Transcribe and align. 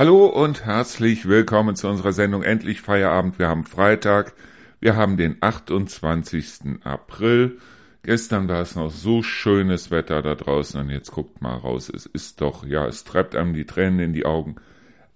Hallo 0.00 0.24
und 0.24 0.64
herzlich 0.64 1.28
willkommen 1.28 1.76
zu 1.76 1.86
unserer 1.86 2.14
Sendung 2.14 2.42
Endlich 2.42 2.80
Feierabend. 2.80 3.38
Wir 3.38 3.48
haben 3.48 3.64
Freitag, 3.64 4.32
wir 4.80 4.96
haben 4.96 5.18
den 5.18 5.36
28. 5.42 6.82
April. 6.84 7.58
Gestern 8.02 8.48
war 8.48 8.62
es 8.62 8.76
noch 8.76 8.90
so 8.90 9.22
schönes 9.22 9.90
Wetter 9.90 10.22
da 10.22 10.36
draußen 10.36 10.80
und 10.80 10.88
jetzt 10.88 11.10
guckt 11.10 11.42
mal 11.42 11.54
raus. 11.54 11.92
Es 11.94 12.06
ist 12.06 12.40
doch, 12.40 12.64
ja, 12.64 12.86
es 12.86 13.04
treibt 13.04 13.36
einem 13.36 13.52
die 13.52 13.66
Tränen 13.66 14.00
in 14.00 14.12
die 14.14 14.24
Augen. 14.24 14.56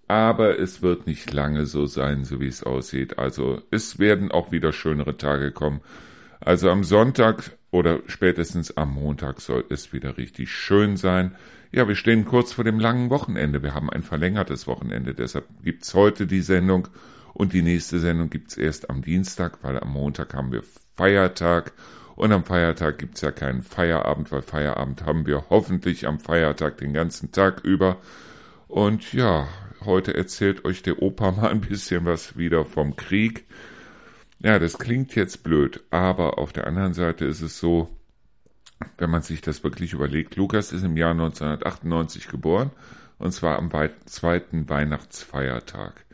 Aber 0.07 0.59
es 0.59 0.83
wird 0.83 1.07
nicht 1.07 1.33
lange 1.33 1.65
so 1.65 1.87
sein, 1.87 2.27
so 2.27 2.39
wie 2.39 2.49
es 2.49 2.63
aussieht. 2.63 3.19
Also 3.19 3.63
es 3.71 3.99
werden 3.99 4.31
auch 4.31 4.53
wieder 4.53 4.75
schönere 4.75 5.17
Tage 5.17 5.51
kommen. 5.51 5.81
Also 6.41 6.69
am 6.69 6.85
Sonntag 6.85 7.53
oder 7.71 8.01
spätestens 8.07 8.77
am 8.77 8.93
Montag 8.93 9.41
soll 9.41 9.65
es 9.71 9.95
wieder 9.95 10.19
richtig 10.19 10.51
schön 10.51 10.99
sein. 10.99 11.35
Ja, 11.75 11.89
wir 11.89 11.97
stehen 11.97 12.25
kurz 12.25 12.53
vor 12.53 12.63
dem 12.63 12.79
langen 12.79 13.11
Wochenende. 13.11 13.65
Wir 13.65 13.75
haben 13.75 13.91
ein 13.91 14.05
verlängertes 14.05 14.69
Wochenende. 14.69 15.13
Deshalb 15.13 15.47
gibt's 15.65 15.93
heute 15.93 16.29
die 16.29 16.41
Sendung 16.41 16.87
und 17.33 17.53
die 17.53 17.63
nächste 17.63 17.99
Sendung 17.99 18.31
gibt's 18.31 18.57
erst 18.57 18.91
am 18.91 19.03
Dienstag, 19.03 19.59
weil 19.63 19.81
am 19.81 19.91
Montag 19.91 20.35
haben 20.35 20.53
wir 20.53 20.63
Feiertag 20.95 21.73
und 22.15 22.31
am 22.31 22.45
Feiertag 22.45 22.99
gibt's 22.99 23.23
ja 23.23 23.33
keinen 23.33 23.65
Feierabend, 23.65 24.31
weil 24.31 24.43
Feierabend 24.43 25.05
haben 25.05 25.27
wir 25.27 25.47
hoffentlich 25.51 26.07
am 26.07 26.21
Feiertag 26.21 26.77
den 26.77 26.93
ganzen 26.93 27.33
Tag 27.33 27.65
über. 27.65 27.97
Und 28.69 29.13
ja, 29.13 29.49
heute 29.85 30.15
erzählt 30.15 30.65
euch 30.65 30.85
der 30.85 31.03
Opa 31.03 31.33
mal 31.37 31.51
ein 31.51 31.61
bisschen 31.61 32.05
was 32.05 32.39
wieder 32.39 32.65
vom 32.65 32.95
Krieg. 32.95 33.47
Ja, 34.39 34.61
das 34.61 34.79
klingt 34.79 35.17
jetzt 35.17 35.43
blöd, 35.43 35.83
aber 35.91 36.39
auf 36.39 36.53
der 36.53 36.69
anderen 36.69 36.95
Seite 36.95 37.25
ist 37.25 37.41
es 37.41 37.59
so, 37.59 37.89
wenn 38.99 39.11
man 39.11 39.23
sich 39.23 39.41
das 39.41 39.65
wirklich 39.65 39.93
überlegt, 39.93 40.37
Lukas 40.37 40.73
ist 40.73 40.85
im 40.85 40.97
Jahr 40.97 41.13
1998 41.13 42.29
geboren 42.29 42.71
und 43.19 43.33
zwar 43.33 43.59
am 43.59 43.71
zweiten 44.07 44.69
Weihnachtsfeiertag. 44.69 46.05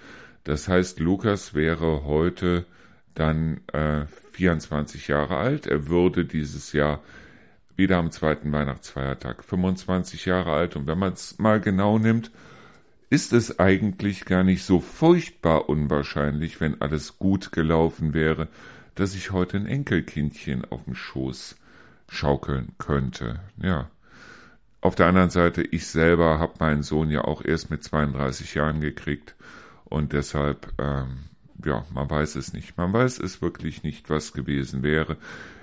Das 0.44 0.68
heißt, 0.68 1.00
Lukas 1.00 1.54
wäre 1.54 2.04
heute 2.04 2.64
dann 3.14 3.60
äh, 3.72 4.06
24 4.32 5.08
Jahre 5.08 5.36
alt. 5.36 5.66
Er 5.66 5.88
würde 5.88 6.24
dieses 6.24 6.72
Jahr 6.72 7.00
wieder 7.76 7.98
am 7.98 8.10
zweiten 8.10 8.52
Weihnachtsfeiertag 8.52 9.44
25 9.44 10.26
Jahre 10.26 10.52
alt. 10.52 10.76
Und 10.76 10.86
wenn 10.86 10.98
man 10.98 11.12
es 11.12 11.38
mal 11.38 11.60
genau 11.60 11.98
nimmt, 11.98 12.30
ist 13.10 13.32
es 13.32 13.58
eigentlich 13.58 14.24
gar 14.24 14.44
nicht 14.44 14.64
so 14.64 14.80
furchtbar 14.80 15.68
unwahrscheinlich, 15.68 16.60
wenn 16.60 16.80
alles 16.80 17.18
gut 17.18 17.52
gelaufen 17.52 18.14
wäre, 18.14 18.48
dass 18.94 19.14
ich 19.14 19.32
heute 19.32 19.56
ein 19.56 19.66
Enkelkindchen 19.66 20.64
auf 20.70 20.84
dem 20.84 20.94
Schoß 20.94 21.56
schaukeln 22.10 22.74
könnte. 22.78 23.40
Ja. 23.56 23.88
Auf 24.82 24.94
der 24.94 25.06
anderen 25.06 25.30
Seite, 25.30 25.62
ich 25.62 25.86
selber 25.86 26.38
habe 26.38 26.54
meinen 26.58 26.82
Sohn 26.82 27.10
ja 27.10 27.22
auch 27.24 27.44
erst 27.44 27.70
mit 27.70 27.82
32 27.84 28.54
Jahren 28.54 28.80
gekriegt 28.80 29.34
und 29.84 30.12
deshalb 30.12 30.72
ähm, 30.78 31.30
ja, 31.64 31.84
man 31.92 32.08
weiß 32.08 32.36
es 32.36 32.52
nicht. 32.52 32.76
Man 32.76 32.92
weiß 32.92 33.18
es 33.20 33.42
wirklich 33.42 33.82
nicht, 33.82 34.10
was 34.10 34.32
gewesen 34.32 34.82
wäre. 34.82 35.16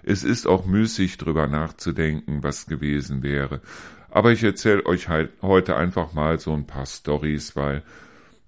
Es 0.04 0.24
ist 0.24 0.48
auch 0.48 0.66
müßig, 0.66 1.18
drüber 1.18 1.48
nachzudenken, 1.48 2.44
was 2.44 2.68
gewesen 2.68 3.24
wäre. 3.24 3.62
Aber 4.10 4.32
ich 4.32 4.44
erzähle 4.44 4.86
euch 4.86 5.10
halt 5.10 5.32
heute 5.42 5.76
einfach 5.76 6.14
mal 6.14 6.40
so 6.40 6.54
ein 6.54 6.66
paar 6.66 6.86
Stories, 6.86 7.56
weil 7.56 7.84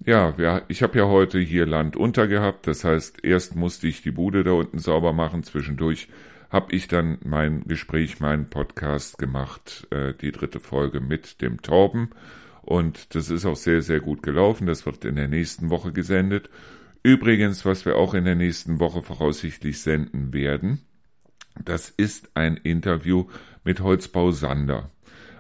ja, 0.06 0.34
ja 0.38 0.62
ich 0.68 0.84
habe 0.84 0.98
ja 0.98 1.06
heute 1.06 1.40
hier 1.40 1.66
Land 1.66 1.98
unter 1.98 2.28
gehabt. 2.28 2.68
Das 2.68 2.84
heißt, 2.84 3.24
erst 3.24 3.56
musste 3.56 3.88
ich 3.88 4.02
die 4.02 4.12
Bude 4.12 4.44
da 4.44 4.52
unten 4.52 4.80
sauber 4.80 5.14
machen. 5.14 5.44
Zwischendurch 5.44 6.08
habe 6.50 6.74
ich 6.76 6.88
dann 6.88 7.20
mein 7.24 7.64
Gespräch, 7.66 8.20
meinen 8.20 8.50
Podcast 8.50 9.18
gemacht, 9.18 9.88
äh, 9.92 10.14
die 10.14 10.32
dritte 10.32 10.60
Folge 10.60 11.00
mit 11.00 11.42
dem 11.42 11.62
Torben. 11.62 12.10
Und 12.62 13.16
das 13.16 13.30
ist 13.30 13.46
auch 13.46 13.56
sehr, 13.56 13.82
sehr 13.82 14.00
gut 14.00 14.24
gelaufen. 14.24 14.68
Das 14.68 14.86
wird 14.86 15.06
in 15.06 15.16
der 15.16 15.28
nächsten 15.28 15.70
Woche 15.70 15.92
gesendet. 15.92 16.50
Übrigens, 17.04 17.66
was 17.66 17.86
wir 17.86 17.96
auch 17.96 18.14
in 18.14 18.26
der 18.26 18.36
nächsten 18.36 18.80
Woche 18.80 19.02
voraussichtlich 19.02 19.82
senden 19.82 20.34
werden, 20.34 20.82
das 21.64 21.90
ist 21.90 22.30
ein 22.36 22.58
Interview 22.58 23.28
mit 23.64 23.82
Holzbau 23.82 24.32
Sander. 24.32 24.92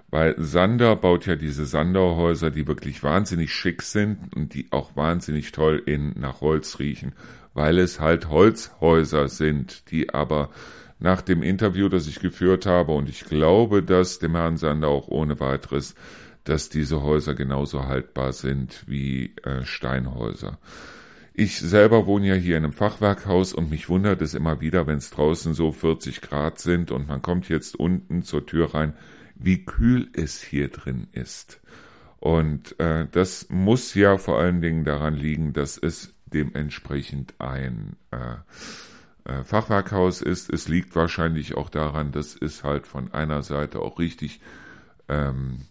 Weil 0.09 0.35
Sander 0.37 0.95
baut 0.95 1.27
ja 1.27 1.35
diese 1.35 1.65
Sanderhäuser, 1.65 2.49
die 2.49 2.67
wirklich 2.67 3.03
wahnsinnig 3.03 3.53
schick 3.53 3.83
sind 3.83 4.35
und 4.35 4.53
die 4.53 4.67
auch 4.71 4.95
wahnsinnig 4.95 5.51
toll 5.51 5.83
in, 5.85 6.19
nach 6.19 6.41
Holz 6.41 6.79
riechen, 6.79 7.13
weil 7.53 7.77
es 7.77 7.99
halt 7.99 8.29
Holzhäuser 8.29 9.27
sind, 9.27 9.91
die 9.91 10.11
aber 10.11 10.49
nach 10.99 11.21
dem 11.21 11.41
Interview, 11.41 11.89
das 11.89 12.07
ich 12.07 12.19
geführt 12.19 12.65
habe, 12.65 12.91
und 12.91 13.09
ich 13.09 13.25
glaube, 13.25 13.81
dass 13.81 14.19
dem 14.19 14.35
Herrn 14.35 14.57
Sander 14.57 14.89
auch 14.89 15.07
ohne 15.07 15.39
weiteres, 15.39 15.95
dass 16.43 16.69
diese 16.69 17.01
Häuser 17.01 17.35
genauso 17.35 17.85
haltbar 17.85 18.33
sind 18.33 18.83
wie 18.87 19.35
äh, 19.43 19.63
Steinhäuser. 19.63 20.57
Ich 21.33 21.59
selber 21.59 22.05
wohne 22.05 22.27
ja 22.27 22.33
hier 22.33 22.57
in 22.57 22.65
einem 22.65 22.73
Fachwerkhaus 22.73 23.53
und 23.53 23.69
mich 23.69 23.87
wundert 23.87 24.21
es 24.21 24.33
immer 24.33 24.59
wieder, 24.59 24.87
wenn 24.87 24.97
es 24.97 25.09
draußen 25.09 25.53
so 25.53 25.71
40 25.71 26.21
Grad 26.21 26.59
sind 26.59 26.91
und 26.91 27.07
man 27.07 27.21
kommt 27.21 27.47
jetzt 27.47 27.79
unten 27.79 28.23
zur 28.23 28.45
Tür 28.45 28.73
rein, 28.73 28.93
wie 29.35 29.63
kühl 29.63 30.09
es 30.13 30.41
hier 30.41 30.67
drin 30.67 31.07
ist. 31.13 31.61
Und 32.19 32.77
äh, 32.79 33.07
das 33.09 33.47
muss 33.49 33.93
ja 33.93 34.17
vor 34.17 34.39
allen 34.39 34.59
Dingen 34.59 34.83
daran 34.83 35.13
liegen, 35.13 35.53
dass 35.53 35.77
es 35.77 36.13
dementsprechend 36.25 37.35
ein 37.39 37.95
äh, 38.11 38.35
äh, 39.25 39.43
Fachwerkhaus 39.43 40.21
ist. 40.21 40.51
Es 40.51 40.67
liegt 40.67 40.95
wahrscheinlich 40.95 41.55
auch 41.55 41.69
daran, 41.69 42.11
dass 42.11 42.35
es 42.39 42.63
halt 42.63 42.87
von 42.87 43.13
einer 43.13 43.41
Seite 43.41 43.79
auch 43.79 43.99
richtig 43.99 44.41
ähm, 45.07 45.65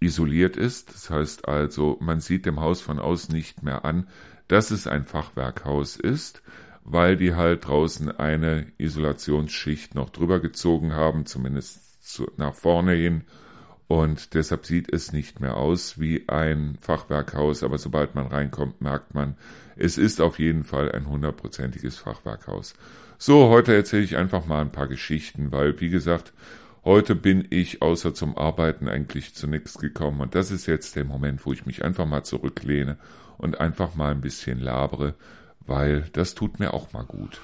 isoliert 0.00 0.56
ist. 0.56 0.94
Das 0.94 1.10
heißt 1.10 1.48
also, 1.48 1.96
man 2.00 2.20
sieht 2.20 2.46
dem 2.46 2.60
Haus 2.60 2.80
von 2.80 2.98
außen 2.98 3.34
nicht 3.34 3.62
mehr 3.62 3.84
an, 3.84 4.08
dass 4.48 4.70
es 4.70 4.86
ein 4.86 5.04
Fachwerkhaus 5.04 5.96
ist, 5.96 6.42
weil 6.84 7.16
die 7.16 7.34
halt 7.34 7.66
draußen 7.66 8.10
eine 8.10 8.66
Isolationsschicht 8.78 9.94
noch 9.94 10.10
drüber 10.10 10.40
gezogen 10.40 10.92
haben, 10.92 11.24
zumindest 11.26 12.04
zu, 12.06 12.30
nach 12.36 12.54
vorne 12.54 12.92
hin. 12.92 13.24
Und 13.86 14.34
deshalb 14.34 14.64
sieht 14.64 14.92
es 14.92 15.12
nicht 15.12 15.40
mehr 15.40 15.56
aus 15.56 16.00
wie 16.00 16.28
ein 16.28 16.76
Fachwerkhaus, 16.80 17.62
aber 17.62 17.78
sobald 17.78 18.14
man 18.14 18.26
reinkommt, 18.26 18.80
merkt 18.80 19.14
man, 19.14 19.36
es 19.76 19.98
ist 19.98 20.20
auf 20.20 20.38
jeden 20.38 20.64
Fall 20.64 20.90
ein 20.92 21.06
hundertprozentiges 21.06 21.98
Fachwerkhaus. 21.98 22.74
So, 23.18 23.48
heute 23.50 23.74
erzähle 23.74 24.02
ich 24.02 24.16
einfach 24.16 24.46
mal 24.46 24.60
ein 24.60 24.72
paar 24.72 24.88
Geschichten, 24.88 25.52
weil, 25.52 25.80
wie 25.80 25.90
gesagt, 25.90 26.32
heute 26.84 27.14
bin 27.14 27.46
ich 27.50 27.82
außer 27.82 28.14
zum 28.14 28.36
Arbeiten 28.38 28.88
eigentlich 28.88 29.34
zu 29.34 29.46
nichts 29.46 29.78
gekommen 29.78 30.20
und 30.20 30.34
das 30.34 30.50
ist 30.50 30.66
jetzt 30.66 30.96
der 30.96 31.04
Moment, 31.04 31.44
wo 31.44 31.52
ich 31.52 31.66
mich 31.66 31.84
einfach 31.84 32.06
mal 32.06 32.24
zurücklehne 32.24 32.96
und 33.38 33.60
einfach 33.60 33.94
mal 33.94 34.12
ein 34.12 34.20
bisschen 34.20 34.60
labere, 34.60 35.14
weil 35.66 36.08
das 36.12 36.34
tut 36.34 36.58
mir 36.58 36.72
auch 36.72 36.92
mal 36.92 37.04
gut. 37.04 37.40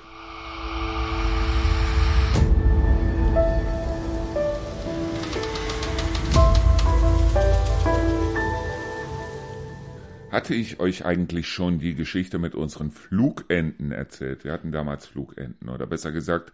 Hatte 10.31 10.55
ich 10.55 10.79
euch 10.79 11.05
eigentlich 11.05 11.49
schon 11.49 11.81
die 11.81 11.97
Geschichte 11.97 12.39
mit 12.39 12.55
unseren 12.55 12.93
Flugenten 12.93 13.91
erzählt? 13.91 14.45
Wir 14.45 14.53
hatten 14.53 14.71
damals 14.71 15.07
Flugenten, 15.07 15.69
oder 15.69 15.87
besser 15.87 16.13
gesagt, 16.13 16.53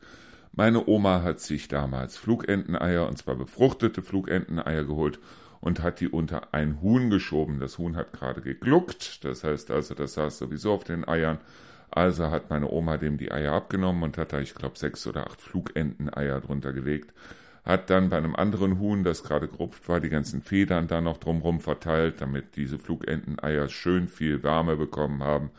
meine 0.53 0.87
Oma 0.89 1.23
hat 1.23 1.41
sich 1.41 1.69
damals 1.69 2.17
Flugenteneier, 2.17 3.07
und 3.07 3.19
zwar 3.19 3.37
befruchtete 3.37 4.01
Flugenteneier 4.01 4.85
geholt 4.85 5.19
und 5.61 5.83
hat 5.83 6.01
die 6.01 6.09
unter 6.09 6.55
ein 6.55 6.81
Huhn 6.81 7.11
geschoben. 7.11 7.61
Das 7.61 7.77
Huhn 7.77 7.97
hat 7.97 8.15
gerade 8.15 8.41
gegluckt, 8.41 9.23
das 9.27 9.45
heißt 9.45 9.71
also, 9.71 9.93
das 9.93 10.15
saß 10.15 10.39
sowieso 10.39 10.73
auf 10.73 10.85
den 10.85 11.07
Eiern. 11.07 11.39
Also 11.91 12.31
hat 12.31 12.49
meine 12.49 12.71
Oma 12.71 12.97
dem 12.97 13.19
die 13.19 13.31
Eier 13.31 13.53
abgenommen 13.53 14.03
und 14.03 14.17
hat 14.17 14.33
da, 14.33 14.41
ich 14.41 14.55
glaube, 14.55 14.79
sechs 14.79 15.07
oder 15.07 15.27
acht 15.27 15.43
Flugenteneier 15.43 16.41
drunter 16.41 16.73
gelegt. 16.73 17.13
Hat 17.67 17.91
dann 17.91 18.09
bei 18.09 18.17
einem 18.17 18.35
anderen 18.35 18.79
Huhn, 18.79 19.05
das 19.05 19.23
gerade 19.23 19.49
gerupft 19.49 19.89
war, 19.89 20.01
die 20.01 20.09
ganzen 20.09 20.41
Federn 20.41 20.89
da 20.89 21.03
noch 21.03 21.19
drumherum 21.19 21.61
verteilt, 21.61 22.23
damit 22.23 22.57
diese 22.57 22.79
Flugenteneier 22.79 23.69
schön 23.69 24.09
viel 24.09 24.43
Wärme 24.43 24.77
bekommen 24.77 25.23
haben. 25.23 25.51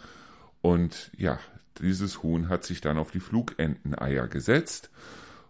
Und 0.61 1.11
ja, 1.15 1.37
dieses 1.79 2.23
Huhn 2.23 2.49
hat 2.49 2.63
sich 2.63 2.81
dann 2.81 2.97
auf 2.97 3.11
die 3.11 3.19
Flugenteneier 3.19 4.27
gesetzt 4.27 4.89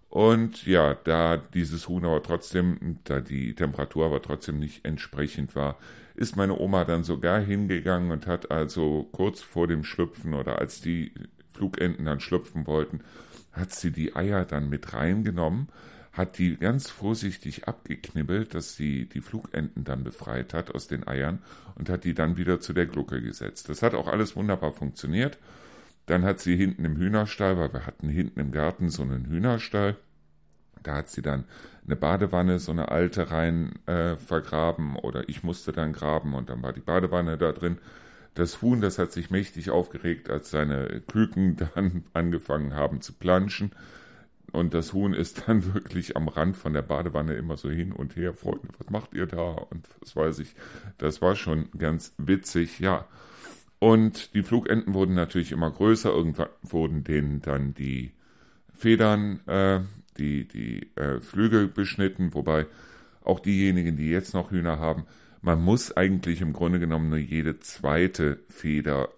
und 0.09 0.65
ja, 0.65 0.95
da 0.95 1.38
dieses 1.38 1.88
Huhn 1.88 2.06
aber 2.06 2.24
trotzdem, 2.24 3.00
da 3.04 3.19
die 3.19 3.54
Temperatur 3.56 4.06
aber 4.06 4.21
trotzdem 4.21 4.59
nicht 4.59 4.86
entsprechend 4.86 5.56
war, 5.56 5.77
ist 6.15 6.36
meine 6.36 6.57
Oma 6.57 6.86
dann 6.86 7.04
sogar 7.04 7.39
hingegangen 7.39 8.12
und 8.12 8.25
hat 8.25 8.50
also 8.50 9.07
kurz 9.12 9.42
vor 9.42 9.68
dem 9.68 9.83
Schlüpfen 9.83 10.33
oder 10.33 10.59
als 10.59 10.81
die 10.81 11.12
Flugenten 11.51 12.06
dann 12.06 12.19
schlüpfen 12.19 12.68
wollten, 12.68 13.01
hat 13.51 13.74
sie 13.74 13.92
die 13.92 14.15
Eier 14.15 14.45
dann 14.45 14.69
mit 14.69 14.94
reingenommen, 14.94 15.68
hat 16.18 16.38
die 16.38 16.58
ganz 16.58 16.90
vorsichtig 16.90 17.68
abgeknibbelt, 17.68 18.56
dass 18.56 18.75
sie 18.75 19.06
die 19.06 19.22
Flugenten 19.22 19.84
dann 19.84 20.04
befreit 20.04 20.54
hat 20.54 20.74
aus 20.74 20.88
den 20.88 21.08
Eiern 21.08 21.40
und 21.75 21.90
hat 21.90 22.04
die 22.04 22.14
dann 22.14 22.38
wieder 22.38 22.60
zu 22.60 22.74
der 22.74 22.88
Glucke 22.88 23.22
gesetzt. 23.22 23.69
Das 23.69 23.81
hat 23.81 23.94
auch 23.94 24.08
alles 24.08 24.36
wunderbar 24.36 24.72
funktioniert. 24.72 25.38
Dann 26.08 26.24
hat 26.24 26.40
sie 26.40 26.56
hinten 26.56 26.86
im 26.86 26.98
Hühnerstall, 26.98 27.58
weil 27.58 27.74
wir 27.74 27.86
hatten 27.86 28.10
hinten 28.10 28.40
im 28.40 28.52
Garten 28.52 28.90
so 28.90 29.04
einen 29.04 29.25
Hühnerstall, 29.28 29.96
Da 30.84 30.96
hat 30.98 31.10
sie 31.10 31.22
dann 31.22 31.44
eine 31.86 31.96
Badewanne, 31.96 32.60
so 32.60 32.72
eine 32.72 32.90
alte 32.90 33.31
rein 33.31 33.74
äh, 33.88 34.16
vergraben 34.16 34.96
oder 34.96 35.28
ich 35.30 35.44
musste 35.44 35.72
dann 35.72 35.94
graben 35.94 36.34
und 36.34 36.50
dann 36.50 36.62
war 36.64 36.74
die 36.74 36.81
Badewanne 36.81 37.38
da 37.38 37.52
drin. 37.52 37.78
Das 38.36 38.62
Huhn, 38.62 38.81
das 38.81 39.00
hat 39.00 39.12
sich 39.12 39.31
mächtig 39.31 39.69
aufgeregt, 39.72 40.30
als 40.30 40.52
seine 40.52 41.02
Küken 41.08 41.58
dann 41.75 42.04
angefangen 42.14 42.74
haben 42.75 43.02
zu 43.02 43.14
planschen. 43.14 43.72
Und 44.51 44.73
das 44.73 44.94
Huhn 44.94 45.13
ist 45.13 45.44
dann 45.47 45.73
wirklich 45.73 46.15
am 46.15 46.27
Rand 46.27 46.57
von 46.57 46.73
der 46.73 46.81
Badewanne 46.81 47.35
immer 47.35 47.57
so 47.57 47.69
hin 47.69 47.91
und 47.91 48.15
her. 48.15 48.33
Freunde, 48.33 48.67
was 48.77 48.89
macht 48.89 49.13
ihr 49.13 49.25
da? 49.25 49.51
Und 49.51 49.88
was 49.99 50.15
weiß 50.15 50.39
ich. 50.39 50.55
Das 50.97 51.21
war 51.21 51.35
schon 51.35 51.69
ganz 51.77 52.13
witzig, 52.17 52.79
ja. 52.79 53.05
Und 53.79 54.33
die 54.33 54.41
Flugenten 54.41 54.94
wurden 54.94 55.13
natürlich 55.13 55.51
immer 55.51 55.69
größer. 55.69 56.09
Irgendwann 56.09 56.49
wurden 56.63 57.03
denen 57.03 57.41
dann 57.41 57.73
die 57.73 58.11
Federn, 58.73 59.41
äh, 59.47 59.81
die, 60.17 60.47
die 60.47 60.89
äh, 60.95 61.19
Flügel 61.19 61.67
beschnitten. 61.67 62.33
Wobei 62.33 62.65
auch 63.23 63.39
diejenigen, 63.39 63.97
die 63.97 64.09
jetzt 64.09 64.33
noch 64.33 64.51
Hühner 64.51 64.79
haben, 64.79 65.05
man 65.41 65.61
muss 65.61 65.95
eigentlich 65.95 66.41
im 66.41 66.53
Grunde 66.53 66.79
genommen 66.79 67.09
nur 67.09 67.19
jede 67.19 67.59
zweite 67.59 68.39
Feder 68.49 69.09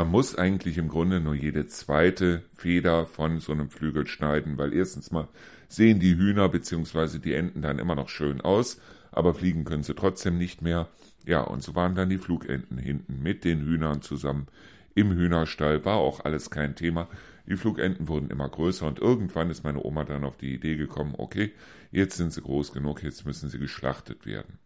Man 0.00 0.12
muss 0.12 0.34
eigentlich 0.34 0.78
im 0.78 0.88
Grunde 0.88 1.20
nur 1.20 1.34
jede 1.34 1.66
zweite 1.66 2.42
Feder 2.54 3.04
von 3.04 3.38
so 3.38 3.52
einem 3.52 3.68
Flügel 3.68 4.06
schneiden, 4.06 4.56
weil 4.56 4.72
erstens 4.72 5.10
mal 5.10 5.28
sehen 5.68 6.00
die 6.00 6.16
Hühner 6.16 6.48
bzw. 6.48 7.18
die 7.18 7.34
Enten 7.34 7.60
dann 7.60 7.78
immer 7.78 7.94
noch 7.94 8.08
schön 8.08 8.40
aus, 8.40 8.80
aber 9.12 9.34
fliegen 9.34 9.66
können 9.66 9.82
sie 9.82 9.94
trotzdem 9.94 10.38
nicht 10.38 10.62
mehr. 10.62 10.88
Ja, 11.26 11.42
und 11.42 11.62
so 11.62 11.74
waren 11.74 11.96
dann 11.96 12.08
die 12.08 12.16
Flugenten 12.16 12.78
hinten 12.78 13.22
mit 13.22 13.44
den 13.44 13.60
Hühnern 13.60 14.00
zusammen 14.00 14.46
im 14.94 15.12
Hühnerstall, 15.12 15.84
war 15.84 15.98
auch 15.98 16.24
alles 16.24 16.48
kein 16.48 16.76
Thema. 16.76 17.06
Die 17.46 17.56
Flugenten 17.58 18.08
wurden 18.08 18.30
immer 18.30 18.48
größer 18.48 18.86
und 18.86 19.00
irgendwann 19.00 19.50
ist 19.50 19.64
meine 19.64 19.84
Oma 19.84 20.04
dann 20.04 20.24
auf 20.24 20.38
die 20.38 20.54
Idee 20.54 20.76
gekommen, 20.76 21.14
okay, 21.18 21.52
jetzt 21.90 22.16
sind 22.16 22.32
sie 22.32 22.40
groß 22.40 22.72
genug, 22.72 23.02
jetzt 23.02 23.26
müssen 23.26 23.50
sie 23.50 23.58
geschlachtet 23.58 24.24
werden. 24.24 24.58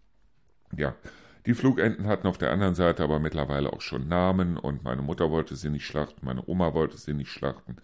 Ja, 0.77 0.95
die 1.47 1.55
Flugenten 1.55 2.07
hatten 2.07 2.27
auf 2.27 2.39
der 2.39 2.53
anderen 2.53 2.75
Seite 2.75 3.03
aber 3.03 3.19
mittlerweile 3.19 3.73
auch 3.73 3.83
schon 3.83 4.09
Namen 4.09 4.57
und 4.57 4.83
meine 4.83 5.03
Mutter 5.03 5.31
wollte 5.31 5.57
sie 5.57 5.69
nicht 5.69 5.85
schlachten, 5.85 6.25
meine 6.25 6.43
Oma 6.47 6.73
wollte 6.73 6.97
sie 6.97 7.13
nicht 7.13 7.31
schlachten. 7.31 7.77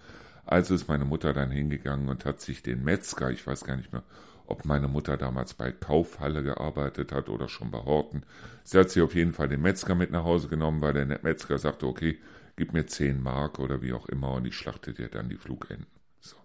Also 0.46 0.74
ist 0.74 0.88
meine 0.88 1.04
Mutter 1.04 1.32
dann 1.32 1.50
hingegangen 1.50 2.08
und 2.08 2.24
hat 2.24 2.40
sich 2.40 2.62
den 2.62 2.82
Metzger, 2.82 3.30
ich 3.30 3.46
weiß 3.46 3.64
gar 3.64 3.76
nicht 3.76 3.92
mehr, 3.92 4.02
ob 4.46 4.64
meine 4.64 4.88
Mutter 4.88 5.16
damals 5.16 5.54
bei 5.54 5.72
Kaufhalle 5.72 6.42
gearbeitet 6.42 7.12
hat 7.12 7.28
oder 7.28 7.48
schon 7.48 7.70
bei 7.70 7.78
Horten. 7.78 8.24
Sie 8.64 8.78
hat 8.78 8.90
sich 8.90 9.02
auf 9.02 9.14
jeden 9.14 9.32
Fall 9.32 9.48
den 9.48 9.62
Metzger 9.62 9.94
mit 9.94 10.10
nach 10.10 10.24
Hause 10.24 10.48
genommen, 10.48 10.80
weil 10.80 10.94
der 10.94 11.06
Metzger 11.22 11.58
sagte, 11.58 11.86
okay, 11.86 12.18
gib 12.56 12.72
mir 12.72 12.86
zehn 12.86 13.22
Mark 13.22 13.58
oder 13.58 13.82
wie 13.82 13.92
auch 13.92 14.06
immer 14.06 14.32
und 14.32 14.46
ich 14.46 14.56
schlachte 14.56 14.92
dir 14.92 15.08
dann 15.08 15.28
die 15.28 15.36
Flugenten. 15.36 15.86
So. 16.18 16.36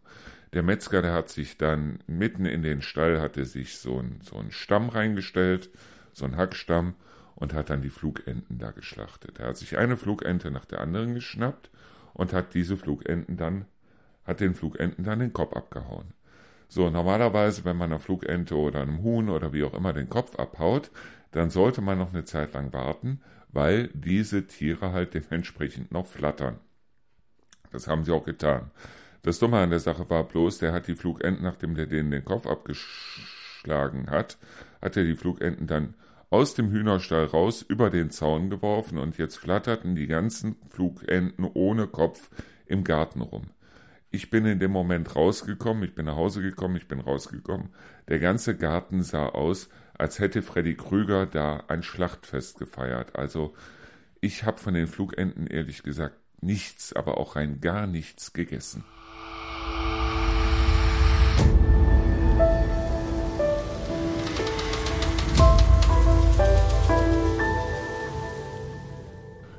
Der 0.54 0.64
Metzger, 0.64 1.02
der 1.02 1.14
hat 1.14 1.30
sich 1.30 1.58
dann 1.58 2.00
mitten 2.08 2.46
in 2.46 2.62
den 2.62 2.82
Stall, 2.82 3.22
hatte 3.22 3.46
sich 3.46 3.80
so 3.80 4.00
ein, 4.00 4.20
so 4.22 4.44
Stamm 4.50 4.90
reingestellt, 4.90 5.70
so 6.16 6.26
ein 6.26 6.38
Hackstamm 6.38 6.96
und 7.36 7.54
hat 7.54 7.70
dann 7.70 7.82
die 7.82 7.90
Flugenten 7.90 8.58
da 8.58 8.72
geschlachtet. 8.72 9.40
Er 9.40 9.50
hat 9.50 9.58
sich 9.58 9.78
eine 9.78 9.98
Flugente 9.98 10.50
nach 10.50 10.66
der 10.66 10.82
anderen 10.82 11.14
geschnappt 11.14 11.70
und 12.14 12.34
hat 12.34 12.54
diese 12.54 12.78
Flugenten 12.78 13.38
dann, 13.38 13.66
hat 14.24 14.40
den 14.40 14.56
Flugenten 14.56 15.04
dann 15.04 15.20
den 15.20 15.34
Kopf 15.34 15.54
abgehauen. 15.54 16.14
So, 16.70 16.90
normalerweise, 16.90 17.66
wenn 17.66 17.78
man 17.78 17.92
einer 17.92 18.00
Flugente 18.00 18.56
oder 18.56 18.82
einem 18.82 19.04
Huhn 19.04 19.30
oder 19.30 19.54
wie 19.54 19.64
auch 19.64 19.74
immer 19.74 19.94
den 19.94 20.10
Kopf 20.10 20.40
abhaut, 20.40 20.90
dann 21.32 21.50
sollte 21.50 21.82
man 21.82 22.00
noch 22.00 22.14
eine 22.14 22.24
Zeit 22.24 22.54
lang 22.54 22.72
warten, 22.74 23.22
weil 23.50 23.90
diese 23.94 24.48
Tiere 24.48 24.94
halt 24.94 25.14
dementsprechend 25.14 25.92
noch 25.92 26.08
flattern. 26.08 26.60
Das 27.72 27.88
haben 27.88 28.06
sie 28.06 28.14
auch 28.14 28.24
getan. 28.24 28.72
Das 29.22 29.40
Dumme 29.40 29.58
an 29.58 29.70
der 29.70 29.80
Sache 29.80 30.10
war 30.10 30.24
bloß, 30.24 30.60
der 30.60 30.72
hat 30.72 30.88
die 30.88 30.96
Flugenten, 30.96 31.44
nachdem 31.44 31.76
der 31.76 31.88
denen 31.88 32.12
den 32.12 32.24
Kopf 32.24 32.48
abgeschlagen 32.48 34.10
hat, 34.10 34.38
hat 34.82 34.96
er 34.98 35.04
die 35.04 35.16
Flugenten 35.16 35.68
dann 35.68 35.96
aus 36.30 36.54
dem 36.54 36.72
Hühnerstall 36.72 37.26
raus 37.26 37.62
über 37.62 37.90
den 37.90 38.10
Zaun 38.10 38.50
geworfen 38.50 38.98
und 38.98 39.18
jetzt 39.18 39.38
flatterten 39.38 39.96
die 39.96 40.08
ganzen 40.08 40.56
Flugenten 40.70 41.46
ohne 41.54 41.88
Kopf 41.88 42.30
im 42.66 42.84
Garten 42.84 43.22
rum. 43.22 43.52
Ich 44.12 44.30
bin 44.30 44.46
in 44.46 44.60
dem 44.60 44.72
Moment 44.72 45.16
rausgekommen, 45.16 45.84
ich 45.84 45.94
bin 45.94 46.06
nach 46.06 46.16
Hause 46.16 46.42
gekommen, 46.42 46.78
ich 46.78 46.88
bin 46.88 47.02
rausgekommen. 47.02 47.70
Der 48.08 48.20
ganze 48.20 48.56
Garten 48.56 49.04
sah 49.04 49.28
aus, 49.28 49.70
als 49.98 50.20
hätte 50.20 50.42
Freddy 50.42 50.76
Krüger 50.76 51.26
da 51.26 51.64
ein 51.68 51.84
Schlachtfest 51.84 52.58
gefeiert. 52.58 53.16
Also 53.16 53.54
ich 54.22 54.44
habe 54.46 54.58
von 54.58 54.74
den 54.74 54.88
Flugenten 54.88 55.48
ehrlich 55.48 55.84
gesagt 55.84 56.18
nichts, 56.42 56.94
aber 56.94 57.18
auch 57.18 57.36
rein 57.36 57.60
gar 57.60 57.88
nichts 57.88 58.32
gegessen. 58.34 58.84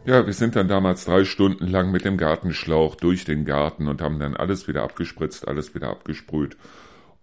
Ja, 0.06 0.24
wir 0.24 0.34
sind 0.34 0.54
dann 0.54 0.68
damals 0.68 1.04
drei 1.04 1.24
Stunden 1.24 1.66
lang 1.66 1.90
mit 1.90 2.04
dem 2.04 2.16
Gartenschlauch 2.16 2.94
durch 2.94 3.24
den 3.24 3.44
Garten 3.44 3.88
und 3.88 4.00
haben 4.00 4.20
dann 4.20 4.36
alles 4.36 4.68
wieder 4.68 4.84
abgespritzt, 4.84 5.48
alles 5.48 5.74
wieder 5.74 5.90
abgesprüht, 5.90 6.56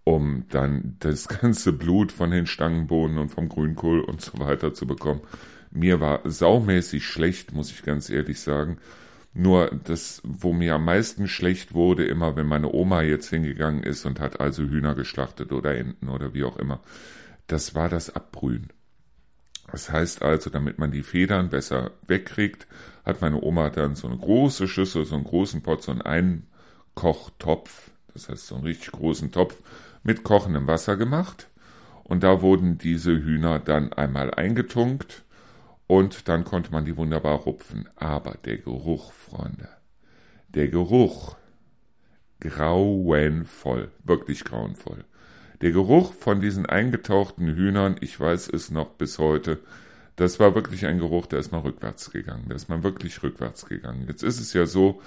um 0.04 0.44
dann 0.50 0.96
das 0.98 1.26
ganze 1.40 1.72
Blut 1.72 2.12
von 2.12 2.30
den 2.30 2.46
Stangenbohnen 2.46 3.16
und 3.16 3.30
vom 3.30 3.48
Grünkohl 3.48 4.00
und 4.00 4.20
so 4.20 4.38
weiter 4.38 4.74
zu 4.74 4.86
bekommen. 4.86 5.22
Mir 5.70 6.00
war 6.00 6.20
saumäßig 6.24 7.06
schlecht, 7.06 7.54
muss 7.54 7.70
ich 7.70 7.84
ganz 7.84 8.10
ehrlich 8.10 8.40
sagen. 8.40 8.76
Nur 9.32 9.70
das, 9.84 10.20
wo 10.22 10.52
mir 10.52 10.74
am 10.74 10.84
meisten 10.84 11.26
schlecht 11.26 11.72
wurde, 11.72 12.04
immer 12.04 12.36
wenn 12.36 12.46
meine 12.46 12.70
Oma 12.70 13.00
jetzt 13.00 13.30
hingegangen 13.30 13.82
ist 13.82 14.04
und 14.04 14.20
hat 14.20 14.40
also 14.40 14.62
Hühner 14.62 14.94
geschlachtet 14.94 15.52
oder 15.52 15.74
Enten 15.74 16.10
oder 16.10 16.34
wie 16.34 16.44
auch 16.44 16.58
immer, 16.58 16.80
das 17.46 17.74
war 17.74 17.88
das 17.88 18.14
Abbrühen. 18.14 18.68
Das 19.74 19.90
heißt 19.90 20.22
also, 20.22 20.50
damit 20.50 20.78
man 20.78 20.92
die 20.92 21.02
Federn 21.02 21.48
besser 21.48 21.90
wegkriegt, 22.06 22.68
hat 23.04 23.20
meine 23.20 23.42
Oma 23.42 23.70
dann 23.70 23.96
so 23.96 24.06
eine 24.06 24.16
große 24.16 24.68
Schüssel, 24.68 25.04
so 25.04 25.16
einen 25.16 25.24
großen 25.24 25.64
Pot, 25.64 25.82
so 25.82 25.90
einen 25.90 26.00
Einkochtopf, 26.00 27.90
das 28.12 28.28
heißt 28.28 28.46
so 28.46 28.54
einen 28.54 28.62
richtig 28.62 28.92
großen 28.92 29.32
Topf 29.32 29.60
mit 30.04 30.22
kochendem 30.22 30.68
Wasser 30.68 30.96
gemacht. 30.96 31.48
Und 32.04 32.22
da 32.22 32.40
wurden 32.40 32.78
diese 32.78 33.10
Hühner 33.10 33.58
dann 33.58 33.92
einmal 33.92 34.32
eingetunkt 34.32 35.24
und 35.88 36.28
dann 36.28 36.44
konnte 36.44 36.70
man 36.70 36.84
die 36.84 36.96
wunderbar 36.96 37.38
rupfen. 37.38 37.88
Aber 37.96 38.36
der 38.44 38.58
Geruch, 38.58 39.10
Freunde, 39.12 39.68
der 40.50 40.68
Geruch, 40.68 41.34
grauenvoll, 42.38 43.90
wirklich 44.04 44.44
grauenvoll. 44.44 45.04
Der 45.64 45.72
Geruch 45.72 46.12
von 46.12 46.42
diesen 46.42 46.66
eingetauchten 46.66 47.56
Hühnern, 47.56 47.96
ich 48.02 48.20
weiß 48.20 48.50
es 48.52 48.70
noch 48.70 48.90
bis 48.90 49.18
heute, 49.18 49.60
das 50.14 50.38
war 50.38 50.54
wirklich 50.54 50.84
ein 50.84 50.98
Geruch, 50.98 51.24
der 51.24 51.38
ist 51.38 51.52
mal 51.52 51.60
rückwärts 51.60 52.10
gegangen. 52.10 52.44
Da 52.50 52.54
ist 52.54 52.68
man 52.68 52.82
wirklich 52.82 53.22
rückwärts 53.22 53.64
gegangen. 53.64 54.04
Jetzt 54.06 54.22
ist 54.22 54.38
es 54.40 54.52
ja 54.52 54.66
so, 54.66 55.00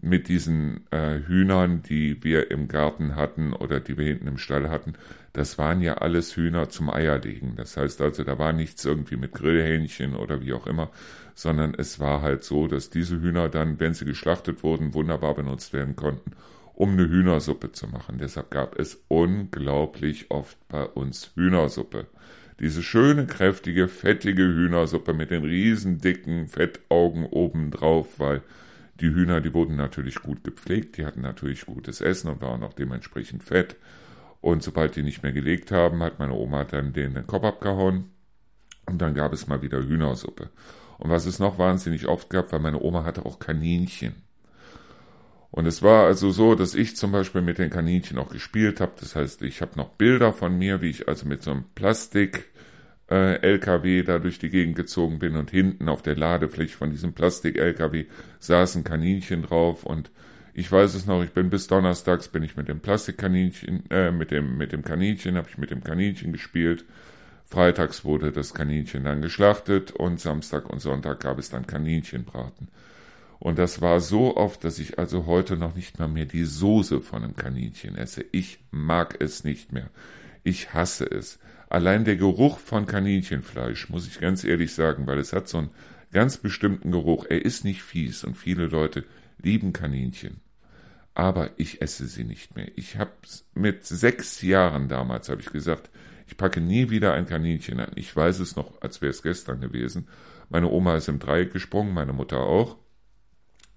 mit 0.00 0.28
diesen 0.28 0.86
äh, 0.92 1.18
Hühnern, 1.26 1.82
die 1.82 2.22
wir 2.22 2.52
im 2.52 2.68
Garten 2.68 3.16
hatten 3.16 3.52
oder 3.52 3.80
die 3.80 3.98
wir 3.98 4.06
hinten 4.06 4.28
im 4.28 4.38
Stall 4.38 4.70
hatten, 4.70 4.92
das 5.32 5.58
waren 5.58 5.82
ja 5.82 5.94
alles 5.94 6.36
Hühner 6.36 6.68
zum 6.68 6.88
Eierlegen. 6.88 7.56
Das 7.56 7.76
heißt 7.76 8.00
also, 8.00 8.22
da 8.22 8.38
war 8.38 8.52
nichts 8.52 8.84
irgendwie 8.84 9.16
mit 9.16 9.32
Grillhähnchen 9.32 10.14
oder 10.14 10.40
wie 10.40 10.52
auch 10.52 10.68
immer, 10.68 10.92
sondern 11.34 11.74
es 11.76 11.98
war 11.98 12.22
halt 12.22 12.44
so, 12.44 12.68
dass 12.68 12.90
diese 12.90 13.20
Hühner 13.20 13.48
dann, 13.48 13.80
wenn 13.80 13.92
sie 13.92 14.04
geschlachtet 14.04 14.62
wurden, 14.62 14.94
wunderbar 14.94 15.34
benutzt 15.34 15.72
werden 15.72 15.96
konnten 15.96 16.30
um 16.76 16.90
eine 16.90 17.08
Hühnersuppe 17.08 17.72
zu 17.72 17.88
machen. 17.88 18.18
Deshalb 18.18 18.50
gab 18.50 18.78
es 18.78 19.02
unglaublich 19.08 20.30
oft 20.30 20.56
bei 20.68 20.84
uns 20.84 21.32
Hühnersuppe. 21.34 22.06
Diese 22.60 22.82
schöne, 22.82 23.26
kräftige, 23.26 23.88
fettige 23.88 24.42
Hühnersuppe 24.42 25.14
mit 25.14 25.30
den 25.30 25.42
riesen 25.44 25.98
dicken 25.98 26.46
Fettaugen 26.48 27.26
obendrauf, 27.26 28.18
weil 28.18 28.42
die 29.00 29.08
Hühner, 29.08 29.40
die 29.40 29.52
wurden 29.52 29.76
natürlich 29.76 30.16
gut 30.16 30.44
gepflegt, 30.44 30.96
die 30.96 31.06
hatten 31.06 31.22
natürlich 31.22 31.66
gutes 31.66 32.00
Essen 32.00 32.30
und 32.30 32.40
waren 32.40 32.62
auch 32.62 32.74
dementsprechend 32.74 33.42
fett. 33.42 33.76
Und 34.42 34.62
sobald 34.62 34.96
die 34.96 35.02
nicht 35.02 35.22
mehr 35.22 35.32
gelegt 35.32 35.70
haben, 35.72 36.02
hat 36.02 36.18
meine 36.18 36.34
Oma 36.34 36.64
dann 36.64 36.92
den, 36.92 37.14
den 37.14 37.26
Kopf 37.26 37.44
abgehauen 37.44 38.10
und 38.84 39.00
dann 39.00 39.14
gab 39.14 39.32
es 39.32 39.46
mal 39.46 39.62
wieder 39.62 39.82
Hühnersuppe. 39.82 40.50
Und 40.98 41.10
was 41.10 41.26
es 41.26 41.38
noch 41.38 41.58
wahnsinnig 41.58 42.06
oft 42.06 42.30
gab, 42.30 42.52
weil 42.52 42.60
meine 42.60 42.80
Oma 42.80 43.04
hatte 43.04 43.24
auch 43.26 43.38
Kaninchen. 43.38 44.25
Und 45.50 45.66
es 45.66 45.82
war 45.82 46.06
also 46.06 46.30
so, 46.30 46.54
dass 46.54 46.74
ich 46.74 46.96
zum 46.96 47.12
Beispiel 47.12 47.40
mit 47.40 47.58
den 47.58 47.70
Kaninchen 47.70 48.18
auch 48.18 48.28
gespielt 48.28 48.80
habe. 48.80 48.92
Das 49.00 49.16
heißt, 49.16 49.42
ich 49.42 49.62
habe 49.62 49.76
noch 49.76 49.90
Bilder 49.90 50.32
von 50.32 50.58
mir, 50.58 50.82
wie 50.82 50.90
ich 50.90 51.08
also 51.08 51.26
mit 51.26 51.42
so 51.42 51.52
einem 51.52 51.64
Plastik 51.74 52.46
äh, 53.10 53.40
LKW 53.40 54.02
da 54.02 54.18
durch 54.18 54.38
die 54.38 54.50
Gegend 54.50 54.76
gezogen 54.76 55.18
bin 55.18 55.36
und 55.36 55.50
hinten 55.50 55.88
auf 55.88 56.02
der 56.02 56.16
Ladefläche 56.16 56.76
von 56.76 56.90
diesem 56.90 57.12
Plastik 57.12 57.56
LKW 57.56 58.06
saßen 58.40 58.84
Kaninchen 58.84 59.42
drauf 59.42 59.84
und 59.84 60.10
ich 60.54 60.72
weiß 60.72 60.94
es 60.94 61.06
noch, 61.06 61.22
ich 61.22 61.32
bin 61.32 61.50
bis 61.50 61.66
donnerstags 61.66 62.28
bin 62.28 62.42
ich 62.42 62.56
mit 62.56 62.68
dem 62.68 62.80
Plastikkaninchen, 62.80 63.90
äh, 63.90 64.10
mit 64.10 64.30
dem, 64.30 64.56
mit 64.56 64.72
dem 64.72 64.82
Kaninchen, 64.82 65.36
habe 65.36 65.48
ich 65.50 65.58
mit 65.58 65.70
dem 65.70 65.84
Kaninchen 65.84 66.32
gespielt, 66.32 66.84
Freitags 67.44 68.04
wurde 68.04 68.32
das 68.32 68.54
Kaninchen 68.54 69.04
dann 69.04 69.22
geschlachtet 69.22 69.92
und 69.92 70.18
Samstag 70.18 70.68
und 70.68 70.80
Sonntag 70.80 71.20
gab 71.20 71.38
es 71.38 71.50
dann 71.50 71.66
Kaninchenbraten. 71.66 72.68
Und 73.38 73.58
das 73.58 73.80
war 73.80 74.00
so 74.00 74.36
oft, 74.36 74.64
dass 74.64 74.78
ich 74.78 74.98
also 74.98 75.26
heute 75.26 75.56
noch 75.56 75.74
nicht 75.74 75.98
mal 75.98 76.08
mehr 76.08 76.24
die 76.24 76.44
Soße 76.44 77.00
von 77.00 77.22
einem 77.22 77.36
Kaninchen 77.36 77.96
esse. 77.96 78.24
Ich 78.32 78.60
mag 78.70 79.16
es 79.20 79.44
nicht 79.44 79.72
mehr. 79.72 79.90
Ich 80.42 80.72
hasse 80.72 81.04
es. 81.10 81.38
Allein 81.68 82.04
der 82.04 82.16
Geruch 82.16 82.58
von 82.58 82.86
Kaninchenfleisch, 82.86 83.90
muss 83.90 84.06
ich 84.06 84.20
ganz 84.20 84.44
ehrlich 84.44 84.72
sagen, 84.72 85.06
weil 85.06 85.18
es 85.18 85.32
hat 85.32 85.48
so 85.48 85.58
einen 85.58 85.70
ganz 86.12 86.38
bestimmten 86.38 86.92
Geruch. 86.92 87.26
Er 87.28 87.44
ist 87.44 87.64
nicht 87.64 87.82
fies 87.82 88.24
und 88.24 88.36
viele 88.36 88.66
Leute 88.66 89.04
lieben 89.42 89.72
Kaninchen. 89.72 90.40
Aber 91.14 91.50
ich 91.56 91.82
esse 91.82 92.06
sie 92.06 92.24
nicht 92.24 92.56
mehr. 92.56 92.68
Ich 92.76 92.96
habe 92.98 93.10
mit 93.54 93.84
sechs 93.84 94.42
Jahren 94.42 94.88
damals, 94.88 95.28
habe 95.28 95.40
ich 95.40 95.50
gesagt, 95.50 95.90
ich 96.28 96.36
packe 96.36 96.60
nie 96.60 96.90
wieder 96.90 97.14
ein 97.14 97.26
Kaninchen 97.26 97.80
an. 97.80 97.92
Ich 97.96 98.14
weiß 98.14 98.40
es 98.40 98.56
noch, 98.56 98.80
als 98.82 99.02
wäre 99.02 99.10
es 99.10 99.22
gestern 99.22 99.60
gewesen. 99.60 100.08
Meine 100.48 100.70
Oma 100.70 100.96
ist 100.96 101.08
im 101.08 101.18
Dreieck 101.18 101.52
gesprungen, 101.52 101.94
meine 101.94 102.12
Mutter 102.12 102.40
auch. 102.40 102.76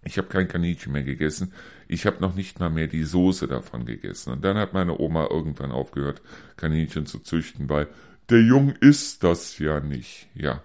Ich 0.04 0.18
habe 0.18 0.28
kein 0.28 0.48
Kaninchen 0.48 0.94
mehr 0.94 1.04
gegessen. 1.04 1.54
Ich 1.88 2.06
habe 2.06 2.22
noch 2.22 2.36
nicht 2.36 2.60
mal 2.60 2.70
mehr 2.70 2.88
die 2.88 3.04
Soße 3.04 3.48
davon 3.48 3.86
gegessen. 3.86 4.32
Und 4.32 4.46
dann 4.46 4.58
hat 4.58 4.74
meine 4.74 4.98
Oma 4.98 5.28
irgendwann 5.30 5.72
aufgehört, 5.72 6.22
Kaninchen 6.56 7.06
zu 7.06 7.20
züchten, 7.20 7.70
weil 7.70 7.88
der 8.30 8.42
Jung 8.42 8.72
isst 8.80 9.24
das 9.24 9.58
ja 9.60 9.80
nicht. 9.80 10.28
Ja. 10.36 10.64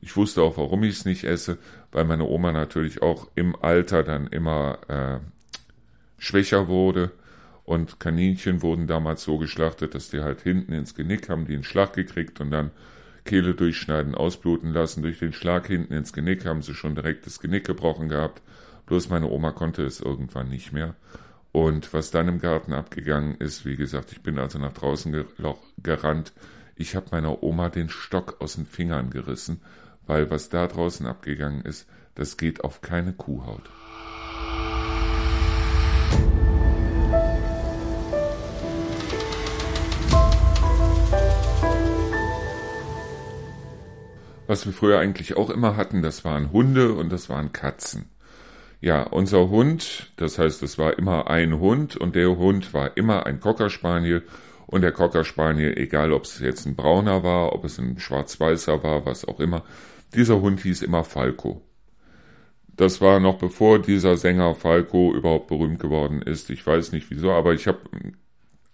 Ich 0.00 0.16
wusste 0.16 0.42
auch, 0.42 0.58
warum 0.58 0.82
ich 0.82 0.96
es 0.96 1.04
nicht 1.04 1.24
esse, 1.24 1.58
weil 1.92 2.04
meine 2.04 2.24
Oma 2.24 2.52
natürlich 2.52 3.00
auch 3.00 3.28
im 3.36 3.56
Alter 3.56 4.02
dann 4.02 4.26
immer 4.26 4.78
äh, 4.88 5.18
schwächer 6.18 6.68
wurde. 6.68 7.12
Und 7.64 8.00
Kaninchen 8.00 8.60
wurden 8.60 8.86
damals 8.86 9.22
so 9.22 9.38
geschlachtet, 9.38 9.94
dass 9.94 10.10
die 10.10 10.20
halt 10.20 10.42
hinten 10.42 10.72
ins 10.72 10.94
Genick 10.94 11.30
haben, 11.30 11.46
die 11.46 11.54
einen 11.54 11.64
Schlag 11.64 11.94
gekriegt 11.94 12.40
und 12.40 12.50
dann 12.50 12.70
Kehle 13.24 13.54
durchschneiden, 13.54 14.14
ausbluten 14.14 14.72
lassen. 14.72 15.02
Durch 15.02 15.18
den 15.18 15.32
Schlag 15.32 15.66
hinten 15.66 15.94
ins 15.94 16.12
Genick 16.12 16.44
haben 16.44 16.62
sie 16.62 16.74
schon 16.74 16.94
direkt 16.94 17.26
das 17.26 17.40
Genick 17.40 17.66
gebrochen 17.66 18.08
gehabt. 18.08 18.42
Bloß 18.86 19.08
meine 19.08 19.28
Oma 19.28 19.52
konnte 19.52 19.82
es 19.84 20.00
irgendwann 20.00 20.48
nicht 20.48 20.72
mehr. 20.72 20.94
Und 21.52 21.92
was 21.94 22.10
dann 22.10 22.28
im 22.28 22.40
Garten 22.40 22.72
abgegangen 22.72 23.36
ist, 23.36 23.64
wie 23.64 23.76
gesagt, 23.76 24.12
ich 24.12 24.22
bin 24.22 24.38
also 24.38 24.58
nach 24.58 24.72
draußen 24.72 25.24
gerannt. 25.82 26.32
Ich 26.76 26.96
habe 26.96 27.06
meiner 27.12 27.42
Oma 27.42 27.68
den 27.68 27.88
Stock 27.88 28.40
aus 28.40 28.56
den 28.56 28.66
Fingern 28.66 29.10
gerissen, 29.10 29.60
weil 30.06 30.30
was 30.30 30.48
da 30.48 30.66
draußen 30.66 31.06
abgegangen 31.06 31.62
ist, 31.62 31.88
das 32.16 32.36
geht 32.36 32.64
auf 32.64 32.80
keine 32.80 33.12
Kuhhaut. 33.12 33.70
Was 44.46 44.66
wir 44.66 44.72
früher 44.72 44.98
eigentlich 44.98 45.36
auch 45.36 45.48
immer 45.48 45.76
hatten, 45.76 46.02
das 46.02 46.24
waren 46.24 46.52
Hunde 46.52 46.92
und 46.92 47.10
das 47.10 47.28
waren 47.30 47.52
Katzen. 47.52 48.10
Ja, 48.80 49.04
unser 49.04 49.48
Hund, 49.48 50.12
das 50.16 50.38
heißt, 50.38 50.62
es 50.62 50.76
war 50.76 50.98
immer 50.98 51.30
ein 51.30 51.58
Hund 51.58 51.96
und 51.96 52.14
der 52.14 52.36
Hund 52.36 52.74
war 52.74 52.96
immer 52.98 53.24
ein 53.24 53.40
Cocker 53.40 53.70
Spaniel 53.70 54.22
und 54.66 54.82
der 54.82 54.92
Cocker 54.92 55.24
Spaniel, 55.24 55.72
egal 55.78 56.12
ob 56.12 56.24
es 56.24 56.38
jetzt 56.40 56.66
ein 56.66 56.76
brauner 56.76 57.22
war, 57.22 57.54
ob 57.54 57.64
es 57.64 57.78
ein 57.78 57.98
schwarz-weißer 57.98 58.82
war, 58.82 59.06
was 59.06 59.24
auch 59.24 59.40
immer, 59.40 59.64
dieser 60.14 60.42
Hund 60.42 60.60
hieß 60.60 60.82
immer 60.82 61.04
Falco. 61.04 61.62
Das 62.76 63.00
war 63.00 63.20
noch 63.20 63.38
bevor 63.38 63.78
dieser 63.78 64.18
Sänger 64.18 64.54
Falco 64.54 65.14
überhaupt 65.14 65.46
berühmt 65.46 65.78
geworden 65.78 66.20
ist. 66.20 66.50
Ich 66.50 66.66
weiß 66.66 66.92
nicht 66.92 67.10
wieso, 67.10 67.30
aber 67.32 67.54
ich 67.54 67.66
habe, 67.66 67.78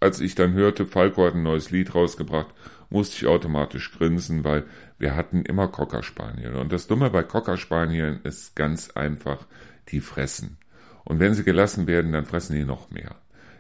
als 0.01 0.21
ich 0.21 0.35
dann 0.35 0.55
hörte, 0.55 0.87
Falco 0.87 1.25
hat 1.25 1.35
ein 1.35 1.45
neues 1.45 1.71
Lied 1.71 1.95
rausgebracht, 1.95 2.49
musste 2.91 3.17
ich 3.17 3.27
automatisch 3.27 3.93
grinsen, 3.93 4.45
weil 4.45 4.65
wir 4.99 5.17
hatten 5.17 5.43
immer 5.43 5.69
Cocker 5.69 6.03
Spaniel. 6.03 6.55
Und 6.55 6.73
das 6.73 6.87
Dumme 6.87 7.11
bei 7.11 7.23
Cocker 7.23 7.57
Spanielen 7.57 8.21
ist 8.23 8.57
ganz 8.57 8.91
einfach, 8.91 9.47
die 9.89 10.01
fressen. 10.01 10.59
Und 11.05 11.21
wenn 11.21 11.35
sie 11.35 11.45
gelassen 11.45 11.87
werden, 11.87 12.13
dann 12.13 12.27
fressen 12.27 12.57
die 12.57 12.65
noch 12.65 12.91
mehr. 12.91 13.17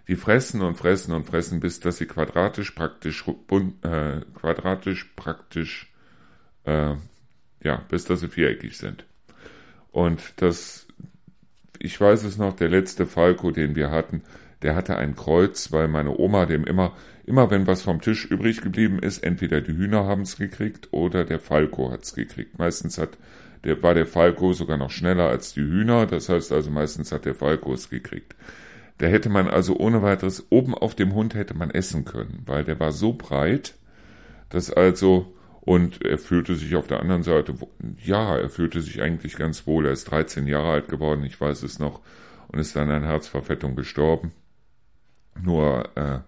Die 0.08 0.16
fressen 0.16 0.60
und 0.60 0.76
fressen 0.76 1.14
und 1.14 1.24
fressen, 1.24 1.60
bis 1.60 1.80
dass 1.80 1.98
sie 1.98 2.06
quadratisch 2.06 2.72
praktisch 2.72 3.24
äh, 3.26 4.20
quadratisch 4.34 5.12
praktisch 5.16 5.92
äh, 6.64 6.96
ja, 7.62 7.82
bis 7.88 8.04
dass 8.04 8.20
sie 8.20 8.28
viereckig 8.28 8.76
sind. 8.76 9.04
Und 9.90 10.20
das, 10.36 10.86
ich 11.78 12.00
weiß 12.00 12.24
es 12.24 12.38
noch, 12.38 12.54
der 12.54 12.68
letzte 12.68 13.06
Falco, 13.06 13.50
den 13.50 13.74
wir 13.74 13.90
hatten, 13.90 14.22
der 14.62 14.74
hatte 14.74 14.96
ein 14.96 15.16
Kreuz, 15.16 15.72
weil 15.72 15.88
meine 15.88 16.16
Oma 16.16 16.46
dem 16.46 16.64
immer, 16.64 16.96
immer 17.30 17.50
wenn 17.50 17.66
was 17.66 17.82
vom 17.82 18.00
Tisch 18.00 18.26
übrig 18.26 18.60
geblieben 18.60 18.98
ist, 18.98 19.22
entweder 19.22 19.60
die 19.60 19.72
Hühner 19.72 20.04
haben's 20.04 20.36
gekriegt 20.36 20.88
oder 20.90 21.24
der 21.24 21.38
Falco 21.38 21.90
hat's 21.90 22.14
gekriegt. 22.14 22.58
Meistens 22.58 22.98
hat 22.98 23.16
der, 23.64 23.82
war 23.82 23.94
der 23.94 24.06
Falco 24.06 24.52
sogar 24.52 24.76
noch 24.76 24.90
schneller 24.90 25.28
als 25.28 25.54
die 25.54 25.60
Hühner, 25.60 26.06
das 26.06 26.28
heißt 26.28 26.50
also 26.52 26.70
meistens 26.70 27.12
hat 27.12 27.24
der 27.24 27.34
Falco 27.34 27.72
es 27.72 27.88
gekriegt. 27.88 28.34
Da 28.98 29.06
hätte 29.06 29.28
man 29.28 29.48
also 29.48 29.76
ohne 29.76 30.02
weiteres, 30.02 30.46
oben 30.50 30.74
auf 30.74 30.94
dem 30.94 31.14
Hund 31.14 31.34
hätte 31.34 31.54
man 31.54 31.70
essen 31.70 32.04
können, 32.04 32.42
weil 32.46 32.64
der 32.64 32.80
war 32.80 32.92
so 32.92 33.12
breit, 33.12 33.74
dass 34.48 34.72
also, 34.72 35.32
und 35.60 36.04
er 36.04 36.18
fühlte 36.18 36.56
sich 36.56 36.74
auf 36.74 36.88
der 36.88 37.00
anderen 37.00 37.22
Seite, 37.22 37.54
ja, 38.04 38.36
er 38.36 38.50
fühlte 38.50 38.80
sich 38.80 39.00
eigentlich 39.00 39.36
ganz 39.36 39.66
wohl. 39.66 39.86
Er 39.86 39.92
ist 39.92 40.10
13 40.10 40.46
Jahre 40.46 40.72
alt 40.72 40.88
geworden, 40.88 41.22
ich 41.24 41.40
weiß 41.40 41.62
es 41.62 41.78
noch, 41.78 42.00
und 42.48 42.58
ist 42.58 42.74
dann 42.76 42.90
an 42.90 43.04
Herzverfettung 43.04 43.76
gestorben. 43.76 44.32
Nur, 45.40 45.88
äh, 45.96 46.18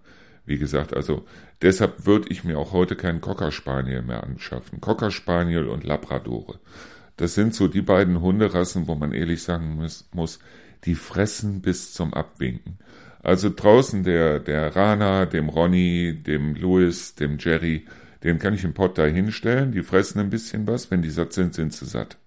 wie 0.44 0.58
gesagt, 0.58 0.94
also 0.94 1.24
deshalb 1.60 2.06
würde 2.06 2.28
ich 2.30 2.44
mir 2.44 2.58
auch 2.58 2.72
heute 2.72 2.96
keinen 2.96 3.20
Cocker 3.20 3.52
Spaniel 3.52 4.02
mehr 4.02 4.24
anschaffen. 4.24 4.80
Cocker 4.80 5.10
Spaniel 5.10 5.68
und 5.68 5.84
Labradore. 5.84 6.58
Das 7.16 7.34
sind 7.34 7.54
so 7.54 7.68
die 7.68 7.82
beiden 7.82 8.20
Hunderassen, 8.20 8.88
wo 8.88 8.94
man 8.94 9.12
ehrlich 9.12 9.42
sagen 9.42 9.76
muss, 9.76 10.08
muss 10.12 10.40
die 10.84 10.94
fressen 10.94 11.62
bis 11.62 11.92
zum 11.92 12.12
Abwinken. 12.14 12.78
Also 13.22 13.50
draußen 13.54 14.02
der, 14.02 14.40
der 14.40 14.74
Rana, 14.74 15.26
dem 15.26 15.48
Ronny, 15.48 16.22
dem 16.26 16.56
Louis, 16.56 17.14
dem 17.14 17.38
Jerry, 17.38 17.86
den 18.24 18.38
kann 18.38 18.54
ich 18.54 18.64
im 18.64 18.74
Pott 18.74 18.98
da 18.98 19.04
hinstellen, 19.04 19.72
die 19.72 19.82
fressen 19.82 20.20
ein 20.20 20.30
bisschen 20.30 20.66
was, 20.66 20.90
wenn 20.90 21.02
die 21.02 21.10
satt 21.10 21.32
sind, 21.32 21.54
sind 21.54 21.72
sie 21.72 21.86
satt. 21.86 22.18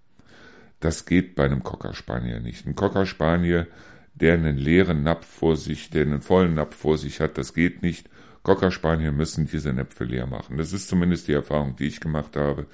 Das 0.79 1.05
geht 1.05 1.35
bei 1.35 1.45
einem 1.45 1.63
Cocker 1.63 1.93
Spaniel 1.93 2.41
nicht. 2.41 2.65
Ein 2.65 2.75
Cocker 2.75 3.05
Spaniel, 3.05 3.67
der 4.15 4.33
einen 4.33 4.57
leeren 4.57 5.03
Napf 5.03 5.25
vor 5.25 5.57
sich, 5.57 5.89
der 5.89 6.03
einen 6.03 6.21
vollen 6.21 6.55
Napf 6.55 6.75
vor 6.75 6.97
sich 6.97 7.19
hat, 7.19 7.37
das 7.37 7.53
geht 7.53 7.81
nicht. 7.81 8.09
Cocker 8.43 8.71
Spaniel 8.71 9.11
müssen 9.11 9.47
diese 9.47 9.73
Näpfe 9.73 10.03
leer 10.03 10.27
machen. 10.27 10.57
Das 10.57 10.71
ist 10.71 10.87
zumindest 10.87 11.27
die 11.27 11.33
Erfahrung, 11.33 11.75
die 11.75 11.87
ich 11.87 11.99
gemacht 11.99 12.37
habe. 12.37 12.67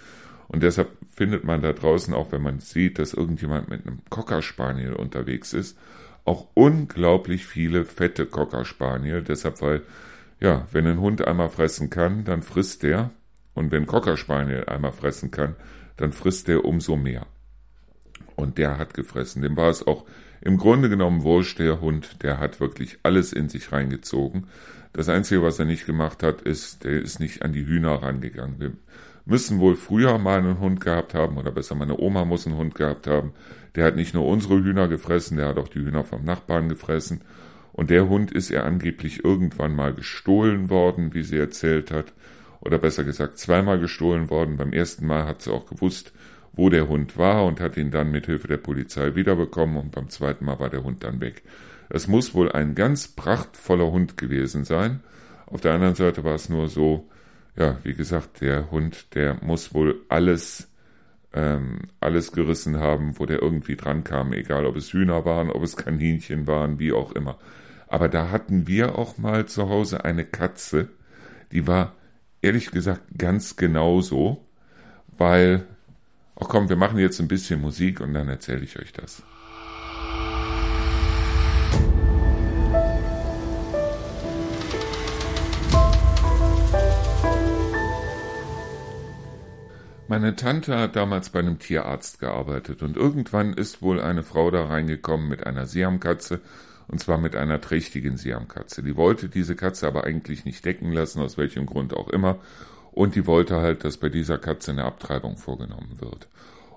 Und 0.47 0.63
deshalb 0.63 0.89
findet 1.09 1.45
man 1.45 1.61
da 1.61 1.71
draußen, 1.71 2.13
auch 2.13 2.31
wenn 2.31 2.41
man 2.41 2.59
sieht, 2.59 2.99
dass 2.99 3.13
irgendjemand 3.13 3.69
mit 3.69 3.87
einem 3.87 3.99
Cocker 4.09 4.41
Spaniel 4.41 4.93
unterwegs 4.93 5.53
ist, 5.53 5.77
auch 6.25 6.47
unglaublich 6.53 7.45
viele 7.45 7.85
fette 7.85 8.25
Cocker 8.25 8.65
Spaniel. 8.65 9.23
Deshalb, 9.23 9.61
weil, 9.61 9.81
ja, 10.39 10.67
wenn 10.71 10.85
ein 10.85 10.99
Hund 10.99 11.25
einmal 11.25 11.49
fressen 11.49 11.89
kann, 11.89 12.25
dann 12.25 12.43
frisst 12.43 12.83
der. 12.83 13.11
Und 13.53 13.71
wenn 13.71 13.87
Cocker 13.87 14.17
Spaniel 14.17 14.65
einmal 14.65 14.91
fressen 14.91 15.31
kann, 15.31 15.55
dann 15.97 16.11
frisst 16.11 16.47
der 16.49 16.65
umso 16.65 16.97
mehr. 16.97 17.25
Und 18.35 18.57
der 18.57 18.77
hat 18.77 18.93
gefressen. 18.93 19.41
Dem 19.41 19.55
war 19.55 19.69
es 19.69 19.87
auch 19.87 20.05
im 20.41 20.57
Grunde 20.57 20.89
genommen 20.89 21.23
wurscht, 21.23 21.59
der 21.59 21.81
Hund, 21.81 22.23
der 22.23 22.39
hat 22.39 22.59
wirklich 22.59 22.97
alles 23.03 23.31
in 23.31 23.47
sich 23.47 23.71
reingezogen. 23.71 24.47
Das 24.93 25.07
Einzige, 25.07 25.43
was 25.43 25.59
er 25.59 25.65
nicht 25.65 25.85
gemacht 25.85 26.23
hat, 26.23 26.41
ist, 26.41 26.83
der 26.83 27.01
ist 27.01 27.19
nicht 27.19 27.43
an 27.43 27.53
die 27.53 27.65
Hühner 27.65 28.01
rangegangen. 28.01 28.59
Wir 28.59 28.71
müssen 29.25 29.59
wohl 29.59 29.75
früher 29.75 30.17
mal 30.17 30.39
einen 30.39 30.59
Hund 30.59 30.81
gehabt 30.81 31.13
haben, 31.13 31.37
oder 31.37 31.51
besser 31.51 31.75
meine 31.75 31.99
Oma 31.99 32.25
muss 32.25 32.47
einen 32.47 32.57
Hund 32.57 32.75
gehabt 32.75 33.07
haben. 33.07 33.33
Der 33.75 33.85
hat 33.85 33.95
nicht 33.95 34.13
nur 34.13 34.25
unsere 34.25 34.55
Hühner 34.55 34.87
gefressen, 34.87 35.37
der 35.37 35.47
hat 35.47 35.57
auch 35.57 35.69
die 35.69 35.79
Hühner 35.79 36.03
vom 36.03 36.25
Nachbarn 36.25 36.67
gefressen. 36.67 37.21
Und 37.71 37.89
der 37.89 38.09
Hund 38.09 38.31
ist 38.31 38.49
ihr 38.49 38.65
angeblich 38.65 39.23
irgendwann 39.23 39.75
mal 39.75 39.93
gestohlen 39.93 40.69
worden, 40.69 41.13
wie 41.13 41.23
sie 41.23 41.37
erzählt 41.37 41.91
hat. 41.91 42.13
Oder 42.59 42.79
besser 42.79 43.03
gesagt, 43.03 43.37
zweimal 43.37 43.79
gestohlen 43.79 44.29
worden. 44.29 44.57
Beim 44.57 44.73
ersten 44.73 45.05
Mal 45.05 45.25
hat 45.25 45.41
sie 45.41 45.51
auch 45.51 45.67
gewusst, 45.67 46.11
wo 46.53 46.69
der 46.69 46.87
Hund 46.87 47.17
war 47.17 47.45
und 47.45 47.59
hat 47.59 47.77
ihn 47.77 47.91
dann 47.91 48.11
mit 48.11 48.25
Hilfe 48.25 48.47
der 48.47 48.57
Polizei 48.57 49.15
wiederbekommen 49.15 49.77
und 49.77 49.91
beim 49.91 50.09
zweiten 50.09 50.45
Mal 50.45 50.59
war 50.59 50.69
der 50.69 50.83
Hund 50.83 51.03
dann 51.03 51.21
weg. 51.21 51.43
Es 51.89 52.07
muss 52.07 52.33
wohl 52.33 52.51
ein 52.51 52.75
ganz 52.75 53.07
prachtvoller 53.07 53.91
Hund 53.91 54.17
gewesen 54.17 54.63
sein. 54.63 55.01
Auf 55.45 55.61
der 55.61 55.73
anderen 55.73 55.95
Seite 55.95 56.23
war 56.23 56.35
es 56.35 56.49
nur 56.49 56.69
so, 56.69 57.09
ja, 57.57 57.77
wie 57.83 57.93
gesagt, 57.93 58.41
der 58.41 58.71
Hund, 58.71 59.13
der 59.15 59.37
muss 59.41 59.73
wohl 59.73 60.01
alles, 60.07 60.69
ähm, 61.33 61.79
alles 61.99 62.31
gerissen 62.31 62.77
haben, 62.77 63.19
wo 63.19 63.25
der 63.25 63.41
irgendwie 63.41 63.75
dran 63.75 64.03
kam, 64.03 64.31
egal 64.33 64.65
ob 64.65 64.77
es 64.77 64.93
Hühner 64.93 65.25
waren, 65.25 65.49
ob 65.49 65.63
es 65.63 65.75
Kaninchen 65.75 66.47
waren, 66.47 66.79
wie 66.79 66.93
auch 66.93 67.11
immer. 67.11 67.37
Aber 67.87 68.07
da 68.07 68.31
hatten 68.31 68.67
wir 68.67 68.97
auch 68.97 69.17
mal 69.17 69.47
zu 69.47 69.67
Hause 69.67 70.05
eine 70.05 70.23
Katze, 70.23 70.87
die 71.51 71.67
war 71.67 71.93
ehrlich 72.41 72.71
gesagt 72.71 73.01
ganz 73.17 73.57
genauso, 73.57 74.45
weil, 75.17 75.67
ach 76.41 76.47
komm, 76.47 76.69
wir 76.69 76.75
machen 76.75 76.97
jetzt 76.97 77.19
ein 77.19 77.27
bisschen 77.27 77.61
Musik 77.61 78.01
und 78.01 78.13
dann 78.13 78.27
erzähle 78.27 78.63
ich 78.63 78.77
euch 78.79 78.91
das. 78.91 79.23
Meine 90.07 90.35
Tante 90.35 90.77
hat 90.77 90.97
damals 90.97 91.29
bei 91.29 91.39
einem 91.39 91.57
Tierarzt 91.57 92.19
gearbeitet 92.19 92.83
und 92.83 92.97
irgendwann 92.97 93.53
ist 93.53 93.81
wohl 93.81 94.01
eine 94.01 94.23
Frau 94.23 94.51
da 94.51 94.65
reingekommen 94.65 95.29
mit 95.29 95.47
einer 95.47 95.65
Siamkatze 95.65 96.41
und 96.89 96.99
zwar 96.99 97.17
mit 97.17 97.37
einer 97.37 97.61
trächtigen 97.61 98.17
Siamkatze. 98.17 98.83
Die 98.83 98.97
wollte 98.97 99.29
diese 99.29 99.55
Katze 99.55 99.87
aber 99.87 100.03
eigentlich 100.03 100.43
nicht 100.43 100.65
decken 100.65 100.91
lassen, 100.91 101.21
aus 101.21 101.37
welchem 101.37 101.65
Grund 101.65 101.93
auch 101.95 102.09
immer 102.09 102.39
und 102.91 103.15
die 103.15 103.27
wollte 103.27 103.57
halt, 103.57 103.83
dass 103.83 103.97
bei 103.97 104.09
dieser 104.09 104.37
Katze 104.37 104.71
eine 104.71 104.85
Abtreibung 104.85 105.37
vorgenommen 105.37 105.97
wird. 105.99 106.27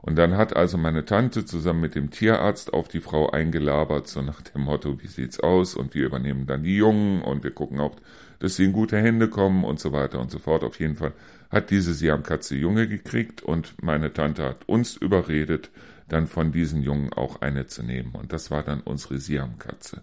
Und 0.01 0.17
dann 0.17 0.37
hat 0.37 0.55
also 0.55 0.77
meine 0.77 1.07
Tante 1.07 1.47
zusammen 1.47 1.81
mit 1.81 1.95
dem 1.95 2.11
Tierarzt 2.11 2.75
auf 2.75 2.89
die 2.89 3.01
Frau 3.01 3.31
eingelabert, 3.31 4.07
so 4.07 4.21
nach 4.21 4.43
dem 4.43 4.63
Motto, 4.63 5.01
wie 5.03 5.07
sieht's 5.07 5.41
aus? 5.41 5.75
Und 5.75 5.95
wir 5.95 6.05
übernehmen 6.05 6.47
dann 6.47 6.63
die 6.63 6.77
Jungen 6.77 7.23
und 7.23 7.43
wir 7.43 7.53
gucken 7.53 7.81
auch, 7.81 7.97
dass 8.39 8.57
sie 8.57 8.67
in 8.67 8.75
gute 8.75 8.99
Hände 8.99 9.29
kommen 9.29 9.65
und 9.65 9.81
so 9.81 9.93
weiter 9.93 10.21
und 10.21 10.31
so 10.31 10.39
fort. 10.39 10.63
Auf 10.63 10.79
jeden 10.79 10.97
Fall 10.97 11.15
hat 11.51 11.71
diese 11.71 11.95
Siamkatze 11.95 12.55
Junge 12.55 12.87
gekriegt 12.87 13.41
und 13.41 13.83
meine 13.83 14.13
Tante 14.13 14.45
hat 14.45 14.69
uns 14.69 14.95
überredet, 14.95 15.71
dann 16.11 16.27
von 16.27 16.53
diesen 16.53 16.83
Jungen 16.83 17.11
auch 17.15 17.41
eine 17.41 17.67
zu 17.67 17.83
nehmen. 17.83 18.13
Und 18.13 18.35
das 18.35 18.51
war 18.51 18.63
dann 18.63 18.83
unsere 18.83 19.19
Siamkatze. 19.19 20.03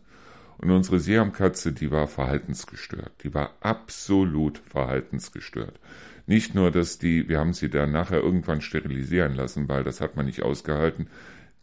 Und 0.61 0.69
unsere 0.69 0.99
Siamkatze, 0.99 1.73
die 1.73 1.89
war 1.89 2.07
verhaltensgestört. 2.07 3.11
Die 3.23 3.33
war 3.33 3.55
absolut 3.61 4.59
verhaltensgestört. 4.59 5.79
Nicht 6.27 6.53
nur, 6.53 6.69
dass 6.69 6.99
die, 6.99 7.27
wir 7.27 7.39
haben 7.39 7.53
sie 7.53 7.69
dann 7.69 7.91
nachher 7.91 8.19
irgendwann 8.19 8.61
sterilisieren 8.61 9.33
lassen, 9.33 9.67
weil 9.67 9.83
das 9.83 10.01
hat 10.01 10.15
man 10.15 10.27
nicht 10.27 10.43
ausgehalten. 10.43 11.07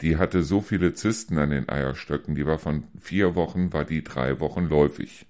Die 0.00 0.17
hatte 0.17 0.43
so 0.43 0.61
viele 0.61 0.95
Zysten 0.95 1.38
an 1.38 1.50
den 1.50 1.69
Eierstöcken, 1.69 2.35
die 2.35 2.45
war 2.45 2.59
von 2.59 2.85
vier 3.00 3.37
Wochen, 3.37 3.73
war 3.73 3.85
die 3.85 4.02
drei 4.02 4.40
Wochen 4.40 4.69
läufig. 4.69 5.26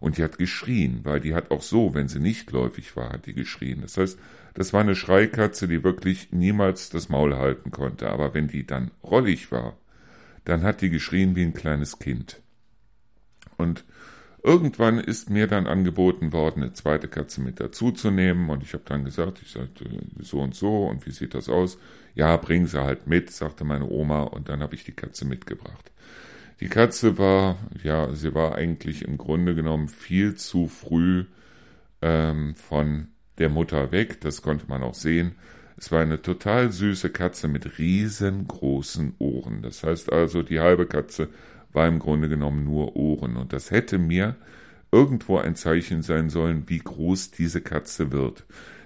Und 0.00 0.16
die 0.16 0.22
hat 0.22 0.38
geschrien, 0.38 1.00
weil 1.02 1.18
die 1.18 1.34
hat 1.34 1.50
auch 1.50 1.62
so, 1.62 1.94
wenn 1.94 2.06
sie 2.06 2.20
nicht 2.20 2.52
läufig 2.52 2.96
war, 2.96 3.12
hat 3.12 3.26
die 3.26 3.34
geschrien. 3.34 3.80
Das 3.82 3.96
heißt, 3.96 4.16
das 4.54 4.72
war 4.72 4.80
eine 4.80 4.94
Schreikatze, 4.94 5.66
die 5.66 5.82
wirklich 5.82 6.32
niemals 6.32 6.90
das 6.90 7.08
Maul 7.08 7.36
halten 7.36 7.72
konnte. 7.72 8.08
Aber 8.10 8.32
wenn 8.32 8.46
die 8.46 8.64
dann 8.64 8.92
rollig 9.02 9.50
war, 9.50 9.76
dann 10.44 10.62
hat 10.62 10.82
die 10.82 10.90
geschrien 10.90 11.34
wie 11.34 11.42
ein 11.42 11.54
kleines 11.54 11.98
Kind. 11.98 12.40
Und 13.58 13.84
Irgendwann 14.42 14.98
ist 14.98 15.30
mir 15.30 15.48
dann 15.48 15.66
angeboten 15.66 16.32
worden, 16.32 16.62
eine 16.62 16.72
zweite 16.72 17.08
Katze 17.08 17.40
mit 17.40 17.58
dazuzunehmen 17.58 18.50
und 18.50 18.62
ich 18.62 18.72
habe 18.72 18.84
dann 18.86 19.04
gesagt, 19.04 19.40
ich 19.42 19.50
sagte 19.50 19.84
so 20.20 20.40
und 20.40 20.54
so 20.54 20.86
und 20.86 21.06
wie 21.06 21.10
sieht 21.10 21.34
das 21.34 21.48
aus? 21.48 21.76
Ja, 22.14 22.36
bring 22.36 22.66
sie 22.66 22.82
halt 22.82 23.08
mit, 23.08 23.30
sagte 23.30 23.64
meine 23.64 23.88
Oma 23.88 24.22
und 24.22 24.48
dann 24.48 24.60
habe 24.60 24.76
ich 24.76 24.84
die 24.84 24.92
Katze 24.92 25.24
mitgebracht. 25.24 25.90
Die 26.60 26.68
Katze 26.68 27.18
war, 27.18 27.58
ja, 27.82 28.14
sie 28.14 28.34
war 28.34 28.54
eigentlich 28.54 29.04
im 29.04 29.18
Grunde 29.18 29.54
genommen 29.54 29.88
viel 29.88 30.36
zu 30.36 30.68
früh 30.68 31.24
ähm, 32.00 32.54
von 32.54 33.08
der 33.38 33.48
Mutter 33.48 33.90
weg, 33.90 34.20
das 34.20 34.42
konnte 34.42 34.66
man 34.68 34.82
auch 34.82 34.94
sehen. 34.94 35.34
Es 35.76 35.92
war 35.92 36.00
eine 36.00 36.22
total 36.22 36.72
süße 36.72 37.10
Katze 37.10 37.48
mit 37.48 37.78
riesengroßen 37.78 39.14
Ohren. 39.18 39.62
Das 39.62 39.82
heißt 39.84 40.12
also, 40.12 40.42
die 40.42 40.58
halbe 40.58 40.86
Katze 40.86 41.28
war 41.72 41.88
im 41.88 41.98
Grunde 41.98 42.28
genommen 42.28 42.64
nur 42.64 42.96
Ohren. 42.96 43.36
Und 43.36 43.52
das 43.52 43.70
hätte 43.70 43.98
mir 43.98 44.36
irgendwo 44.90 45.38
ein 45.38 45.54
Zeichen 45.54 46.02
sein 46.02 46.30
sollen, 46.30 46.64
wie 46.68 46.78
groß 46.78 47.30
diese 47.30 47.60
Katze 47.60 48.12
wird. 48.12 48.44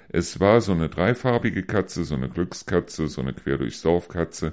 Es 0.09 0.41
war 0.41 0.61
so 0.61 0.73
eine 0.73 0.89
dreifarbige 0.89 1.63
Katze, 1.63 2.05
so 2.05 2.15
eine 2.15 2.29
Glückskatze, 2.29 3.09
so 3.09 3.23
eine 3.23 3.33
quer 3.33 3.59
durchs 3.59 3.83
Dorfkatze. 3.83 4.53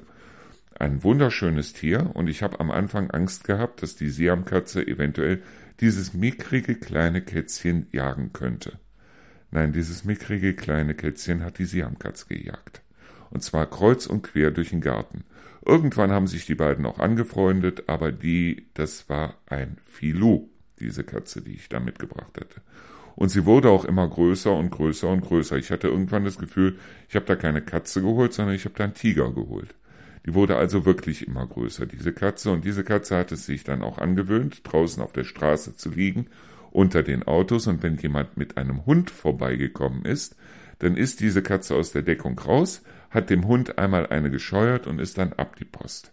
Ein 0.78 1.04
wunderschönes 1.04 1.74
Tier 1.74 2.12
und 2.14 2.30
ich 2.30 2.42
habe 2.42 2.62
am 2.62 2.72
Anfang 2.72 3.12
Angst 3.12 3.44
gehabt, 3.44 3.84
dass 3.84 3.98
die 3.98 4.10
Siamkatze 4.10 4.88
eventuell 4.88 5.42
dieses 5.82 6.14
mickrige 6.14 6.76
kleine 6.76 7.22
Kätzchen 7.22 7.88
jagen 7.92 8.32
könnte. 8.32 8.80
Nein, 9.52 9.74
dieses 9.74 10.06
mickrige 10.06 10.54
kleine 10.54 10.94
Kätzchen 10.94 11.44
hat 11.44 11.58
die 11.58 11.66
Siamkatze 11.66 12.28
gejagt. 12.28 12.82
Und 13.30 13.44
zwar 13.44 13.70
kreuz 13.70 14.06
und 14.06 14.22
quer 14.22 14.52
durch 14.52 14.70
den 14.70 14.82
Garten. 14.82 15.24
Irgendwann 15.66 16.12
haben 16.12 16.28
sich 16.28 16.46
die 16.46 16.56
beiden 16.56 16.86
auch 16.86 17.00
angefreundet, 17.00 17.84
aber 17.88 18.12
die, 18.12 18.68
das 18.74 19.10
war 19.10 19.36
ein 19.46 19.78
Filou, 19.84 20.50
diese 20.80 21.04
Katze, 21.04 21.42
die 21.42 21.54
ich 21.54 21.70
da 21.70 21.80
mitgebracht 21.80 22.40
hatte. 22.40 22.62
Und 23.16 23.30
sie 23.30 23.46
wurde 23.46 23.70
auch 23.70 23.84
immer 23.84 24.08
größer 24.08 24.56
und 24.56 24.70
größer 24.70 25.10
und 25.10 25.22
größer. 25.22 25.58
Ich 25.58 25.72
hatte 25.72 25.90
irgendwann 25.90 26.24
das 26.24 26.38
Gefühl, 26.38 26.78
ich 27.10 27.16
habe 27.16 27.26
da 27.26 27.36
keine 27.36 27.62
Katze 27.62 28.02
geholt, 28.02 28.32
sondern 28.32 28.56
ich 28.56 28.64
habe 28.64 28.76
da 28.78 28.86
einen 28.86 28.94
Tiger 28.94 29.34
geholt. 29.34 29.76
Die 30.26 30.34
wurde 30.34 30.56
also 30.56 30.86
wirklich 30.86 31.28
immer 31.28 31.46
größer, 31.46 31.86
diese 31.86 32.14
Katze. 32.14 32.52
Und 32.52 32.64
diese 32.64 32.86
Katze 32.86 33.18
hat 33.18 33.34
es 33.34 33.46
sich 33.46 33.66
dann 33.66 33.82
auch 33.82 33.98
angewöhnt, 33.98 34.62
draußen 34.64 35.04
auf 35.04 35.12
der 35.12 35.26
Straße 35.26 35.76
zu 35.76 35.90
liegen, 35.90 36.28
unter 36.72 37.04
den 37.04 37.24
Autos. 37.24 37.68
Und 37.68 37.84
wenn 37.84 37.98
jemand 37.98 38.38
mit 38.38 38.58
einem 38.58 38.86
Hund 38.86 39.12
vorbeigekommen 39.12 40.06
ist, 40.06 40.38
dann 40.80 40.96
ist 40.96 41.20
diese 41.20 41.42
Katze 41.42 41.76
aus 41.76 41.92
der 41.92 42.04
Deckung 42.04 42.40
raus, 42.40 42.84
hat 43.10 43.30
dem 43.30 43.48
Hund 43.48 43.78
einmal 43.78 44.08
eine 44.08 44.30
gescheuert 44.30 44.88
und 44.88 45.00
ist 45.00 45.18
dann 45.18 45.34
ab 45.34 45.56
die 45.56 45.66
Post. 45.66 46.12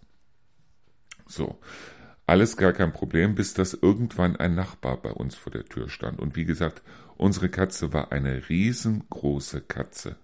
So, 1.27 1.59
alles 2.25 2.57
gar 2.57 2.73
kein 2.73 2.91
Problem, 2.91 3.35
bis 3.35 3.53
das 3.53 3.73
irgendwann 3.73 4.35
ein 4.35 4.55
Nachbar 4.55 4.97
bei 4.97 5.11
uns 5.11 5.35
vor 5.35 5.51
der 5.51 5.65
Tür 5.65 5.89
stand. 5.89 6.19
Und 6.19 6.35
wie 6.35 6.45
gesagt, 6.45 6.81
unsere 7.15 7.49
Katze 7.49 7.93
war 7.93 8.11
eine 8.11 8.49
riesengroße 8.49 9.61
Katze. 9.61 10.17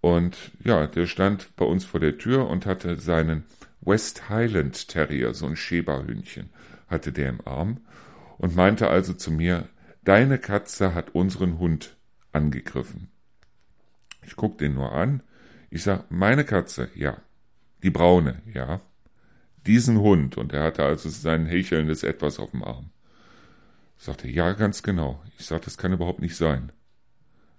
Und 0.00 0.52
ja, 0.62 0.86
der 0.86 1.06
stand 1.06 1.56
bei 1.56 1.64
uns 1.64 1.84
vor 1.84 2.00
der 2.00 2.18
Tür 2.18 2.48
und 2.48 2.66
hatte 2.66 2.96
seinen 2.96 3.44
West 3.80 4.28
Highland 4.28 4.88
Terrier, 4.88 5.34
so 5.34 5.46
ein 5.46 5.56
Schäberhündchen, 5.56 6.50
hatte 6.88 7.12
der 7.12 7.28
im 7.28 7.46
Arm 7.46 7.80
und 8.38 8.56
meinte 8.56 8.88
also 8.88 9.14
zu 9.14 9.30
mir, 9.30 9.68
deine 10.04 10.38
Katze 10.38 10.94
hat 10.94 11.14
unseren 11.14 11.58
Hund 11.58 11.96
angegriffen. 12.32 13.10
Ich 14.26 14.36
guck 14.36 14.58
den 14.58 14.74
nur 14.74 14.92
an, 14.92 15.22
ich 15.70 15.82
sag, 15.82 16.10
meine 16.10 16.44
Katze, 16.44 16.88
ja. 16.94 17.16
Die 17.82 17.90
braune, 17.90 18.42
ja. 18.52 18.80
Diesen 19.66 19.98
Hund, 20.00 20.36
und 20.36 20.52
er 20.52 20.64
hatte 20.64 20.84
also 20.84 21.08
sein 21.08 21.46
hechelndes 21.46 22.02
Etwas 22.02 22.38
auf 22.38 22.50
dem 22.50 22.62
Arm. 22.62 22.90
Sagte, 23.96 24.28
ja, 24.28 24.52
ganz 24.52 24.82
genau. 24.82 25.22
Ich 25.38 25.46
sagte, 25.46 25.66
das 25.66 25.78
kann 25.78 25.92
überhaupt 25.92 26.20
nicht 26.20 26.36
sein. 26.36 26.72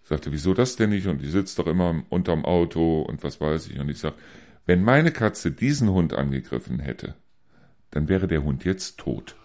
Sagte, 0.04 0.32
wieso 0.32 0.54
das 0.54 0.76
denn 0.76 0.92
nicht? 0.92 1.08
Und 1.08 1.22
die 1.22 1.30
sitzt 1.30 1.58
doch 1.58 1.66
immer 1.66 2.04
unterm 2.10 2.46
Auto 2.46 3.02
und 3.02 3.24
was 3.24 3.42
weiß 3.42 3.70
ich. 3.70 3.80
Und 3.80 3.90
ich 3.90 3.98
sag, 3.98 4.14
wenn 4.66 4.84
meine 4.84 5.12
Katze 5.12 5.52
diesen 5.52 5.90
Hund 5.90 6.14
angegriffen 6.14 6.80
hätte, 6.80 7.16
dann 7.92 8.08
wäre 8.08 8.28
der 8.28 8.44
Hund 8.44 8.66
jetzt 8.66 9.00
tot. 9.00 9.36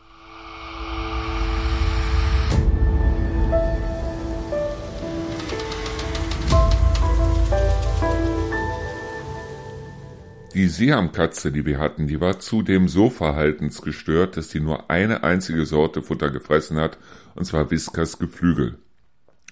Die 10.54 10.66
Siamkatze, 10.66 11.52
die 11.52 11.64
wir 11.64 11.78
hatten, 11.78 12.08
die 12.08 12.20
war 12.20 12.40
zudem 12.40 12.88
so 12.88 13.08
verhaltensgestört, 13.08 14.36
dass 14.36 14.48
die 14.48 14.58
nur 14.58 14.90
eine 14.90 15.22
einzige 15.22 15.64
Sorte 15.64 16.02
Futter 16.02 16.30
gefressen 16.30 16.76
hat, 16.76 16.98
und 17.36 17.44
zwar 17.44 17.70
Whiskas 17.70 18.18
Geflügel. 18.18 18.76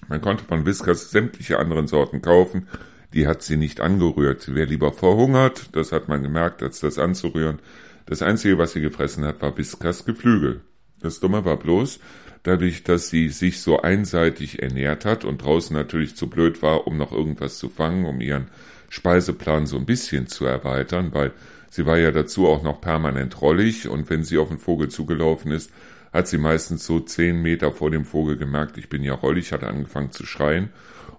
Man 0.08 0.20
konnte 0.20 0.44
von 0.44 0.66
Whiskas 0.66 1.12
sämtliche 1.12 1.60
anderen 1.60 1.86
Sorten 1.86 2.20
kaufen, 2.20 2.66
die 3.14 3.28
hat 3.28 3.42
sie 3.42 3.56
nicht 3.56 3.80
angerührt. 3.80 4.42
Sie 4.42 4.56
wäre 4.56 4.68
lieber 4.68 4.92
verhungert, 4.92 5.76
das 5.76 5.92
hat 5.92 6.08
man 6.08 6.22
gemerkt, 6.22 6.64
als 6.64 6.80
das 6.80 6.98
anzurühren. 6.98 7.60
Das 8.06 8.20
Einzige, 8.20 8.58
was 8.58 8.72
sie 8.72 8.80
gefressen 8.80 9.24
hat, 9.24 9.40
war 9.40 9.56
Whiskas 9.56 10.04
Geflügel. 10.04 10.62
Das 11.00 11.20
Dumme 11.20 11.44
war 11.44 11.58
bloß, 11.58 12.00
dadurch, 12.42 12.82
dass 12.82 13.08
sie 13.08 13.28
sich 13.28 13.60
so 13.60 13.80
einseitig 13.80 14.62
ernährt 14.62 15.04
hat 15.04 15.24
und 15.24 15.42
draußen 15.42 15.76
natürlich 15.76 16.16
zu 16.16 16.28
blöd 16.28 16.60
war, 16.60 16.88
um 16.88 16.96
noch 16.96 17.12
irgendwas 17.12 17.58
zu 17.58 17.68
fangen, 17.68 18.04
um 18.04 18.20
ihren 18.20 18.48
Speiseplan 18.88 19.66
so 19.66 19.76
ein 19.76 19.86
bisschen 19.86 20.26
zu 20.26 20.44
erweitern, 20.44 21.10
weil 21.12 21.32
sie 21.70 21.86
war 21.86 21.98
ja 21.98 22.10
dazu 22.10 22.46
auch 22.48 22.62
noch 22.62 22.80
permanent 22.80 23.40
rollig 23.40 23.88
und 23.88 24.08
wenn 24.10 24.24
sie 24.24 24.38
auf 24.38 24.48
den 24.48 24.58
Vogel 24.58 24.88
zugelaufen 24.88 25.52
ist, 25.52 25.70
hat 26.12 26.28
sie 26.28 26.38
meistens 26.38 26.86
so 26.86 27.00
zehn 27.00 27.42
Meter 27.42 27.72
vor 27.72 27.90
dem 27.90 28.04
Vogel 28.04 28.36
gemerkt, 28.36 28.78
ich 28.78 28.88
bin 28.88 29.02
ja 29.02 29.14
rollig, 29.14 29.52
hat 29.52 29.64
angefangen 29.64 30.10
zu 30.10 30.24
schreien 30.24 30.70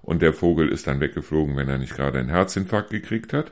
und 0.01 0.21
der 0.21 0.33
Vogel 0.33 0.69
ist 0.69 0.87
dann 0.87 0.99
weggeflogen, 0.99 1.55
wenn 1.55 1.69
er 1.69 1.77
nicht 1.77 1.95
gerade 1.95 2.19
einen 2.19 2.29
Herzinfarkt 2.29 2.89
gekriegt 2.89 3.33
hat. 3.33 3.51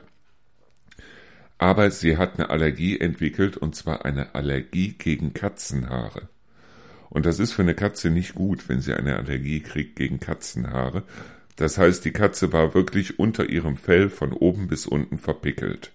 Aber 1.58 1.90
sie 1.90 2.16
hat 2.16 2.38
eine 2.38 2.50
Allergie 2.50 2.98
entwickelt 2.98 3.56
und 3.56 3.74
zwar 3.74 4.04
eine 4.04 4.34
Allergie 4.34 4.94
gegen 4.96 5.34
Katzenhaare. 5.34 6.28
Und 7.10 7.26
das 7.26 7.38
ist 7.38 7.52
für 7.52 7.62
eine 7.62 7.74
Katze 7.74 8.10
nicht 8.10 8.34
gut, 8.34 8.68
wenn 8.68 8.80
sie 8.80 8.94
eine 8.94 9.16
Allergie 9.16 9.60
kriegt 9.60 9.96
gegen 9.96 10.20
Katzenhaare, 10.20 11.04
das 11.58 11.76
heißt, 11.76 12.04
die 12.04 12.12
Katze 12.12 12.52
war 12.52 12.72
wirklich 12.74 13.18
unter 13.18 13.50
ihrem 13.50 13.76
Fell 13.76 14.10
von 14.10 14.32
oben 14.32 14.68
bis 14.68 14.86
unten 14.86 15.18
verpickelt. 15.18 15.90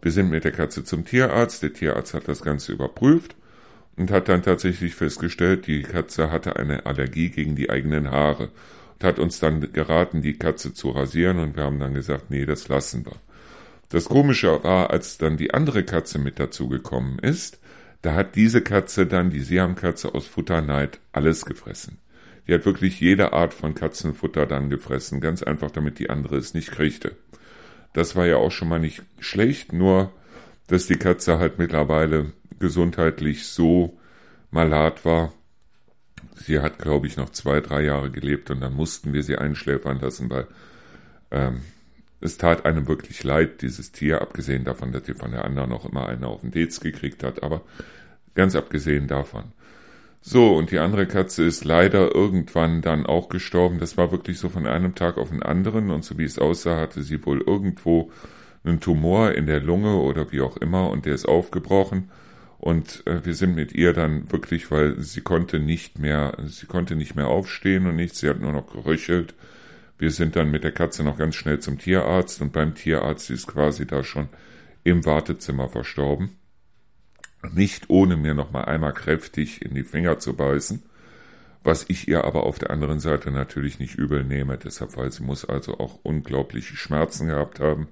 Wir 0.00 0.10
sind 0.10 0.30
mit 0.30 0.44
der 0.44 0.52
Katze 0.52 0.82
zum 0.82 1.04
Tierarzt. 1.04 1.62
Der 1.62 1.74
Tierarzt 1.74 2.14
hat 2.14 2.26
das 2.26 2.40
Ganze 2.40 2.72
überprüft 2.72 3.36
und 3.96 4.10
hat 4.10 4.30
dann 4.30 4.42
tatsächlich 4.42 4.94
festgestellt, 4.94 5.66
die 5.66 5.82
Katze 5.82 6.30
hatte 6.30 6.56
eine 6.56 6.86
Allergie 6.86 7.28
gegen 7.28 7.54
die 7.54 7.68
eigenen 7.68 8.10
Haare 8.10 8.44
und 8.94 9.04
hat 9.04 9.18
uns 9.18 9.40
dann 9.40 9.72
geraten, 9.74 10.22
die 10.22 10.38
Katze 10.38 10.72
zu 10.72 10.88
rasieren 10.90 11.38
und 11.38 11.54
wir 11.54 11.64
haben 11.64 11.80
dann 11.80 11.92
gesagt, 11.92 12.30
nee, 12.30 12.46
das 12.46 12.68
lassen 12.68 13.04
wir. 13.04 13.16
Das 13.90 14.06
Komische 14.06 14.64
war, 14.64 14.88
als 14.88 15.18
dann 15.18 15.36
die 15.36 15.52
andere 15.52 15.84
Katze 15.84 16.18
mit 16.18 16.40
dazu 16.40 16.66
gekommen 16.68 17.18
ist, 17.18 17.60
da 18.00 18.14
hat 18.14 18.36
diese 18.36 18.62
Katze 18.62 19.06
dann, 19.06 19.28
die 19.28 19.40
Siamkatze 19.40 20.14
aus 20.14 20.26
Futterneid, 20.26 20.98
alles 21.12 21.44
gefressen. 21.44 21.98
Die 22.46 22.54
hat 22.54 22.66
wirklich 22.66 23.00
jede 23.00 23.32
Art 23.32 23.54
von 23.54 23.74
Katzenfutter 23.74 24.46
dann 24.46 24.70
gefressen, 24.70 25.20
ganz 25.20 25.42
einfach, 25.42 25.70
damit 25.70 25.98
die 25.98 26.10
andere 26.10 26.36
es 26.36 26.54
nicht 26.54 26.70
kriegte. 26.70 27.16
Das 27.92 28.16
war 28.16 28.26
ja 28.26 28.36
auch 28.36 28.50
schon 28.50 28.68
mal 28.68 28.80
nicht 28.80 29.02
schlecht, 29.18 29.72
nur 29.72 30.12
dass 30.66 30.86
die 30.86 30.96
Katze 30.96 31.38
halt 31.38 31.58
mittlerweile 31.58 32.32
gesundheitlich 32.58 33.46
so 33.46 33.98
malat 34.50 35.04
war. 35.04 35.32
Sie 36.36 36.60
hat, 36.60 36.78
glaube 36.78 37.06
ich, 37.06 37.16
noch 37.16 37.30
zwei, 37.30 37.60
drei 37.60 37.82
Jahre 37.82 38.10
gelebt 38.10 38.50
und 38.50 38.60
dann 38.60 38.74
mussten 38.74 39.12
wir 39.12 39.22
sie 39.22 39.36
einschläfern 39.36 40.00
lassen, 40.00 40.30
weil 40.30 40.46
ähm, 41.30 41.62
es 42.20 42.38
tat 42.38 42.64
einem 42.64 42.88
wirklich 42.88 43.22
leid, 43.22 43.62
dieses 43.62 43.92
Tier, 43.92 44.22
abgesehen 44.22 44.64
davon, 44.64 44.92
dass 44.92 45.04
sie 45.04 45.14
von 45.14 45.30
der 45.30 45.44
anderen 45.44 45.70
noch 45.70 45.84
immer 45.84 46.08
eine 46.08 46.26
auf 46.26 46.40
den 46.40 46.50
Dez 46.50 46.80
gekriegt 46.80 47.22
hat, 47.22 47.42
aber 47.42 47.62
ganz 48.34 48.56
abgesehen 48.56 49.06
davon. 49.06 49.52
So, 50.26 50.56
und 50.56 50.70
die 50.70 50.78
andere 50.78 51.06
Katze 51.06 51.44
ist 51.44 51.66
leider 51.66 52.14
irgendwann 52.14 52.80
dann 52.80 53.04
auch 53.04 53.28
gestorben. 53.28 53.78
Das 53.78 53.98
war 53.98 54.10
wirklich 54.10 54.38
so 54.38 54.48
von 54.48 54.66
einem 54.66 54.94
Tag 54.94 55.18
auf 55.18 55.28
den 55.28 55.42
anderen 55.42 55.90
und 55.90 56.02
so 56.02 56.16
wie 56.16 56.24
es 56.24 56.38
aussah, 56.38 56.80
hatte 56.80 57.02
sie 57.02 57.26
wohl 57.26 57.42
irgendwo 57.42 58.10
einen 58.64 58.80
Tumor 58.80 59.32
in 59.32 59.44
der 59.44 59.60
Lunge 59.60 59.96
oder 59.96 60.32
wie 60.32 60.40
auch 60.40 60.56
immer 60.56 60.88
und 60.88 61.04
der 61.04 61.14
ist 61.14 61.28
aufgebrochen. 61.28 62.10
Und 62.56 63.06
äh, 63.06 63.26
wir 63.26 63.34
sind 63.34 63.54
mit 63.54 63.74
ihr 63.74 63.92
dann 63.92 64.32
wirklich, 64.32 64.70
weil 64.70 64.98
sie 64.98 65.20
konnte 65.20 65.60
nicht 65.60 65.98
mehr, 65.98 66.38
sie 66.46 66.64
konnte 66.64 66.96
nicht 66.96 67.14
mehr 67.14 67.28
aufstehen 67.28 67.86
und 67.86 67.96
nichts, 67.96 68.20
sie 68.20 68.30
hat 68.30 68.40
nur 68.40 68.52
noch 68.52 68.72
geröchelt. 68.72 69.34
Wir 69.98 70.10
sind 70.10 70.36
dann 70.36 70.50
mit 70.50 70.64
der 70.64 70.72
Katze 70.72 71.04
noch 71.04 71.18
ganz 71.18 71.34
schnell 71.34 71.60
zum 71.60 71.78
Tierarzt 71.78 72.40
und 72.40 72.54
beim 72.54 72.74
Tierarzt 72.74 73.28
ist 73.28 73.46
quasi 73.46 73.86
da 73.86 74.02
schon 74.02 74.30
im 74.84 75.04
Wartezimmer 75.04 75.68
verstorben. 75.68 76.30
Nicht 77.52 77.90
ohne 77.90 78.16
mir 78.16 78.34
noch 78.34 78.52
mal 78.52 78.64
einmal 78.64 78.92
kräftig 78.92 79.62
in 79.62 79.74
die 79.74 79.84
Finger 79.84 80.18
zu 80.18 80.34
beißen, 80.34 80.82
was 81.62 81.84
ich 81.88 82.08
ihr 82.08 82.24
aber 82.24 82.44
auf 82.44 82.58
der 82.58 82.70
anderen 82.70 83.00
Seite 83.00 83.30
natürlich 83.30 83.78
nicht 83.78 83.96
übel 83.96 84.24
nehme, 84.24 84.58
deshalb, 84.58 84.96
weil 84.96 85.12
sie 85.12 85.22
muss 85.22 85.44
also 85.44 85.78
auch 85.78 85.98
unglaubliche 86.02 86.76
Schmerzen 86.76 87.28
gehabt 87.28 87.60
haben. 87.60 87.88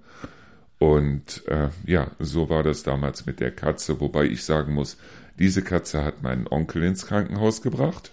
Und 0.79 1.47
äh, 1.47 1.69
ja, 1.87 2.11
so 2.19 2.51
war 2.51 2.63
das 2.63 2.83
damals 2.83 3.25
mit 3.27 3.41
der 3.41 3.53
Katze, 3.53 4.01
wobei 4.01 4.25
ich 4.25 4.45
sagen 4.45 4.75
muss, 4.75 4.97
diese 5.39 5.63
Katze 5.63 6.05
hat 6.05 6.23
meinen 6.23 6.47
Onkel 6.47 6.83
ins 6.83 7.07
Krankenhaus 7.07 7.63
gebracht, 7.63 8.13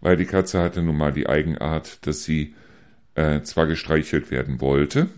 weil 0.00 0.16
die 0.16 0.26
Katze 0.26 0.60
hatte 0.60 0.82
nun 0.82 0.96
mal 0.96 1.12
die 1.12 1.28
Eigenart, 1.28 2.06
dass 2.06 2.22
sie 2.24 2.54
äh, 3.14 3.42
zwar 3.42 3.66
gestreichelt 3.66 4.30
werden 4.30 4.60
wollte, 4.60 5.08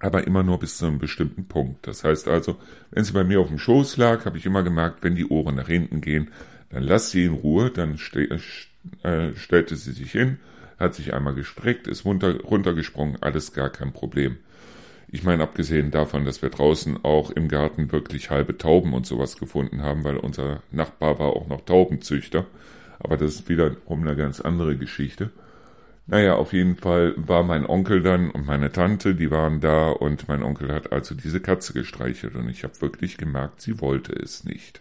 aber 0.00 0.26
immer 0.26 0.42
nur 0.42 0.58
bis 0.58 0.78
zu 0.78 0.86
einem 0.86 0.98
bestimmten 0.98 1.46
Punkt. 1.46 1.86
Das 1.86 2.04
heißt 2.04 2.28
also, 2.28 2.56
wenn 2.90 3.04
sie 3.04 3.12
bei 3.12 3.24
mir 3.24 3.40
auf 3.40 3.48
dem 3.48 3.58
Schoß 3.58 3.96
lag, 3.96 4.24
habe 4.24 4.38
ich 4.38 4.46
immer 4.46 4.62
gemerkt, 4.62 5.02
wenn 5.02 5.16
die 5.16 5.26
Ohren 5.26 5.56
nach 5.56 5.66
hinten 5.66 6.00
gehen, 6.00 6.30
dann 6.70 6.82
lass 6.82 7.10
sie 7.10 7.24
in 7.24 7.32
Ruhe, 7.32 7.70
dann 7.70 7.98
ste 7.98 8.28
äh, 9.02 9.34
stellte 9.34 9.76
sie 9.76 9.92
sich 9.92 10.12
hin, 10.12 10.38
hat 10.78 10.94
sich 10.94 11.14
einmal 11.14 11.34
gestreckt, 11.34 11.88
ist 11.88 12.04
runter, 12.04 12.40
runtergesprungen, 12.40 13.20
alles 13.20 13.52
gar 13.52 13.70
kein 13.70 13.92
Problem. 13.92 14.36
Ich 15.10 15.24
meine, 15.24 15.42
abgesehen 15.42 15.90
davon, 15.90 16.26
dass 16.26 16.42
wir 16.42 16.50
draußen 16.50 17.02
auch 17.02 17.30
im 17.30 17.48
Garten 17.48 17.92
wirklich 17.92 18.28
halbe 18.30 18.58
Tauben 18.58 18.92
und 18.92 19.06
sowas 19.06 19.38
gefunden 19.38 19.82
haben, 19.82 20.04
weil 20.04 20.18
unser 20.18 20.62
Nachbar 20.70 21.18
war 21.18 21.28
auch 21.28 21.48
noch 21.48 21.62
Taubenzüchter. 21.62 22.44
Aber 23.00 23.16
das 23.16 23.36
ist 23.36 23.48
wiederum 23.48 24.02
eine 24.02 24.16
ganz 24.16 24.40
andere 24.40 24.76
Geschichte. 24.76 25.30
Naja, 26.10 26.36
auf 26.36 26.54
jeden 26.54 26.76
Fall 26.76 27.12
war 27.18 27.42
mein 27.42 27.66
Onkel 27.66 28.02
dann 28.02 28.30
und 28.30 28.46
meine 28.46 28.72
Tante, 28.72 29.14
die 29.14 29.30
waren 29.30 29.60
da 29.60 29.90
und 29.90 30.26
mein 30.26 30.42
Onkel 30.42 30.72
hat 30.72 30.90
also 30.90 31.14
diese 31.14 31.38
Katze 31.38 31.74
gestreichelt 31.74 32.34
und 32.34 32.48
ich 32.48 32.64
habe 32.64 32.80
wirklich 32.80 33.18
gemerkt, 33.18 33.60
sie 33.60 33.78
wollte 33.82 34.14
es 34.14 34.42
nicht. 34.42 34.80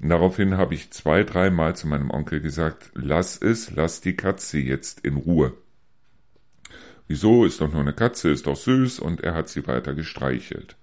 Und 0.00 0.10
daraufhin 0.10 0.56
habe 0.56 0.74
ich 0.74 0.92
zwei, 0.92 1.24
dreimal 1.24 1.74
zu 1.74 1.88
meinem 1.88 2.10
Onkel 2.10 2.40
gesagt, 2.40 2.92
lass 2.94 3.36
es, 3.36 3.72
lass 3.72 4.00
die 4.00 4.14
Katze 4.14 4.58
jetzt 4.58 5.00
in 5.00 5.16
Ruhe. 5.16 5.54
Wieso, 7.08 7.44
ist 7.44 7.60
doch 7.60 7.72
nur 7.72 7.80
eine 7.80 7.92
Katze, 7.92 8.30
ist 8.30 8.46
doch 8.46 8.54
süß, 8.54 9.00
und 9.00 9.22
er 9.22 9.34
hat 9.34 9.48
sie 9.48 9.66
weiter 9.66 9.92
gestreichelt. 9.92 10.76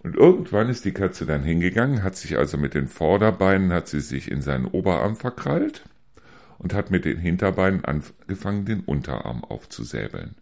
Und 0.00 0.16
irgendwann 0.16 0.68
ist 0.68 0.84
die 0.84 0.92
Katze 0.92 1.24
dann 1.24 1.44
hingegangen, 1.44 2.02
hat 2.02 2.16
sich 2.16 2.36
also 2.36 2.58
mit 2.58 2.74
den 2.74 2.88
Vorderbeinen, 2.88 3.72
hat 3.72 3.86
sie 3.86 4.00
sich 4.00 4.28
in 4.28 4.42
seinen 4.42 4.66
Oberarm 4.66 5.14
verkrallt 5.14 5.84
und 6.58 6.74
hat 6.74 6.90
mit 6.90 7.04
den 7.04 7.18
Hinterbeinen 7.18 7.84
angefangen, 7.84 8.64
den 8.64 8.80
Unterarm 8.80 9.44
aufzusäbeln. 9.44 10.34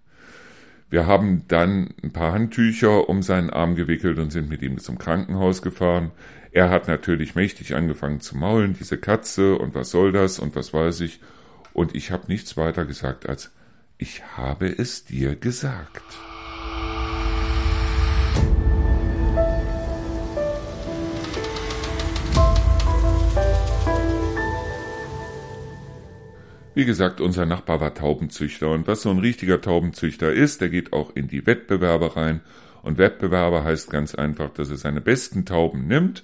Wir 0.88 1.06
haben 1.06 1.42
dann 1.48 1.94
ein 2.02 2.12
paar 2.12 2.32
Handtücher 2.32 3.08
um 3.08 3.22
seinen 3.22 3.50
Arm 3.50 3.74
gewickelt 3.74 4.18
und 4.18 4.30
sind 4.30 4.48
mit 4.48 4.62
ihm 4.62 4.78
zum 4.78 4.98
Krankenhaus 4.98 5.62
gefahren. 5.62 6.12
Er 6.52 6.70
hat 6.70 6.86
natürlich 6.86 7.34
mächtig 7.34 7.74
angefangen 7.74 8.20
zu 8.20 8.36
maulen, 8.36 8.74
diese 8.78 8.96
Katze 8.96 9.58
und 9.58 9.74
was 9.74 9.90
soll 9.90 10.12
das 10.12 10.38
und 10.38 10.54
was 10.54 10.72
weiß 10.72 11.00
ich. 11.00 11.20
Und 11.72 11.94
ich 11.94 12.10
habe 12.12 12.28
nichts 12.28 12.56
weiter 12.56 12.84
gesagt 12.84 13.28
als 13.28 13.52
ich 13.98 14.36
habe 14.36 14.68
es 14.68 15.04
dir 15.06 15.36
gesagt. 15.36 16.02
Wie 26.76 26.84
gesagt, 26.84 27.22
unser 27.22 27.46
Nachbar 27.46 27.80
war 27.80 27.94
Taubenzüchter 27.94 28.70
und 28.70 28.86
was 28.86 29.00
so 29.00 29.08
ein 29.08 29.18
richtiger 29.18 29.62
Taubenzüchter 29.62 30.30
ist, 30.30 30.60
der 30.60 30.68
geht 30.68 30.92
auch 30.92 31.16
in 31.16 31.26
die 31.26 31.46
Wettbewerbe 31.46 32.16
rein. 32.16 32.42
Und 32.82 32.98
Wettbewerbe 32.98 33.64
heißt 33.64 33.88
ganz 33.88 34.14
einfach, 34.14 34.50
dass 34.50 34.68
er 34.68 34.76
seine 34.76 35.00
besten 35.00 35.46
Tauben 35.46 35.86
nimmt 35.86 36.22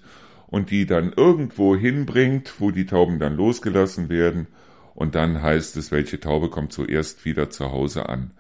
und 0.49 0.71
die 0.71 0.85
dann 0.85 1.15
irgendwo 1.17 1.75
hinbringt, 1.75 2.53
wo 2.59 2.71
die 2.71 2.85
Tauben 2.85 3.19
dann 3.19 3.35
losgelassen 3.35 4.11
werden 4.11 4.47
und 4.95 5.15
dann 5.15 5.41
heißt 5.41 5.79
es, 5.79 5.91
welche 5.91 6.21
Taube 6.21 6.51
kommt 6.51 6.75
zuerst 6.75 7.25
wieder 7.25 7.49
zu 7.49 7.73
Hause 7.73 8.11
an. 8.11 8.33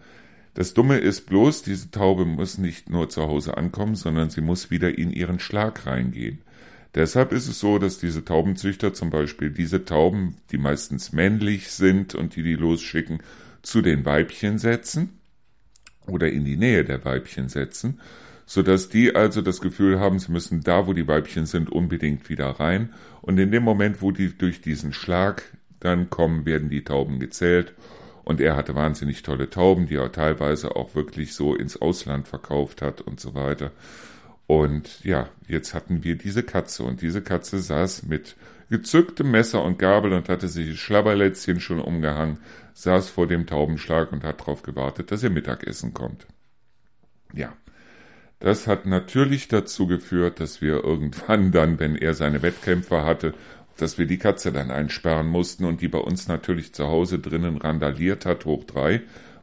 Das 0.52 0.74
Dumme 0.74 0.98
ist 0.98 1.24
bloß, 1.24 1.62
diese 1.62 1.92
Taube 1.92 2.26
muss 2.26 2.58
nicht 2.58 2.90
nur 2.90 3.08
zu 3.08 3.22
Hause 3.22 3.56
ankommen, 3.56 3.94
sondern 3.94 4.28
sie 4.28 4.42
muss 4.42 4.70
wieder 4.70 4.98
in 4.98 5.12
ihren 5.12 5.38
Schlag 5.38 5.86
reingehen. 5.86 6.42
Deshalb 6.94 7.32
ist 7.32 7.48
es 7.48 7.58
so, 7.58 7.78
dass 7.78 7.98
diese 7.98 8.24
Taubenzüchter 8.24 8.92
zum 8.92 9.10
Beispiel 9.10 9.50
diese 9.50 9.84
Tauben, 9.84 10.36
die 10.50 10.58
meistens 10.58 11.12
männlich 11.12 11.70
sind 11.70 12.14
und 12.14 12.36
die 12.36 12.42
die 12.42 12.54
losschicken, 12.54 13.22
zu 13.62 13.80
den 13.80 14.04
Weibchen 14.04 14.58
setzen 14.58 15.20
oder 16.06 16.30
in 16.30 16.44
die 16.44 16.56
Nähe 16.56 16.84
der 16.84 17.04
Weibchen 17.04 17.48
setzen, 17.48 18.00
so 18.44 18.62
dass 18.62 18.88
die 18.88 19.14
also 19.14 19.40
das 19.40 19.60
Gefühl 19.60 20.00
haben, 20.00 20.18
sie 20.18 20.32
müssen 20.32 20.62
da, 20.62 20.86
wo 20.86 20.92
die 20.92 21.08
Weibchen 21.08 21.46
sind, 21.46 21.70
unbedingt 21.70 22.28
wieder 22.28 22.48
rein. 22.48 22.92
Und 23.22 23.38
in 23.38 23.50
dem 23.52 23.62
Moment, 23.62 24.02
wo 24.02 24.10
die 24.10 24.36
durch 24.36 24.60
diesen 24.60 24.92
Schlag 24.92 25.44
dann 25.80 26.10
kommen, 26.10 26.44
werden 26.44 26.68
die 26.68 26.84
Tauben 26.84 27.20
gezählt. 27.20 27.72
Und 28.24 28.40
er 28.40 28.54
hatte 28.56 28.74
wahnsinnig 28.74 29.22
tolle 29.22 29.48
Tauben, 29.48 29.86
die 29.86 29.96
er 29.96 30.12
teilweise 30.12 30.76
auch 30.76 30.94
wirklich 30.94 31.34
so 31.34 31.54
ins 31.54 31.80
Ausland 31.80 32.28
verkauft 32.28 32.82
hat 32.82 33.00
und 33.00 33.20
so 33.20 33.34
weiter. 33.34 33.72
Und 34.52 35.02
ja, 35.02 35.30
jetzt 35.48 35.72
hatten 35.72 36.04
wir 36.04 36.14
diese 36.14 36.42
Katze 36.42 36.82
und 36.82 37.00
diese 37.00 37.22
Katze 37.22 37.58
saß 37.58 38.02
mit 38.02 38.36
gezücktem 38.68 39.30
Messer 39.30 39.64
und 39.64 39.78
Gabel 39.78 40.12
und 40.12 40.28
hatte 40.28 40.46
sich 40.46 40.68
das 40.68 40.76
Schlabberlätzchen 40.76 41.58
schon 41.58 41.80
umgehangen, 41.80 42.36
saß 42.74 43.08
vor 43.08 43.26
dem 43.26 43.46
Taubenschlag 43.46 44.12
und 44.12 44.24
hat 44.24 44.40
darauf 44.40 44.62
gewartet, 44.62 45.10
dass 45.10 45.22
ihr 45.22 45.30
Mittagessen 45.30 45.94
kommt. 45.94 46.26
Ja, 47.32 47.54
das 48.40 48.66
hat 48.66 48.84
natürlich 48.84 49.48
dazu 49.48 49.86
geführt, 49.86 50.38
dass 50.38 50.60
wir 50.60 50.84
irgendwann 50.84 51.50
dann, 51.50 51.80
wenn 51.80 51.96
er 51.96 52.12
seine 52.12 52.42
Wettkämpfe 52.42 53.06
hatte 53.06 53.32
dass 53.78 53.96
wir 53.96 54.06
die 54.06 54.18
Katze 54.18 54.52
dann 54.52 54.70
einsperren 54.70 55.26
mussten 55.26 55.64
und 55.64 55.80
die 55.80 55.88
bei 55.88 55.98
uns 55.98 56.28
natürlich 56.28 56.74
zu 56.74 56.88
Hause 56.88 57.18
drinnen 57.18 57.56
randaliert 57.56 58.26
hat, 58.26 58.44
hoch 58.44 58.64
drei, 58.64 59.00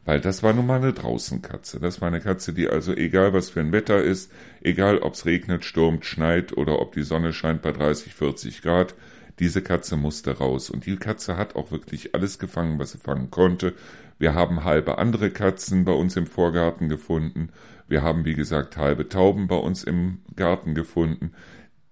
weil 0.09 0.19
das 0.19 0.41
war 0.41 0.53
nun 0.53 0.65
mal 0.65 0.79
eine 0.81 0.91
Draußenkatze. 0.91 1.79
Das 1.79 2.01
war 2.01 2.07
eine 2.07 2.19
Katze, 2.19 2.51
die 2.51 2.67
also 2.67 2.93
egal 2.93 3.31
was 3.31 3.51
für 3.51 3.59
ein 3.59 3.71
Wetter 3.71 4.01
ist, 4.01 4.31
egal 4.59 4.97
ob's 4.97 5.27
regnet, 5.27 5.63
stürmt, 5.63 6.03
schneit 6.03 6.57
oder 6.57 6.79
ob 6.79 6.93
die 6.93 7.03
Sonne 7.03 7.31
scheint 7.31 7.61
bei 7.61 7.71
30, 7.71 8.15
40 8.15 8.63
Grad, 8.63 8.95
diese 9.37 9.61
Katze 9.61 9.97
musste 9.97 10.39
raus. 10.39 10.71
Und 10.71 10.87
die 10.87 10.95
Katze 10.95 11.37
hat 11.37 11.55
auch 11.55 11.69
wirklich 11.69 12.15
alles 12.15 12.39
gefangen, 12.39 12.79
was 12.79 12.93
sie 12.93 12.97
fangen 12.97 13.29
konnte. 13.29 13.75
Wir 14.17 14.33
haben 14.33 14.63
halbe 14.63 14.97
andere 14.97 15.29
Katzen 15.29 15.85
bei 15.85 15.93
uns 15.93 16.15
im 16.15 16.25
Vorgarten 16.25 16.89
gefunden. 16.89 17.49
Wir 17.87 18.01
haben, 18.01 18.25
wie 18.25 18.33
gesagt, 18.33 18.77
halbe 18.77 19.09
Tauben 19.09 19.47
bei 19.47 19.57
uns 19.57 19.83
im 19.83 20.21
Garten 20.35 20.73
gefunden. 20.73 21.33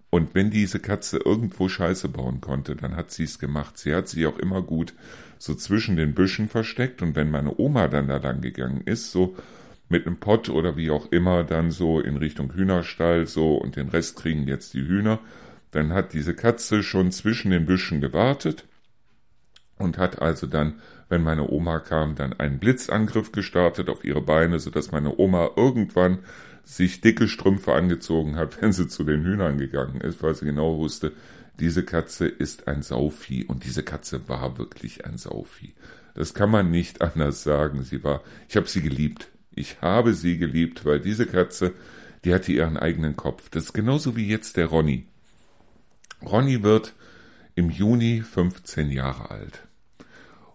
Und 0.09 0.33
wenn 0.33 0.49
diese 0.49 0.79
Katze 0.79 1.19
irgendwo 1.23 1.69
Scheiße 1.69 2.09
bauen 2.09 2.41
konnte, 2.41 2.75
dann 2.75 2.95
hat 2.95 3.11
sie 3.11 3.25
es 3.25 3.37
gemacht. 3.37 3.77
Sie 3.77 3.93
hat 3.93 4.07
sich 4.07 4.25
auch 4.25 4.39
immer 4.39 4.63
gut 4.63 4.95
so 5.39 5.55
zwischen 5.55 5.95
den 5.95 6.13
Büschen 6.13 6.49
versteckt. 6.49 7.01
Und 7.01 7.15
wenn 7.15 7.31
meine 7.31 7.57
Oma 7.57 7.87
dann 7.87 8.07
da 8.07 8.17
lang 8.17 8.41
gegangen 8.41 8.81
ist, 8.85 9.11
so 9.11 9.35
mit 9.89 10.05
einem 10.05 10.17
Pott 10.17 10.49
oder 10.49 10.75
wie 10.75 10.91
auch 10.91 11.11
immer, 11.11 11.43
dann 11.43 11.71
so 11.71 11.99
in 11.99 12.17
Richtung 12.17 12.53
Hühnerstall 12.53 13.25
so 13.25 13.55
und 13.55 13.75
den 13.75 13.89
Rest 13.89 14.17
kriegen 14.17 14.47
jetzt 14.47 14.73
die 14.73 14.85
Hühner, 14.85 15.19
dann 15.71 15.93
hat 15.93 16.13
diese 16.13 16.33
Katze 16.33 16.83
schon 16.83 17.11
zwischen 17.11 17.51
den 17.51 17.65
Büschen 17.65 18.01
gewartet 18.01 18.65
und 19.77 19.97
hat 19.97 20.21
also 20.21 20.47
dann, 20.47 20.81
wenn 21.09 21.23
meine 21.23 21.49
Oma 21.49 21.79
kam, 21.79 22.15
dann 22.15 22.33
einen 22.33 22.59
Blitzangriff 22.59 23.31
gestartet 23.31 23.89
auf 23.89 24.03
ihre 24.03 24.21
Beine, 24.21 24.59
so 24.59 24.69
dass 24.69 24.91
meine 24.91 25.17
Oma 25.17 25.51
irgendwann 25.55 26.19
sich 26.63 26.99
dicke 26.99 27.27
Strümpfe 27.27 27.73
angezogen 27.73 28.35
hat, 28.35 28.61
wenn 28.61 28.73
sie 28.73 28.87
zu 28.87 29.03
den 29.03 29.23
Hühnern 29.23 29.57
gegangen 29.57 30.01
ist, 30.01 30.21
weil 30.21 30.35
sie 30.35 30.45
genau 30.45 30.77
wusste, 30.77 31.13
diese 31.59 31.83
Katze 31.83 32.27
ist 32.27 32.67
ein 32.67 32.81
Sauvieh 32.83 33.45
und 33.45 33.63
diese 33.63 33.83
Katze 33.83 34.27
war 34.29 34.57
wirklich 34.57 35.05
ein 35.05 35.17
Sauvieh. 35.17 35.73
Das 36.13 36.33
kann 36.33 36.49
man 36.49 36.71
nicht 36.71 37.01
anders 37.01 37.43
sagen. 37.43 37.83
Sie 37.83 38.03
war, 38.03 38.21
ich 38.47 38.57
habe 38.57 38.67
sie 38.67 38.81
geliebt. 38.81 39.29
Ich 39.51 39.81
habe 39.81 40.13
sie 40.13 40.37
geliebt, 40.37 40.85
weil 40.85 40.99
diese 40.99 41.25
Katze, 41.25 41.73
die 42.23 42.33
hatte 42.33 42.51
ihren 42.51 42.77
eigenen 42.77 43.15
Kopf. 43.15 43.49
Das 43.49 43.65
ist 43.65 43.73
genauso 43.73 44.15
wie 44.15 44.27
jetzt 44.27 44.57
der 44.57 44.67
Ronny. 44.67 45.07
Ronny 46.23 46.63
wird 46.63 46.93
im 47.55 47.71
Juni 47.71 48.21
15 48.21 48.91
Jahre 48.91 49.31
alt. 49.31 49.67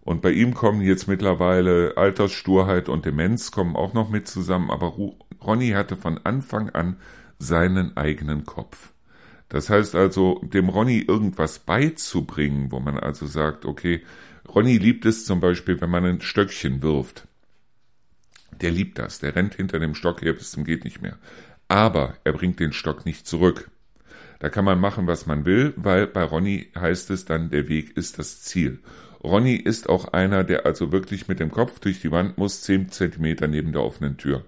Und 0.03 0.21
bei 0.21 0.31
ihm 0.31 0.55
kommen 0.55 0.83
jetzt 0.83 1.07
mittlerweile 1.07 1.97
Alterssturheit 1.97 2.89
und 2.89 3.05
Demenz 3.05 3.53
kommen 3.53 3.77
auch 3.77 3.93
noch 3.93 4.09
mit 4.09 4.27
zusammen, 4.27 4.71
aber 4.71 4.97
Ronny 5.41 5.71
hatte 5.71 5.97
von 5.97 6.19
Anfang 6.25 6.71
an 6.71 6.97
seinen 7.39 7.97
eigenen 7.97 8.45
Kopf. 8.45 8.93
Das 9.53 9.69
heißt 9.69 9.95
also, 9.97 10.41
dem 10.43 10.71
Ronny 10.71 11.05
irgendwas 11.07 11.59
beizubringen, 11.59 12.73
wo 12.73 12.81
man 12.81 12.99
also 12.99 13.27
sagt, 13.27 13.67
okay, 13.67 14.01
Ronny 14.49 14.79
liebt 14.79 15.05
es 15.05 15.27
zum 15.27 15.41
Beispiel, 15.41 15.79
wenn 15.79 15.91
man 15.91 16.07
ein 16.07 16.23
Stöckchen 16.23 16.81
wirft. 16.81 17.29
Der 18.63 18.71
liebt 18.71 18.99
das, 18.99 19.19
der 19.19 19.37
rennt 19.37 19.57
hinter 19.57 19.79
dem 19.79 19.95
Stock 19.95 20.23
her 20.23 20.33
bis 20.33 20.53
zum 20.53 20.65
geht 20.65 20.85
nicht 20.85 21.03
mehr. 21.03 21.19
Aber 21.69 22.17
er 22.25 22.33
bringt 22.33 22.61
den 22.61 22.73
Stock 22.73 23.05
nicht 23.05 23.27
zurück. 23.27 23.71
Da 24.39 24.49
kann 24.49 24.65
man 24.65 24.81
machen, 24.81 25.07
was 25.07 25.27
man 25.27 25.45
will, 25.45 25.75
weil 25.77 26.07
bei 26.07 26.25
Ronny 26.25 26.71
heißt 26.75 27.11
es 27.11 27.27
dann, 27.27 27.51
der 27.51 27.69
Weg 27.69 27.95
ist 27.95 28.19
das 28.19 28.41
Ziel. 28.41 28.79
Ronny 29.23 29.57
ist 29.57 29.87
auch 29.87 30.15
einer, 30.15 30.45
der 30.45 30.65
also 30.65 30.93
wirklich 30.93 31.29
mit 31.29 31.41
dem 31.41 31.51
Kopf 31.51 31.79
durch 31.79 32.01
die 32.01 32.11
Wand 32.11 32.39
muss, 32.39 32.63
zehn 32.63 32.91
Zentimeter 32.91 33.49
neben 33.49 33.73
der 33.73 33.83
offenen 33.83 34.17
Tür. 34.17 34.47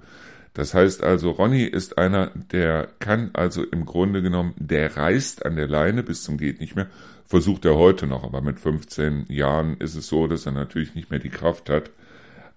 Das 0.55 0.73
heißt 0.73 1.03
also, 1.03 1.33
Ronny 1.33 1.65
ist 1.65 1.99
einer, 1.99 2.31
der 2.53 2.89
kann 3.01 3.31
also 3.33 3.65
im 3.65 3.85
Grunde 3.85 4.23
genommen, 4.23 4.55
der 4.57 4.97
reißt 4.97 5.45
an 5.45 5.57
der 5.57 5.67
Leine 5.67 6.05
bis 6.05 6.23
zum 6.23 6.39
geht 6.39 6.61
nicht 6.61 6.77
mehr, 6.77 6.87
versucht 7.27 7.65
er 7.65 7.75
heute 7.75 8.07
noch, 8.07 8.23
aber 8.23 8.41
mit 8.41 8.61
15 8.61 9.27
Jahren 9.29 9.77
ist 9.79 9.97
es 9.97 10.07
so, 10.07 10.29
dass 10.29 10.47
er 10.47 10.53
natürlich 10.53 10.95
nicht 10.95 11.11
mehr 11.11 11.19
die 11.19 11.31
Kraft 11.31 11.69
hat. 11.69 11.91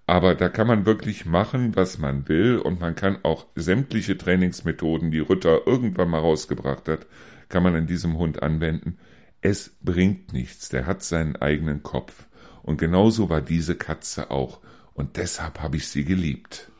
Aber 0.06 0.36
da 0.36 0.48
kann 0.48 0.68
man 0.68 0.86
wirklich 0.86 1.26
machen, 1.26 1.74
was 1.74 1.98
man 1.98 2.28
will 2.28 2.58
und 2.58 2.80
man 2.80 2.94
kann 2.94 3.18
auch 3.24 3.46
sämtliche 3.56 4.16
Trainingsmethoden, 4.16 5.10
die 5.10 5.18
Rütter 5.18 5.66
irgendwann 5.66 6.08
mal 6.08 6.20
rausgebracht 6.20 6.88
hat, 6.88 7.06
kann 7.48 7.64
man 7.64 7.74
in 7.74 7.88
diesem 7.88 8.16
Hund 8.16 8.42
anwenden. 8.42 8.96
Es 9.40 9.76
bringt 9.82 10.32
nichts, 10.32 10.68
der 10.68 10.86
hat 10.86 11.02
seinen 11.02 11.36
eigenen 11.36 11.82
Kopf. 11.82 12.26
Und 12.62 12.78
genauso 12.78 13.28
war 13.28 13.40
diese 13.40 13.74
Katze 13.74 14.30
auch. 14.30 14.60
Und 14.94 15.16
deshalb 15.16 15.60
habe 15.60 15.76
ich 15.76 15.88
sie 15.88 16.04
geliebt. 16.04 16.70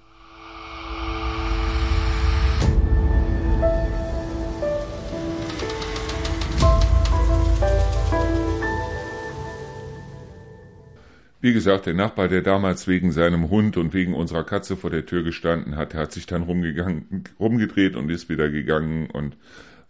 Wie 11.40 11.52
gesagt, 11.52 11.86
der 11.86 11.94
Nachbar, 11.94 12.28
der 12.28 12.42
damals 12.42 12.88
wegen 12.88 13.12
seinem 13.12 13.48
Hund 13.48 13.76
und 13.76 13.94
wegen 13.94 14.14
unserer 14.14 14.44
Katze 14.44 14.76
vor 14.76 14.90
der 14.90 15.06
Tür 15.06 15.22
gestanden 15.22 15.76
hat, 15.76 15.94
hat 15.94 16.10
sich 16.12 16.26
dann 16.26 16.42
rumgegangen, 16.42 17.24
rumgedreht 17.38 17.94
und 17.94 18.10
ist 18.10 18.28
wieder 18.28 18.50
gegangen 18.50 19.08
und 19.10 19.36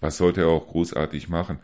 was 0.01 0.19
sollte 0.19 0.43
er 0.43 0.49
auch 0.49 0.69
großartig 0.69 1.29
machen? 1.29 1.59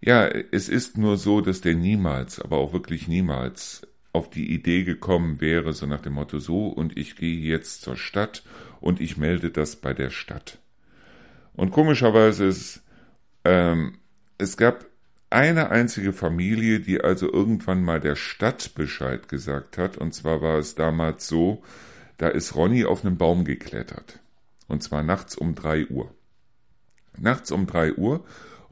Ja, 0.00 0.26
es 0.26 0.68
ist 0.68 0.96
nur 0.98 1.18
so, 1.18 1.40
dass 1.40 1.60
der 1.60 1.74
niemals, 1.74 2.40
aber 2.40 2.56
auch 2.56 2.72
wirklich 2.72 3.08
niemals 3.08 3.86
auf 4.12 4.30
die 4.30 4.52
Idee 4.52 4.84
gekommen 4.84 5.40
wäre, 5.40 5.74
so 5.74 5.86
nach 5.86 6.00
dem 6.00 6.14
Motto 6.14 6.38
so, 6.38 6.68
und 6.68 6.96
ich 6.96 7.16
gehe 7.16 7.38
jetzt 7.38 7.82
zur 7.82 7.96
Stadt 7.96 8.42
und 8.80 9.00
ich 9.00 9.18
melde 9.18 9.50
das 9.50 9.76
bei 9.76 9.92
der 9.92 10.10
Stadt. 10.10 10.58
Und 11.54 11.70
komischerweise 11.70 12.46
ist, 12.46 12.82
ähm, 13.44 13.98
es 14.38 14.56
gab 14.56 14.86
eine 15.36 15.70
einzige 15.70 16.14
Familie, 16.14 16.80
die 16.80 17.02
also 17.02 17.30
irgendwann 17.30 17.84
mal 17.84 18.00
der 18.00 18.16
Stadt 18.16 18.74
Bescheid 18.74 19.28
gesagt 19.28 19.76
hat, 19.76 19.98
und 19.98 20.14
zwar 20.14 20.40
war 20.40 20.58
es 20.58 20.74
damals 20.74 21.28
so, 21.28 21.62
da 22.16 22.28
ist 22.28 22.54
Ronny 22.56 22.86
auf 22.86 23.04
einen 23.04 23.18
Baum 23.18 23.44
geklettert. 23.44 24.18
Und 24.66 24.82
zwar 24.82 25.02
nachts 25.02 25.36
um 25.36 25.54
drei 25.54 25.86
Uhr. 25.86 26.10
Nachts 27.18 27.50
um 27.50 27.66
drei 27.66 27.92
Uhr 27.92 28.24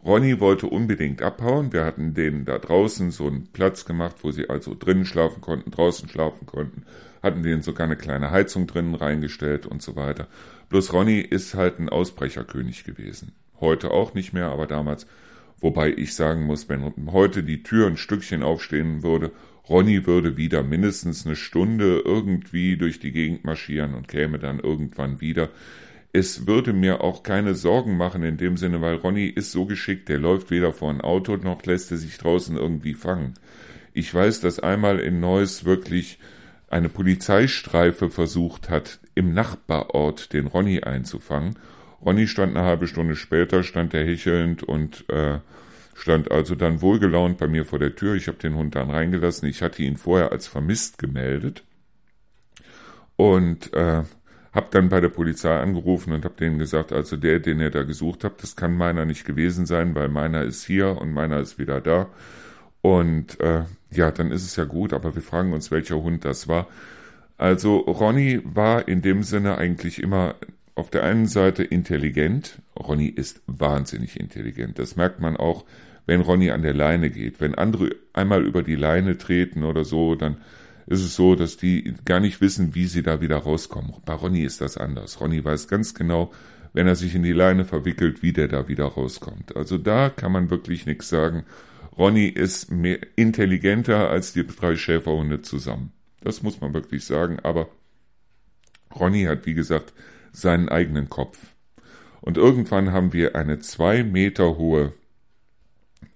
Ronny 0.04 0.38
wollte 0.38 0.66
unbedingt 0.66 1.22
abhauen. 1.22 1.72
Wir 1.72 1.84
hatten 1.84 2.12
denen 2.12 2.44
da 2.44 2.58
draußen 2.58 3.10
so 3.10 3.26
einen 3.26 3.46
Platz 3.52 3.86
gemacht, 3.86 4.16
wo 4.20 4.30
sie 4.30 4.50
also 4.50 4.76
drinnen 4.78 5.06
schlafen 5.06 5.40
konnten, 5.40 5.70
draußen 5.70 6.08
schlafen 6.10 6.46
konnten, 6.46 6.84
hatten 7.22 7.42
denen 7.42 7.62
sogar 7.62 7.86
eine 7.86 7.96
kleine 7.96 8.30
Heizung 8.30 8.66
drinnen 8.66 8.94
reingestellt 8.94 9.64
und 9.64 9.80
so 9.80 9.96
weiter. 9.96 10.28
Bloß 10.68 10.92
Ronny 10.92 11.20
ist 11.20 11.54
halt 11.54 11.78
ein 11.78 11.88
Ausbrecherkönig 11.88 12.84
gewesen. 12.84 13.32
Heute 13.60 13.92
auch 13.92 14.12
nicht 14.12 14.34
mehr, 14.34 14.46
aber 14.46 14.66
damals. 14.66 15.06
Wobei 15.60 15.92
ich 15.92 16.14
sagen 16.14 16.44
muss, 16.44 16.68
wenn 16.68 16.92
heute 17.12 17.42
die 17.42 17.62
Tür 17.62 17.86
ein 17.86 17.96
Stückchen 17.96 18.42
aufstehen 18.42 19.02
würde, 19.02 19.32
Ronny 19.68 20.06
würde 20.06 20.36
wieder 20.36 20.62
mindestens 20.62 21.24
eine 21.24 21.36
Stunde 21.36 22.02
irgendwie 22.04 22.76
durch 22.76 23.00
die 23.00 23.12
Gegend 23.12 23.44
marschieren 23.44 23.94
und 23.94 24.08
käme 24.08 24.38
dann 24.38 24.60
irgendwann 24.60 25.20
wieder 25.20 25.48
es 26.16 26.46
würde 26.46 26.72
mir 26.72 27.00
auch 27.00 27.24
keine 27.24 27.56
Sorgen 27.56 27.96
machen 27.96 28.22
in 28.22 28.36
dem 28.36 28.56
Sinne, 28.56 28.80
weil 28.80 28.94
Ronny 28.94 29.26
ist 29.26 29.50
so 29.50 29.66
geschickt, 29.66 30.08
der 30.08 30.20
läuft 30.20 30.52
weder 30.52 30.72
vor 30.72 30.90
ein 30.90 31.00
Auto 31.00 31.36
noch 31.36 31.66
lässt 31.66 31.90
er 31.90 31.96
sich 31.96 32.18
draußen 32.18 32.56
irgendwie 32.56 32.94
fangen. 32.94 33.34
Ich 33.94 34.14
weiß, 34.14 34.40
dass 34.40 34.60
einmal 34.60 35.00
in 35.00 35.18
Neuss 35.18 35.64
wirklich 35.64 36.20
eine 36.68 36.88
Polizeistreife 36.88 38.10
versucht 38.10 38.70
hat, 38.70 39.00
im 39.16 39.34
Nachbarort 39.34 40.32
den 40.32 40.46
Ronny 40.46 40.82
einzufangen. 40.82 41.56
Ronny 42.04 42.26
stand 42.26 42.56
eine 42.56 42.66
halbe 42.66 42.86
Stunde 42.86 43.16
später, 43.16 43.62
stand 43.62 43.94
er 43.94 44.04
hechelnd 44.04 44.62
und 44.62 45.08
äh, 45.08 45.38
stand 45.94 46.30
also 46.30 46.54
dann 46.54 46.82
wohlgelaunt 46.82 47.38
bei 47.38 47.48
mir 47.48 47.64
vor 47.64 47.78
der 47.78 47.94
Tür. 47.94 48.14
Ich 48.14 48.28
habe 48.28 48.38
den 48.38 48.54
Hund 48.54 48.74
dann 48.74 48.90
reingelassen. 48.90 49.48
Ich 49.48 49.62
hatte 49.62 49.82
ihn 49.82 49.96
vorher 49.96 50.32
als 50.32 50.46
vermisst 50.46 50.98
gemeldet. 50.98 51.64
Und 53.16 53.72
äh, 53.72 54.02
hab 54.52 54.70
dann 54.70 54.88
bei 54.88 55.00
der 55.00 55.08
Polizei 55.08 55.56
angerufen 55.58 56.12
und 56.12 56.24
hab 56.24 56.36
denen 56.36 56.58
gesagt, 56.58 56.92
also 56.92 57.16
der, 57.16 57.40
den 57.40 57.60
ihr 57.60 57.70
da 57.70 57.82
gesucht 57.82 58.22
habt, 58.22 58.42
das 58.42 58.54
kann 58.54 58.76
meiner 58.76 59.04
nicht 59.04 59.24
gewesen 59.24 59.66
sein, 59.66 59.94
weil 59.94 60.08
meiner 60.08 60.42
ist 60.42 60.64
hier 60.64 61.00
und 61.00 61.12
meiner 61.12 61.40
ist 61.40 61.58
wieder 61.58 61.80
da. 61.80 62.08
Und 62.80 63.40
äh, 63.40 63.62
ja, 63.90 64.10
dann 64.10 64.30
ist 64.30 64.44
es 64.44 64.56
ja 64.56 64.64
gut, 64.64 64.92
aber 64.92 65.14
wir 65.14 65.22
fragen 65.22 65.52
uns, 65.52 65.70
welcher 65.70 66.02
Hund 66.02 66.24
das 66.24 66.48
war. 66.48 66.68
Also 67.36 67.78
Ronny 67.78 68.42
war 68.44 68.86
in 68.86 69.02
dem 69.02 69.22
Sinne 69.22 69.58
eigentlich 69.58 70.00
immer 70.00 70.36
auf 70.74 70.90
der 70.90 71.04
einen 71.04 71.26
Seite 71.26 71.62
intelligent. 71.62 72.60
Ronny 72.76 73.06
ist 73.06 73.42
wahnsinnig 73.46 74.18
intelligent. 74.18 74.78
Das 74.78 74.96
merkt 74.96 75.20
man 75.20 75.36
auch, 75.36 75.64
wenn 76.06 76.20
Ronny 76.20 76.50
an 76.50 76.62
der 76.62 76.74
Leine 76.74 77.10
geht. 77.10 77.40
Wenn 77.40 77.54
andere 77.54 77.94
einmal 78.12 78.44
über 78.44 78.62
die 78.62 78.74
Leine 78.74 79.16
treten 79.16 79.64
oder 79.64 79.84
so, 79.84 80.14
dann 80.14 80.38
ist 80.86 81.00
es 81.00 81.14
so, 81.14 81.34
dass 81.34 81.56
die 81.56 81.94
gar 82.04 82.20
nicht 82.20 82.40
wissen, 82.40 82.74
wie 82.74 82.86
sie 82.86 83.02
da 83.02 83.20
wieder 83.20 83.38
rauskommen. 83.38 83.94
Bei 84.04 84.14
Ronny 84.14 84.42
ist 84.42 84.60
das 84.60 84.76
anders. 84.76 85.20
Ronny 85.20 85.42
weiß 85.42 85.68
ganz 85.68 85.94
genau, 85.94 86.32
wenn 86.72 86.86
er 86.86 86.96
sich 86.96 87.14
in 87.14 87.22
die 87.22 87.32
Leine 87.32 87.64
verwickelt, 87.64 88.22
wie 88.22 88.32
der 88.32 88.48
da 88.48 88.68
wieder 88.68 88.84
rauskommt. 88.84 89.56
Also 89.56 89.78
da 89.78 90.10
kann 90.10 90.32
man 90.32 90.50
wirklich 90.50 90.86
nichts 90.86 91.08
sagen. 91.08 91.44
Ronny 91.96 92.26
ist 92.26 92.70
mehr 92.70 92.98
intelligenter 93.16 94.10
als 94.10 94.32
die 94.32 94.46
drei 94.46 94.76
Schäferhunde 94.76 95.40
zusammen. 95.42 95.92
Das 96.20 96.42
muss 96.42 96.60
man 96.60 96.74
wirklich 96.74 97.04
sagen. 97.04 97.38
Aber 97.42 97.68
Ronny 98.98 99.24
hat, 99.24 99.46
wie 99.46 99.54
gesagt, 99.54 99.94
seinen 100.34 100.68
eigenen 100.68 101.08
Kopf. 101.08 101.38
Und 102.20 102.36
irgendwann 102.36 102.92
haben 102.92 103.12
wir 103.12 103.36
eine 103.36 103.58
zwei 103.58 104.02
Meter 104.02 104.56
hohe, 104.56 104.92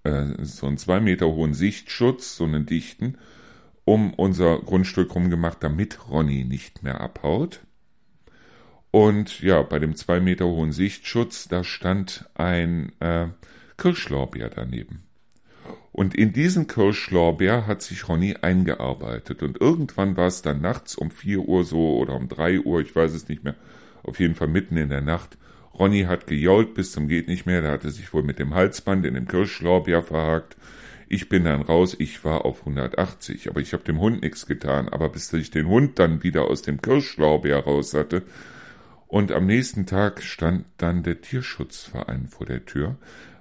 äh, 0.05 0.27
so 0.43 0.67
einen 0.67 0.79
zwei 0.79 1.01
Meter 1.01 1.27
hohen 1.27 1.55
Sichtschutz, 1.55 2.37
so 2.37 2.45
einen 2.45 2.67
dichten, 2.67 3.19
um 3.85 4.13
unser 4.15 4.59
Grundstück 4.59 5.15
rumgemacht, 5.15 5.63
damit 5.63 6.09
Ronny 6.09 6.45
nicht 6.45 6.83
mehr 6.83 7.01
abhaut. 7.01 7.61
Und 8.91 9.41
ja, 9.41 9.63
bei 9.63 9.79
dem 9.79 9.95
zwei 9.97 10.19
Meter 10.21 10.47
hohen 10.47 10.73
Sichtschutz, 10.73 11.49
da 11.49 11.63
stand 11.63 12.29
ein 12.35 12.93
äh, 13.01 13.29
Kirschlorbeer 13.77 14.49
daneben. 14.49 15.05
Und 15.93 16.15
in 16.15 16.33
diesen 16.33 16.69
Kirschlorbeer 16.69 17.67
hat 17.67 17.83
sich 17.83 18.09
Ronny 18.09 18.37
eingearbeitet. 18.41 19.43
Und 19.43 19.61
irgendwann 19.61 20.17
war 20.17 20.29
es 20.29 20.43
dann 20.43 20.61
nachts 20.61 20.95
um 20.95 21.11
vier 21.11 21.41
Uhr 21.41 21.65
so 21.65 21.99
oder 21.99 22.15
um 22.15 22.29
drei 22.29 22.61
Uhr, 22.61 22.81
ich 22.81 22.95
weiß 22.95 23.13
es 23.13 23.29
nicht 23.29 23.45
mehr, 23.45 23.57
auf 24.03 24.21
jeden 24.21 24.35
Fall 24.35 24.49
mitten 24.49 24.77
in 24.77 24.89
der 24.89 25.01
Nacht. 25.01 25.39
Ronny 25.75 26.03
hat 26.03 26.27
gejault 26.27 26.75
bis 26.75 26.93
zum 26.93 27.09
geht 27.09 27.29
nicht 27.29 27.47
mehr, 27.47 27.63
da 27.63 27.71
hatte 27.71 27.91
sich 27.91 28.13
wohl 28.13 28.23
mit 28.23 28.39
dem 28.39 28.55
Halsband 28.55 29.07
in 29.07 29.15
dem 29.15 29.29
Kirschlorbeer 29.29 30.03
verhakt. 30.03 30.57
Ich 31.09 31.29
bin 31.29 31.45
dann 31.45 31.63
raus, 31.63 31.97
ich 31.99 32.25
war 32.25 32.45
auf 32.45 32.61
180, 32.61 33.49
aber 33.49 33.61
ich 33.61 33.73
habe 33.73 33.85
dem 33.85 34.01
Hund 34.01 34.23
nichts 34.23 34.47
getan. 34.47 34.89
Aber 34.89 35.09
bis 35.09 35.33
ich 35.33 35.51
den 35.51 35.67
Hund 35.67 35.99
dann 35.99 36.23
wieder 36.23 36.51
aus 36.51 36.63
dem 36.63 36.83
Kirschlaubeer 36.83 37.61
raus 37.61 37.95
hatte, 37.95 38.23
und 39.09 39.33
am 39.33 39.47
nächsten 39.47 39.87
Tag 39.87 40.23
stand 40.23 40.67
dann 40.77 41.03
der 41.03 41.23
Tierschutzverein 41.23 42.29
vor 42.29 42.47
der 42.47 42.67
Tür, 42.67 42.97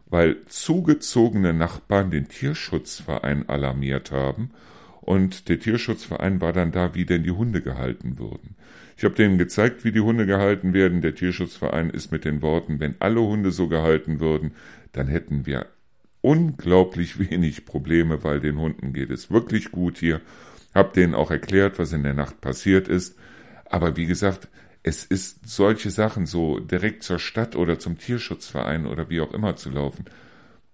weil 0.10 0.38
zugezogene 0.48 1.54
Nachbarn 1.54 2.10
den 2.10 2.30
Tierschutzverein 2.30 3.50
alarmiert 3.50 4.13
haben 4.13 4.52
und 5.02 5.50
der 5.50 5.60
Tierschutzverein 5.60 6.39
war 6.39 6.54
dann 6.54 6.72
da, 6.72 6.96
wie 6.96 7.06
denn 7.06 7.24
die 7.24 7.32
Hunde 7.32 7.62
gehalten 7.62 8.17
würden. 8.17 8.56
Ich 8.97 9.03
habe 9.03 9.13
denen 9.13 9.38
gezeigt, 9.38 9.86
wie 9.86 9.91
die 9.91 9.99
Hunde 9.99 10.25
gehalten 10.25 10.73
werden. 10.73 11.01
Der 11.01 11.13
Tierschutzverein 11.13 11.91
ist 11.91 12.12
mit 12.12 12.25
den 12.25 12.41
Worten, 12.41 12.79
wenn 12.79 12.95
alle 12.97 13.21
Hunde 13.21 13.51
so 13.51 13.67
gehalten 13.67 14.19
würden, 14.19 14.53
dann 14.91 15.07
hätten 15.07 15.45
wir 15.45 15.67
unglaublich 16.21 17.19
wenig 17.29 17.65
Probleme, 17.65 18.23
weil 18.23 18.39
den 18.39 18.57
Hunden 18.57 18.93
geht 18.93 19.12
es 19.12 19.29
wirklich 19.29 19.71
gut 19.71 19.99
hier. 19.99 20.19
Hab 20.73 20.93
denen 20.93 21.13
auch 21.13 21.29
erklärt, 21.29 21.77
was 21.77 21.93
in 21.93 22.03
der 22.03 22.15
Nacht 22.15 22.41
passiert 22.41 22.88
ist. 22.88 23.17
Aber 23.65 23.97
wie 23.97 24.07
gesagt, 24.07 24.47
es 24.81 25.05
ist 25.05 25.47
solche 25.47 25.91
Sachen, 25.91 26.25
so 26.25 26.60
direkt 26.60 27.03
zur 27.03 27.19
Stadt 27.19 27.55
oder 27.55 27.77
zum 27.77 27.99
Tierschutzverein 27.99 28.88
oder 28.88 29.10
wie 29.10 29.21
auch 29.21 29.33
immer 29.33 29.55
zu 29.55 29.69
laufen. 29.69 30.05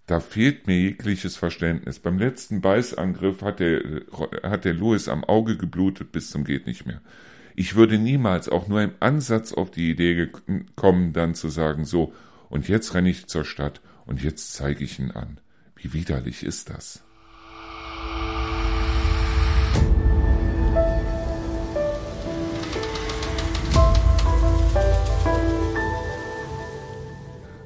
Da 0.05 0.21
fehlt 0.21 0.67
mir 0.67 0.79
jegliches 0.79 1.35
Verständnis. 1.35 1.99
Beim 1.99 2.19
letzten 2.19 2.61
Beißangriff 2.61 3.41
hat 3.41 3.59
der, 3.59 3.81
hat 4.43 4.63
der 4.63 4.73
Louis 4.73 5.09
am 5.09 5.23
Auge 5.25 5.57
geblutet 5.57 6.11
bis 6.13 6.31
zum 6.31 6.45
geht 6.45 6.67
nicht 6.67 6.85
mehr. 6.85 7.01
Ich 7.55 7.75
würde 7.75 7.99
niemals 7.99 8.49
auch 8.49 8.67
nur 8.67 8.81
im 8.81 8.93
Ansatz 8.99 9.53
auf 9.53 9.69
die 9.69 9.91
Idee 9.91 10.29
kommen, 10.75 11.13
dann 11.13 11.35
zu 11.35 11.49
sagen, 11.49 11.85
so, 11.85 12.13
und 12.49 12.67
jetzt 12.67 12.93
renne 12.95 13.09
ich 13.09 13.27
zur 13.27 13.45
Stadt 13.45 13.81
und 14.05 14.23
jetzt 14.23 14.53
zeige 14.53 14.83
ich 14.83 14.99
ihn 14.99 15.11
an. 15.11 15.39
Wie 15.75 15.93
widerlich 15.93 16.43
ist 16.43 16.69
das? 16.69 17.03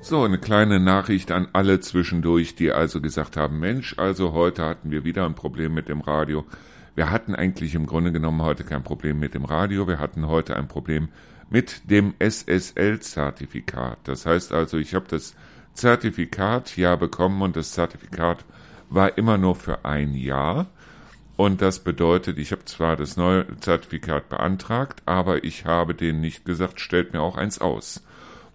So, 0.02 0.24
eine 0.24 0.38
kleine 0.38 0.80
Nachricht 0.80 1.32
an 1.32 1.50
alle 1.52 1.82
zwischendurch, 1.82 2.56
die 2.56 2.72
also 2.72 3.02
gesagt 3.02 3.36
haben, 3.36 3.60
Mensch, 3.60 3.96
also 3.98 4.32
heute 4.32 4.64
hatten 4.64 4.90
wir 4.90 5.04
wieder 5.04 5.26
ein 5.26 5.36
Problem 5.36 5.74
mit 5.74 5.90
dem 5.90 6.00
Radio. 6.00 6.46
Wir 6.98 7.10
hatten 7.12 7.36
eigentlich 7.36 7.76
im 7.76 7.86
Grunde 7.86 8.12
genommen 8.12 8.42
heute 8.42 8.64
kein 8.64 8.84
Problem 8.84 9.20
mit 9.20 9.36
dem 9.36 9.46
Radio, 9.46 9.88
wir 9.88 10.00
hatten 10.00 10.28
heute 10.28 10.56
ein 10.56 10.68
Problem 10.68 11.10
mit 11.48 11.92
dem 11.92 12.16
SSL-Zertifikat. 12.18 14.00
Das 14.06 14.26
heißt 14.26 14.52
also, 14.52 14.80
ich 14.80 14.96
habe 14.96 15.06
das 15.08 15.36
Zertifikat 15.76 16.76
ja 16.76 16.96
bekommen 16.96 17.44
und 17.44 17.56
das 17.56 17.74
Zertifikat 17.74 18.46
war 18.90 19.16
immer 19.16 19.38
nur 19.38 19.54
für 19.54 19.86
ein 19.86 20.16
Jahr. 20.16 20.66
Und 21.36 21.62
das 21.62 21.84
bedeutet, 21.84 22.40
ich 22.40 22.52
habe 22.52 22.66
zwar 22.66 22.96
das 22.96 23.16
neue 23.16 23.46
Zertifikat 23.60 24.28
beantragt, 24.28 25.04
aber 25.06 25.44
ich 25.44 25.66
habe 25.66 25.94
denen 25.94 26.20
nicht 26.20 26.46
gesagt, 26.46 26.82
stellt 26.82 27.14
mir 27.14 27.22
auch 27.22 27.38
eins 27.38 27.62
aus. 27.62 28.02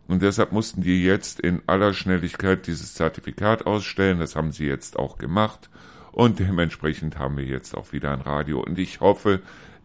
Und 0.09 0.21
deshalb 0.21 0.51
mussten 0.51 0.83
die 0.83 1.05
jetzt 1.05 1.39
in 1.39 1.63
aller 1.69 1.95
Schnelligkeit 1.95 2.67
dieses 2.67 2.95
Zertifikat 2.95 3.67
ausstellen. 3.67 4.19
Das 4.19 4.35
haben 4.35 4.51
sie 4.51 4.67
jetzt 4.67 4.99
auch 4.99 5.17
gemacht. 5.17 5.71
Und 6.13 6.39
dementsprechend 6.39 7.19
haben 7.19 7.39
wir 7.39 7.45
jetzt 7.45 7.75
auch 7.77 7.93
wieder 7.93 8.13
ein 8.13 8.21
Radio. 8.21 8.61
Und 8.61 8.79
ich 8.79 9.01
hoffe, 9.01 9.41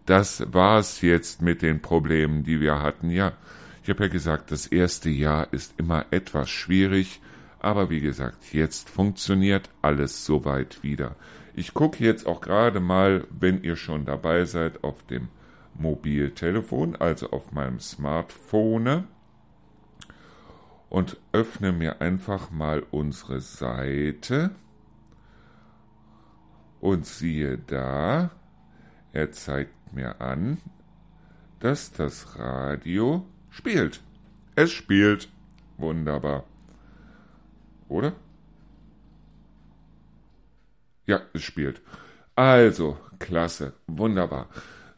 das 0.06 0.54
war's 0.54 1.02
jetzt 1.02 1.42
mit 1.42 1.62
den 1.62 1.82
Problemen, 1.82 2.44
die 2.44 2.60
wir 2.60 2.82
hatten. 2.82 3.10
Ja, 3.10 3.34
ich 3.84 3.90
habe 3.90 4.04
ja 4.04 4.10
gesagt, 4.10 4.52
das 4.52 4.68
erste 4.68 5.10
Jahr 5.10 5.52
ist 5.52 5.74
immer 5.78 6.06
etwas 6.12 6.50
schwierig. 6.50 7.22
Aber 7.60 7.90
wie 7.90 8.02
gesagt, 8.02 8.54
jetzt 8.54 8.90
funktioniert 8.90 9.70
alles 9.82 10.26
soweit 10.26 10.84
wieder. 10.84 11.16
Ich 11.56 11.74
gucke 11.74 12.04
jetzt 12.04 12.28
auch 12.28 12.42
gerade 12.42 12.80
mal, 12.80 13.26
wenn 13.30 13.64
ihr 13.64 13.78
schon 13.78 14.06
dabei 14.06 14.46
seid, 14.46 14.84
auf 14.84 15.04
dem 15.08 15.30
Mobiltelefon, 15.74 16.96
also 16.96 17.32
auf 17.32 17.52
meinem 17.52 17.80
Smartphone 17.80 19.06
und 20.90 21.18
öffne 21.32 21.72
mir 21.72 22.02
einfach 22.02 22.52
mal 22.52 22.84
unsere 22.92 23.42
Seite 23.42 24.52
und 26.82 27.06
siehe 27.06 27.58
da, 27.58 28.32
er 29.14 29.32
zeigt 29.32 29.94
mir 29.94 30.22
an, 30.22 30.58
dass 31.60 31.92
das 31.92 32.38
Radio 32.38 33.26
spielt. 33.50 34.02
Es 34.56 34.72
spielt. 34.72 35.30
Wunderbar. 35.78 36.44
Oder? 37.88 38.14
Ja, 41.06 41.22
es 41.34 41.44
spielt. 41.44 41.82
Also, 42.36 42.98
klasse, 43.20 43.74
wunderbar. 43.88 44.48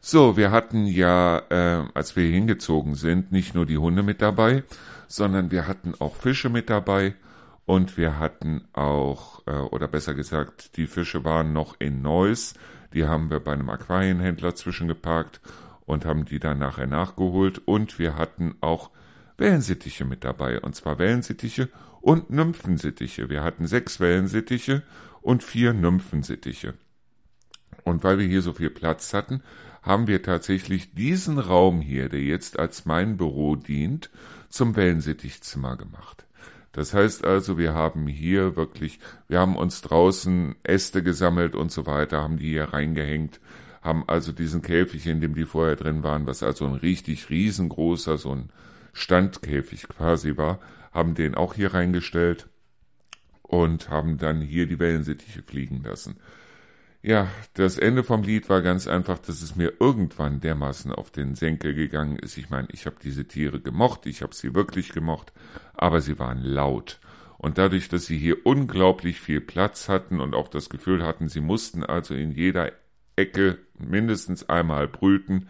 So, 0.00 0.36
wir 0.36 0.50
hatten 0.50 0.86
ja, 0.86 1.42
äh, 1.50 1.84
als 1.94 2.16
wir 2.16 2.24
hingezogen 2.24 2.94
sind, 2.94 3.32
nicht 3.32 3.54
nur 3.54 3.66
die 3.66 3.78
Hunde 3.78 4.02
mit 4.02 4.22
dabei, 4.22 4.64
sondern 5.08 5.50
wir 5.50 5.66
hatten 5.66 5.94
auch 5.98 6.16
Fische 6.16 6.48
mit 6.48 6.70
dabei 6.70 7.14
und 7.70 7.96
wir 7.96 8.18
hatten 8.18 8.64
auch, 8.72 9.46
äh, 9.46 9.52
oder 9.52 9.86
besser 9.86 10.12
gesagt, 10.12 10.76
die 10.76 10.88
Fische 10.88 11.22
waren 11.22 11.52
noch 11.52 11.76
in 11.78 12.02
Neuss. 12.02 12.54
Die 12.92 13.06
haben 13.06 13.30
wir 13.30 13.38
bei 13.38 13.52
einem 13.52 13.70
Aquarienhändler 13.70 14.56
zwischengeparkt 14.56 15.40
und 15.86 16.04
haben 16.04 16.24
die 16.24 16.40
dann 16.40 16.58
nachher 16.58 16.88
nachgeholt. 16.88 17.62
Und 17.66 18.00
wir 18.00 18.16
hatten 18.16 18.56
auch 18.60 18.90
Wellensittiche 19.36 20.04
mit 20.04 20.24
dabei. 20.24 20.60
Und 20.60 20.74
zwar 20.74 20.98
Wellensittiche 20.98 21.68
und 22.00 22.28
Nymphensittiche. 22.28 23.30
Wir 23.30 23.44
hatten 23.44 23.68
sechs 23.68 24.00
Wellensittiche 24.00 24.82
und 25.22 25.44
vier 25.44 25.72
Nymphensittiche. 25.72 26.74
Und 27.84 28.02
weil 28.02 28.18
wir 28.18 28.26
hier 28.26 28.42
so 28.42 28.52
viel 28.52 28.70
Platz 28.70 29.14
hatten, 29.14 29.44
haben 29.80 30.08
wir 30.08 30.24
tatsächlich 30.24 30.92
diesen 30.96 31.38
Raum 31.38 31.80
hier, 31.80 32.08
der 32.08 32.22
jetzt 32.22 32.58
als 32.58 32.84
mein 32.84 33.16
Büro 33.16 33.54
dient, 33.54 34.10
zum 34.48 34.74
Wellensittichzimmer 34.74 35.76
gemacht. 35.76 36.26
Das 36.72 36.94
heißt 36.94 37.24
also, 37.24 37.58
wir 37.58 37.74
haben 37.74 38.06
hier 38.06 38.54
wirklich, 38.56 39.00
wir 39.28 39.40
haben 39.40 39.56
uns 39.56 39.82
draußen 39.82 40.54
Äste 40.62 41.02
gesammelt 41.02 41.56
und 41.56 41.72
so 41.72 41.86
weiter, 41.86 42.22
haben 42.22 42.38
die 42.38 42.50
hier 42.50 42.72
reingehängt, 42.72 43.40
haben 43.82 44.04
also 44.08 44.30
diesen 44.32 44.62
Käfig, 44.62 45.06
in 45.06 45.20
dem 45.20 45.34
die 45.34 45.46
vorher 45.46 45.76
drin 45.76 46.02
waren, 46.02 46.26
was 46.26 46.42
also 46.42 46.66
ein 46.66 46.74
richtig 46.74 47.30
riesengroßer, 47.30 48.18
so 48.18 48.32
ein 48.32 48.50
Standkäfig 48.92 49.88
quasi 49.88 50.36
war, 50.36 50.60
haben 50.92 51.14
den 51.14 51.34
auch 51.34 51.54
hier 51.54 51.74
reingestellt 51.74 52.48
und 53.42 53.90
haben 53.90 54.18
dann 54.18 54.40
hier 54.40 54.66
die 54.66 54.78
Wellensittiche 54.78 55.42
fliegen 55.42 55.82
lassen. 55.82 56.18
Ja, 57.02 57.28
das 57.54 57.78
Ende 57.78 58.04
vom 58.04 58.22
Lied 58.22 58.50
war 58.50 58.60
ganz 58.60 58.86
einfach, 58.86 59.18
dass 59.18 59.40
es 59.40 59.56
mir 59.56 59.72
irgendwann 59.80 60.40
dermaßen 60.40 60.92
auf 60.92 61.10
den 61.10 61.34
Senkel 61.34 61.74
gegangen 61.74 62.18
ist. 62.18 62.36
Ich 62.36 62.50
meine, 62.50 62.68
ich 62.72 62.84
habe 62.84 62.96
diese 63.02 63.26
Tiere 63.26 63.58
gemocht, 63.58 64.04
ich 64.04 64.20
habe 64.20 64.34
sie 64.34 64.54
wirklich 64.54 64.90
gemocht, 64.92 65.32
aber 65.72 66.02
sie 66.02 66.18
waren 66.18 66.42
laut. 66.42 67.00
Und 67.38 67.56
dadurch, 67.56 67.88
dass 67.88 68.04
sie 68.04 68.18
hier 68.18 68.44
unglaublich 68.44 69.18
viel 69.18 69.40
Platz 69.40 69.88
hatten 69.88 70.20
und 70.20 70.34
auch 70.34 70.48
das 70.48 70.68
Gefühl 70.68 71.02
hatten, 71.02 71.28
sie 71.28 71.40
mussten 71.40 71.82
also 71.84 72.12
in 72.14 72.32
jeder 72.32 72.72
Ecke 73.16 73.56
mindestens 73.78 74.50
einmal 74.50 74.86
brüten, 74.86 75.48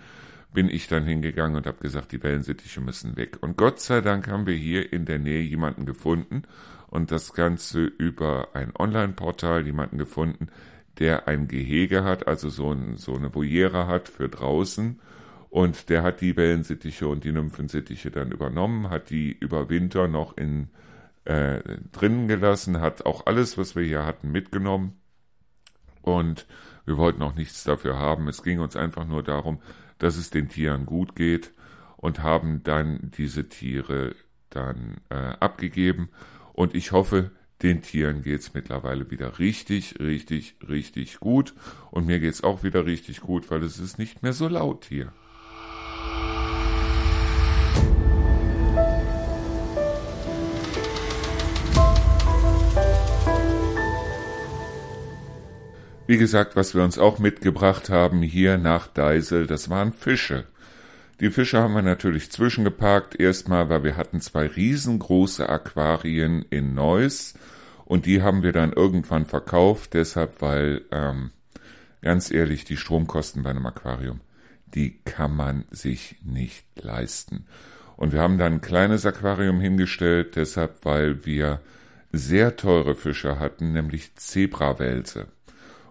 bin 0.52 0.68
ich 0.68 0.86
dann 0.86 1.04
hingegangen 1.04 1.56
und 1.56 1.66
habe 1.66 1.78
gesagt, 1.78 2.12
die 2.12 2.22
Wellensittiche 2.22 2.80
müssen 2.80 3.16
weg. 3.16 3.38
Und 3.40 3.56
Gott 3.56 3.80
sei 3.80 4.00
Dank 4.00 4.28
haben 4.28 4.46
wir 4.46 4.54
hier 4.54 4.92
in 4.92 5.04
der 5.04 5.18
Nähe 5.18 5.42
jemanden 5.42 5.84
gefunden 5.84 6.42
und 6.86 7.10
das 7.10 7.32
Ganze 7.32 7.84
über 7.84 8.50
ein 8.54 8.72
Online-Portal 8.76 9.66
jemanden 9.66 9.98
gefunden, 9.98 10.48
der 11.00 11.26
ein 11.26 11.48
Gehege 11.48 12.04
hat, 12.04 12.28
also 12.28 12.48
so, 12.50 12.70
ein, 12.72 12.96
so 12.96 13.14
eine 13.14 13.34
Voliere 13.34 13.86
hat 13.86 14.08
für 14.08 14.28
draußen. 14.28 15.00
Und 15.48 15.88
der 15.88 16.04
hat 16.04 16.20
die 16.20 16.36
Wellensittiche 16.36 17.08
und 17.08 17.24
die 17.24 17.32
Nymphensittiche 17.32 18.12
dann 18.12 18.30
übernommen, 18.30 18.88
hat 18.90 19.10
die 19.10 19.32
über 19.32 19.68
Winter 19.68 20.06
noch 20.06 20.36
in 20.36 20.68
äh, 21.24 21.60
drinnen 21.90 22.28
gelassen, 22.28 22.80
hat 22.80 23.04
auch 23.04 23.26
alles, 23.26 23.58
was 23.58 23.74
wir 23.74 23.82
hier 23.82 24.06
hatten, 24.06 24.30
mitgenommen. 24.30 25.00
Und 26.02 26.46
wir 26.86 26.96
wollten 26.96 27.22
auch 27.22 27.34
nichts 27.34 27.64
dafür 27.64 27.98
haben. 27.98 28.28
Es 28.28 28.42
ging 28.42 28.60
uns 28.60 28.76
einfach 28.76 29.06
nur 29.06 29.22
darum, 29.22 29.60
dass 29.98 30.16
es 30.16 30.30
den 30.30 30.48
Tieren 30.48 30.86
gut 30.86 31.16
geht 31.16 31.52
und 31.96 32.22
haben 32.22 32.62
dann 32.62 33.10
diese 33.16 33.48
Tiere 33.48 34.14
dann 34.50 35.00
äh, 35.10 35.14
abgegeben. 35.14 36.10
Und 36.52 36.74
ich 36.74 36.92
hoffe, 36.92 37.30
den 37.62 37.82
Tieren 37.82 38.22
geht's 38.22 38.54
mittlerweile 38.54 39.10
wieder 39.10 39.38
richtig, 39.38 39.96
richtig, 40.00 40.56
richtig 40.68 41.20
gut. 41.20 41.54
Und 41.90 42.06
mir 42.06 42.20
geht's 42.20 42.42
auch 42.42 42.62
wieder 42.62 42.86
richtig 42.86 43.20
gut, 43.20 43.50
weil 43.50 43.62
es 43.62 43.78
ist 43.78 43.98
nicht 43.98 44.22
mehr 44.22 44.32
so 44.32 44.48
laut 44.48 44.86
hier. 44.86 45.12
Wie 56.06 56.18
gesagt, 56.18 56.56
was 56.56 56.74
wir 56.74 56.82
uns 56.82 56.98
auch 56.98 57.20
mitgebracht 57.20 57.88
haben 57.88 58.22
hier 58.22 58.58
nach 58.58 58.88
Deisel, 58.88 59.46
das 59.46 59.70
waren 59.70 59.92
Fische. 59.92 60.44
Die 61.20 61.30
Fische 61.30 61.58
haben 61.58 61.74
wir 61.74 61.82
natürlich 61.82 62.32
zwischengeparkt. 62.32 63.20
Erstmal, 63.20 63.68
weil 63.68 63.84
wir 63.84 63.96
hatten 63.96 64.20
zwei 64.20 64.46
riesengroße 64.46 65.48
Aquarien 65.48 66.44
in 66.48 66.74
Neuss 66.74 67.34
und 67.90 68.06
die 68.06 68.22
haben 68.22 68.44
wir 68.44 68.52
dann 68.52 68.72
irgendwann 68.72 69.26
verkauft, 69.26 69.94
deshalb, 69.94 70.40
weil, 70.40 70.82
ähm, 70.92 71.32
ganz 72.02 72.30
ehrlich, 72.30 72.64
die 72.64 72.76
Stromkosten 72.76 73.42
bei 73.42 73.50
einem 73.50 73.66
Aquarium, 73.66 74.20
die 74.66 75.00
kann 75.00 75.34
man 75.34 75.64
sich 75.72 76.14
nicht 76.22 76.64
leisten. 76.80 77.46
Und 77.96 78.12
wir 78.12 78.20
haben 78.20 78.38
dann 78.38 78.52
ein 78.52 78.60
kleines 78.60 79.06
Aquarium 79.06 79.58
hingestellt, 79.58 80.36
deshalb, 80.36 80.84
weil 80.84 81.26
wir 81.26 81.62
sehr 82.12 82.54
teure 82.54 82.94
Fische 82.94 83.40
hatten, 83.40 83.72
nämlich 83.72 84.14
Zebrawälse. 84.14 85.26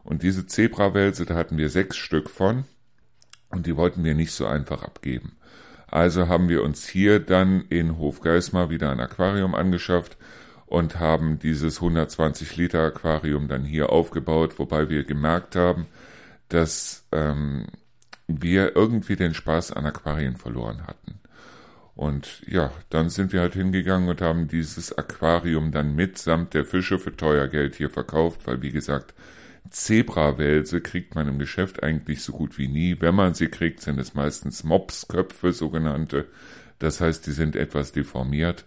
Und 0.06 0.24
diese 0.24 0.48
Zebrawälse, 0.48 1.26
da 1.26 1.36
hatten 1.36 1.58
wir 1.58 1.68
sechs 1.68 1.98
Stück 1.98 2.30
von 2.30 2.64
und 3.50 3.66
die 3.66 3.76
wollten 3.76 4.06
wir 4.06 4.16
nicht 4.16 4.32
so 4.32 4.48
einfach 4.48 4.84
abgeben. 4.84 5.34
Also 5.88 6.30
haben 6.30 6.48
wir 6.48 6.64
uns 6.64 6.88
hier 6.88 7.20
dann 7.20 7.66
in 7.68 7.98
Hofgeismar 7.98 8.70
wieder 8.70 8.90
ein 8.90 9.02
Aquarium 9.02 9.54
angeschafft 9.54 10.16
und 10.70 11.00
haben 11.00 11.40
dieses 11.40 11.78
120 11.78 12.56
Liter 12.56 12.84
Aquarium 12.84 13.48
dann 13.48 13.66
hier 13.66 13.90
aufgebaut, 13.90 14.60
wobei 14.60 14.90
wir 14.90 15.04
gemerkt 15.04 15.56
haben, 15.56 15.88
dass 16.48 17.06
ähm, 17.12 17.66
wir 18.28 18.76
irgendwie 18.76 19.16
den 19.16 19.34
Spaß 19.34 19.72
an 19.72 19.88
Aquarien 19.88 20.36
verloren 20.36 20.86
hatten. 20.86 21.20
Und 21.96 22.44
ja, 22.48 22.72
dann 22.90 23.10
sind 23.10 23.34
wir 23.34 23.42
halt 23.42 23.56
hingegangen 23.56 24.08
und 24.10 24.22
haben 24.22 24.48
dieses 24.48 24.98
Aquarium 24.98 25.72
dann 25.72 25.96
mitsamt 25.96 26.54
der 26.54 26.66
Fische 26.66 27.00
für 27.00 27.18
teuer 27.18 27.48
Geld 27.48 27.76
hier 27.76 27.90
verkauft, 27.90 28.42
weil 28.46 28.62
wie 28.62 28.72
gesagt, 28.72 29.14
Zebrawälse 29.72 30.82
kriegt 30.82 31.16
man 31.16 31.28
im 31.28 31.40
Geschäft 31.40 31.84
eigentlich 31.84 32.22
so 32.22 32.32
gut 32.32 32.58
wie 32.58 32.68
nie. 32.68 33.02
Wenn 33.02 33.16
man 33.16 33.34
sie 33.34 33.48
kriegt, 33.48 33.82
sind 33.82 34.00
es 34.00 34.14
meistens 34.14 34.64
Mopsköpfe, 34.64 35.52
sogenannte. 35.52 36.26
Das 36.78 37.02
heißt, 37.02 37.28
die 37.28 37.32
sind 37.32 37.56
etwas 37.56 37.92
deformiert. 37.92 38.66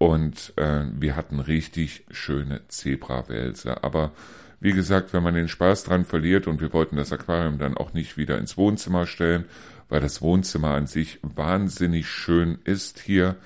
Und 0.00 0.54
äh, 0.56 0.84
wir 0.98 1.14
hatten 1.14 1.40
richtig 1.40 2.06
schöne 2.10 2.66
Zebrawälse. 2.68 3.84
Aber 3.84 4.12
wie 4.58 4.72
gesagt, 4.72 5.12
wenn 5.12 5.22
man 5.22 5.34
den 5.34 5.46
Spaß 5.46 5.84
dran 5.84 6.06
verliert 6.06 6.46
und 6.46 6.62
wir 6.62 6.72
wollten 6.72 6.96
das 6.96 7.12
Aquarium 7.12 7.58
dann 7.58 7.76
auch 7.76 7.92
nicht 7.92 8.16
wieder 8.16 8.38
ins 8.38 8.56
Wohnzimmer 8.56 9.06
stellen, 9.06 9.44
weil 9.90 10.00
das 10.00 10.22
Wohnzimmer 10.22 10.70
an 10.70 10.86
sich 10.86 11.18
wahnsinnig 11.20 12.08
schön 12.08 12.60
ist 12.64 12.98
hier. 12.98 13.36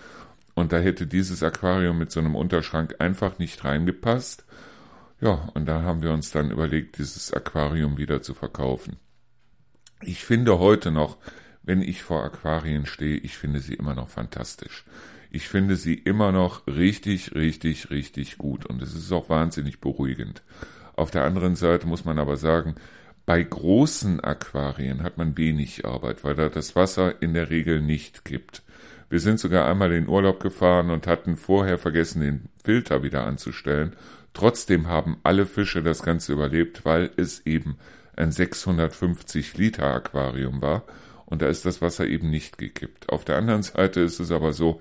Und 0.54 0.70
da 0.70 0.78
hätte 0.78 1.08
dieses 1.08 1.42
Aquarium 1.42 1.98
mit 1.98 2.12
so 2.12 2.20
einem 2.20 2.36
Unterschrank 2.36 2.94
einfach 3.00 3.40
nicht 3.40 3.64
reingepasst. 3.64 4.44
Ja, 5.20 5.50
und 5.54 5.66
da 5.66 5.82
haben 5.82 6.02
wir 6.02 6.12
uns 6.12 6.30
dann 6.30 6.52
überlegt, 6.52 6.98
dieses 6.98 7.32
Aquarium 7.32 7.98
wieder 7.98 8.22
zu 8.22 8.32
verkaufen. 8.32 8.98
Ich 10.02 10.24
finde 10.24 10.60
heute 10.60 10.92
noch, 10.92 11.16
wenn 11.64 11.82
ich 11.82 12.04
vor 12.04 12.22
Aquarien 12.22 12.86
stehe, 12.86 13.16
ich 13.16 13.36
finde 13.36 13.58
sie 13.58 13.74
immer 13.74 13.96
noch 13.96 14.08
fantastisch. 14.08 14.84
Ich 15.34 15.48
finde 15.48 15.74
sie 15.74 15.94
immer 15.94 16.30
noch 16.30 16.64
richtig, 16.68 17.34
richtig, 17.34 17.90
richtig 17.90 18.38
gut 18.38 18.66
und 18.66 18.80
es 18.80 18.94
ist 18.94 19.10
auch 19.10 19.28
wahnsinnig 19.28 19.80
beruhigend. 19.80 20.44
Auf 20.94 21.10
der 21.10 21.24
anderen 21.24 21.56
Seite 21.56 21.88
muss 21.88 22.04
man 22.04 22.20
aber 22.20 22.36
sagen, 22.36 22.76
bei 23.26 23.42
großen 23.42 24.22
Aquarien 24.22 25.02
hat 25.02 25.18
man 25.18 25.36
wenig 25.36 25.84
Arbeit, 25.84 26.22
weil 26.22 26.36
da 26.36 26.48
das 26.48 26.76
Wasser 26.76 27.20
in 27.20 27.34
der 27.34 27.50
Regel 27.50 27.80
nicht 27.80 28.24
gibt. 28.24 28.62
Wir 29.10 29.18
sind 29.18 29.40
sogar 29.40 29.68
einmal 29.68 29.90
in 29.90 30.06
Urlaub 30.06 30.38
gefahren 30.38 30.90
und 30.90 31.08
hatten 31.08 31.36
vorher 31.36 31.78
vergessen, 31.78 32.20
den 32.20 32.48
Filter 32.62 33.02
wieder 33.02 33.26
anzustellen. 33.26 33.96
Trotzdem 34.34 34.86
haben 34.86 35.16
alle 35.24 35.46
Fische 35.46 35.82
das 35.82 36.04
Ganze 36.04 36.32
überlebt, 36.32 36.84
weil 36.84 37.10
es 37.16 37.44
eben 37.44 37.76
ein 38.14 38.30
650 38.30 39.56
Liter 39.56 39.92
Aquarium 39.92 40.62
war 40.62 40.84
und 41.26 41.42
da 41.42 41.48
ist 41.48 41.64
das 41.64 41.82
Wasser 41.82 42.06
eben 42.06 42.30
nicht 42.30 42.58
gekippt. 42.58 43.08
Auf 43.08 43.24
der 43.24 43.36
anderen 43.36 43.64
Seite 43.64 44.00
ist 44.00 44.20
es 44.20 44.30
aber 44.30 44.52
so, 44.52 44.80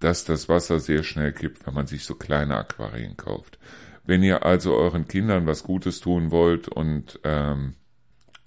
dass 0.00 0.24
das 0.24 0.48
Wasser 0.48 0.80
sehr 0.80 1.02
schnell 1.02 1.32
kippt, 1.32 1.66
wenn 1.66 1.74
man 1.74 1.86
sich 1.86 2.04
so 2.04 2.14
kleine 2.14 2.56
Aquarien 2.56 3.16
kauft. 3.16 3.58
Wenn 4.04 4.22
ihr 4.22 4.44
also 4.44 4.74
euren 4.74 5.08
Kindern 5.08 5.46
was 5.46 5.62
Gutes 5.62 6.00
tun 6.00 6.30
wollt 6.30 6.68
und 6.68 7.20
ähm, 7.24 7.74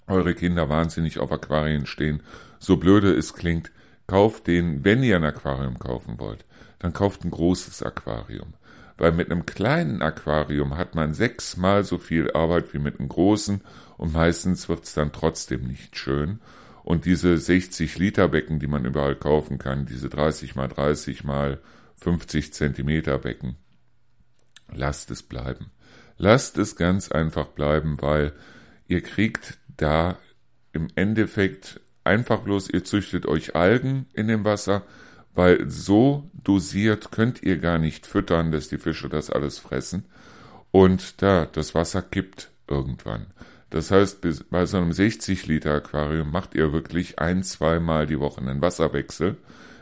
eure 0.06 0.34
Kinder 0.34 0.68
wahnsinnig 0.68 1.18
auf 1.18 1.32
Aquarien 1.32 1.86
stehen, 1.86 2.22
so 2.58 2.76
blöde 2.76 3.12
es 3.12 3.34
klingt, 3.34 3.72
kauft 4.06 4.46
den, 4.46 4.84
wenn 4.84 5.02
ihr 5.02 5.16
ein 5.16 5.24
Aquarium 5.24 5.78
kaufen 5.78 6.18
wollt, 6.18 6.44
dann 6.78 6.92
kauft 6.92 7.24
ein 7.24 7.30
großes 7.30 7.82
Aquarium. 7.82 8.54
Weil 8.96 9.12
mit 9.12 9.30
einem 9.30 9.46
kleinen 9.46 10.02
Aquarium 10.02 10.76
hat 10.76 10.94
man 10.94 11.14
sechsmal 11.14 11.84
so 11.84 11.98
viel 11.98 12.32
Arbeit 12.32 12.74
wie 12.74 12.78
mit 12.78 12.98
einem 12.98 13.08
großen 13.08 13.60
und 13.96 14.12
meistens 14.12 14.68
wird's 14.68 14.94
dann 14.94 15.12
trotzdem 15.12 15.66
nicht 15.66 15.96
schön. 15.96 16.40
Und 16.88 17.04
diese 17.04 17.36
60 17.36 17.98
Liter 17.98 18.28
Becken, 18.28 18.60
die 18.60 18.66
man 18.66 18.86
überall 18.86 19.14
kaufen 19.14 19.58
kann, 19.58 19.84
diese 19.84 20.08
30 20.08 20.54
mal 20.54 20.68
30 20.68 21.22
mal 21.22 21.60
50 21.96 22.54
Zentimeter 22.54 23.18
Becken, 23.18 23.56
lasst 24.72 25.10
es 25.10 25.22
bleiben. 25.22 25.70
Lasst 26.16 26.56
es 26.56 26.76
ganz 26.76 27.12
einfach 27.12 27.48
bleiben, 27.48 28.00
weil 28.00 28.32
ihr 28.86 29.02
kriegt 29.02 29.58
da 29.76 30.16
im 30.72 30.88
Endeffekt 30.94 31.82
einfach 32.04 32.40
bloß, 32.40 32.70
ihr 32.70 32.84
züchtet 32.84 33.26
euch 33.26 33.54
Algen 33.54 34.06
in 34.14 34.26
dem 34.26 34.46
Wasser, 34.46 34.82
weil 35.34 35.68
so 35.68 36.30
dosiert 36.32 37.12
könnt 37.12 37.42
ihr 37.42 37.58
gar 37.58 37.78
nicht 37.78 38.06
füttern, 38.06 38.50
dass 38.50 38.70
die 38.70 38.78
Fische 38.78 39.10
das 39.10 39.28
alles 39.28 39.58
fressen. 39.58 40.06
Und 40.70 41.20
da, 41.20 41.44
das 41.44 41.74
Wasser 41.74 42.00
kippt 42.00 42.50
irgendwann. 42.66 43.26
Das 43.70 43.90
heißt, 43.90 44.26
bei 44.50 44.66
so 44.66 44.78
einem 44.78 44.92
60 44.92 45.46
Liter 45.46 45.74
Aquarium 45.74 46.30
macht 46.30 46.54
ihr 46.54 46.72
wirklich 46.72 47.18
ein, 47.18 47.42
zweimal 47.42 48.06
die 48.06 48.18
Woche 48.18 48.40
einen 48.40 48.62
Wasserwechsel. 48.62 49.36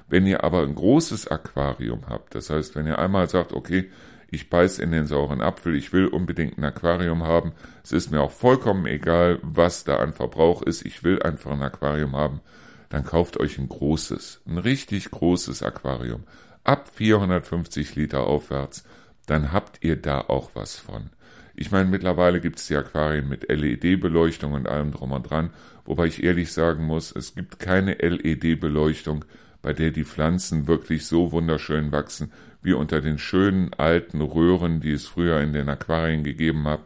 Wenn 0.08 0.26
ihr 0.26 0.44
aber 0.44 0.62
ein 0.62 0.74
großes 0.74 1.28
Aquarium 1.28 2.08
habt, 2.08 2.34
das 2.34 2.50
heißt, 2.50 2.74
wenn 2.74 2.86
ihr 2.86 2.98
einmal 2.98 3.28
sagt, 3.28 3.52
okay, 3.52 3.90
ich 4.28 4.50
beiß 4.50 4.78
in 4.80 4.90
den 4.90 5.06
sauren 5.06 5.40
Apfel, 5.40 5.76
ich 5.76 5.92
will 5.92 6.06
unbedingt 6.06 6.58
ein 6.58 6.64
Aquarium 6.64 7.22
haben, 7.22 7.52
es 7.82 7.92
ist 7.92 8.10
mir 8.10 8.20
auch 8.20 8.32
vollkommen 8.32 8.86
egal, 8.86 9.38
was 9.42 9.84
da 9.84 9.98
an 9.98 10.12
Verbrauch 10.12 10.62
ist, 10.62 10.84
ich 10.84 11.04
will 11.04 11.22
einfach 11.22 11.52
ein 11.52 11.62
Aquarium 11.62 12.16
haben, 12.16 12.40
dann 12.88 13.04
kauft 13.04 13.38
euch 13.38 13.58
ein 13.58 13.68
großes, 13.68 14.42
ein 14.46 14.58
richtig 14.58 15.10
großes 15.10 15.62
Aquarium. 15.62 16.24
Ab 16.64 16.90
450 16.92 17.94
Liter 17.94 18.26
aufwärts, 18.26 18.84
dann 19.26 19.52
habt 19.52 19.84
ihr 19.84 19.96
da 19.96 20.20
auch 20.20 20.50
was 20.54 20.76
von. 20.76 21.10
Ich 21.58 21.70
meine, 21.70 21.88
mittlerweile 21.88 22.40
gibt 22.40 22.58
es 22.58 22.66
die 22.66 22.76
Aquarien 22.76 23.30
mit 23.30 23.48
LED-Beleuchtung 23.48 24.52
und 24.52 24.68
allem 24.68 24.92
drum 24.92 25.12
und 25.12 25.22
dran, 25.22 25.50
wobei 25.86 26.04
ich 26.06 26.22
ehrlich 26.22 26.52
sagen 26.52 26.84
muss, 26.84 27.16
es 27.16 27.34
gibt 27.34 27.58
keine 27.58 27.94
LED-Beleuchtung, 27.94 29.24
bei 29.62 29.72
der 29.72 29.90
die 29.90 30.04
Pflanzen 30.04 30.66
wirklich 30.66 31.06
so 31.06 31.32
wunderschön 31.32 31.92
wachsen, 31.92 32.30
wie 32.60 32.74
unter 32.74 33.00
den 33.00 33.16
schönen 33.16 33.72
alten 33.72 34.20
Röhren, 34.20 34.80
die 34.80 34.92
es 34.92 35.06
früher 35.06 35.40
in 35.40 35.54
den 35.54 35.70
Aquarien 35.70 36.24
gegeben 36.24 36.68
hat. 36.68 36.80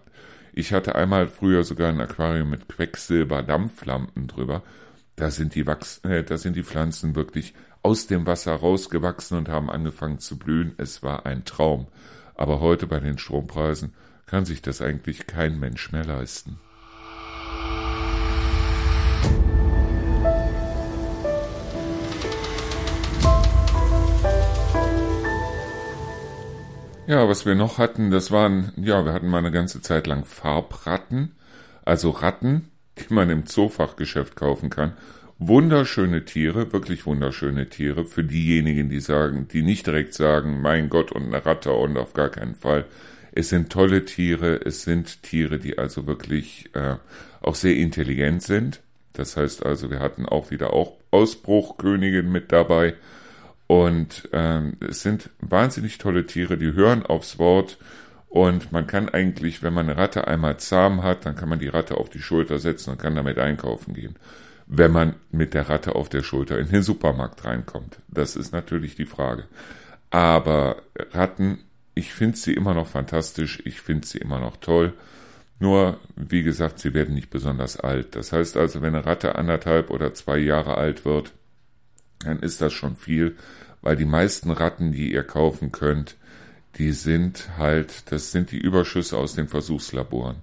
Ich 0.53 0.73
hatte 0.73 0.95
einmal 0.95 1.27
früher 1.27 1.65
sogar 1.65 1.89
ein 1.89 2.01
Aquarium 2.01 2.51
mit 2.51 2.69
Quecksilber-Dampflampen 2.69 4.29
drüber. 4.29 4.63
Da 5.17 5.33
sind 5.33 5.57
die 5.57 5.67
Wachs 5.67 5.99
äh, 6.05 6.23
da 6.23 6.39
sind 6.39 6.55
die 6.55 6.63
Pflanzen 6.63 7.17
wirklich 7.17 7.55
aus 7.83 8.07
dem 8.07 8.25
Wasser 8.25 8.55
rausgewachsen 8.55 9.37
und 9.37 9.49
haben 9.49 9.69
angefangen 9.69 10.21
zu 10.21 10.39
blühen. 10.39 10.75
Es 10.77 11.03
war 11.03 11.27
ein 11.27 11.45
Traum. 11.45 11.89
Aber 12.35 12.61
heute 12.61 12.87
bei 12.87 13.01
den 13.01 13.19
Strompreisen 13.19 13.93
kann 14.31 14.45
sich 14.45 14.63
das 14.63 14.81
eigentlich 14.81 15.27
kein 15.27 15.59
Mensch 15.59 15.91
mehr 15.91 16.05
leisten. 16.05 16.61
Ja, 27.09 27.29
was 27.29 27.45
wir 27.45 27.57
noch 27.57 27.79
hatten, 27.79 28.13
das 28.13 28.31
waren, 28.31 28.73
ja, 28.77 29.05
wir 29.05 29.13
hatten 29.13 29.27
mal 29.27 29.39
eine 29.39 29.51
ganze 29.51 29.83
Zeit 29.83 30.07
lang 30.07 30.25
Farbratten, 30.25 31.33
also 31.85 32.11
Ratten, 32.11 32.71
die 32.99 33.13
man 33.13 33.31
im 33.31 33.47
Zoofachgeschäft 33.47 34.37
kaufen 34.37 34.71
kann. 34.71 34.93
Wunderschöne 35.41 36.25
Tiere, 36.25 36.73
wirklich 36.73 37.05
wunderschöne 37.05 37.69
Tiere, 37.69 38.05
für 38.05 38.23
diejenigen, 38.23 38.91
die 38.91 39.01
sagen, 39.01 39.49
die 39.49 39.63
nicht 39.63 39.89
direkt 39.89 40.15
sagen, 40.15 40.61
mein 40.61 40.89
Gott 40.89 41.11
und 41.11 41.25
eine 41.25 41.45
Ratte 41.45 41.73
und 41.73 41.99
auf 41.99 42.13
gar 42.13 42.29
keinen 42.29 42.55
Fall. 42.55 42.85
Es 43.33 43.49
sind 43.49 43.71
tolle 43.71 44.05
Tiere, 44.05 44.61
es 44.65 44.83
sind 44.83 45.23
Tiere, 45.23 45.59
die 45.59 45.79
also 45.79 46.07
wirklich 46.07 46.71
äh, 46.75 46.97
auch 47.41 47.55
sehr 47.55 47.77
intelligent 47.77 48.43
sind. 48.43 48.81
Das 49.13 49.37
heißt 49.37 49.65
also, 49.65 49.91
wir 49.91 50.01
hatten 50.01 50.27
auch 50.27 50.51
wieder 50.51 50.73
auch 50.73 50.97
Ausbruchkönigin 51.11 52.31
mit 52.31 52.53
dabei. 52.53 52.95
Und 53.67 54.29
ähm, 54.33 54.77
es 54.81 55.03
sind 55.03 55.31
wahnsinnig 55.41 55.99
tolle 55.99 56.27
Tiere, 56.27 56.57
die 56.57 56.73
hören 56.73 57.05
aufs 57.05 57.39
Wort. 57.39 57.79
Und 58.29 58.73
man 58.73 58.87
kann 58.87 59.09
eigentlich, 59.09 59.63
wenn 59.63 59.75
man 59.75 59.89
eine 59.89 59.99
Ratte 59.99 60.27
einmal 60.29 60.57
zahm 60.59 61.03
hat, 61.03 61.27
dann 61.27 61.37
kann 61.37 61.49
man 61.49 61.59
die 61.59 61.69
Ratte 61.69 61.97
auf 61.97 62.11
die 62.11 62.21
Schulter 62.21 62.59
setzen 62.59 62.91
und 62.91 62.99
kann 62.99 63.17
damit 63.17 63.39
einkaufen 63.39 63.95
gehen. 63.95 64.17
Wenn 64.67 64.93
man 64.93 65.15
mit 65.33 65.55
der 65.55 65.69
Ratte 65.69 65.97
auf 65.97 66.09
der 66.09 66.23
Schulter 66.23 66.59
in 66.59 66.69
den 66.69 66.83
Supermarkt 66.83 67.45
reinkommt. 67.45 67.99
Das 68.09 68.37
ist 68.37 68.53
natürlich 68.53 68.95
die 68.95 69.07
Frage. 69.07 69.45
Aber 70.11 70.83
Ratten 71.13 71.59
ich 72.01 72.15
finde 72.15 72.39
sie 72.39 72.55
immer 72.55 72.73
noch 72.73 72.87
fantastisch, 72.87 73.63
ich 73.67 73.83
finde 73.83 74.07
sie 74.07 74.19
immer 74.19 74.41
noch 74.41 74.57
toll. 74.57 74.95
Nur, 75.59 76.01
wie 76.17 76.43
gesagt, 76.43 76.79
sie 76.79 76.95
werden 76.95 77.15
nicht 77.15 77.29
besonders 77.29 77.79
alt. 77.79 78.17
Das 78.17 78.33
heißt 78.33 78.57
also, 78.57 78.81
wenn 78.81 78.95
eine 78.95 79.05
Ratte 79.05 79.35
anderthalb 79.35 79.91
oder 79.91 80.15
zwei 80.15 80.39
Jahre 80.39 80.79
alt 80.79 81.05
wird, 81.05 81.33
dann 82.21 82.41
ist 82.41 82.63
das 82.63 82.73
schon 82.73 82.97
viel, 82.97 83.37
weil 83.83 83.97
die 83.97 84.07
meisten 84.07 84.51
Ratten, 84.51 84.93
die 84.93 85.13
ihr 85.13 85.23
kaufen 85.23 85.73
könnt, 85.73 86.17
die 86.77 86.93
sind 86.93 87.51
halt, 87.59 88.11
das 88.11 88.33
sind 88.33 88.51
die 88.51 88.59
Überschüsse 88.59 89.19
aus 89.19 89.35
den 89.35 89.49
Versuchslaboren. 89.49 90.37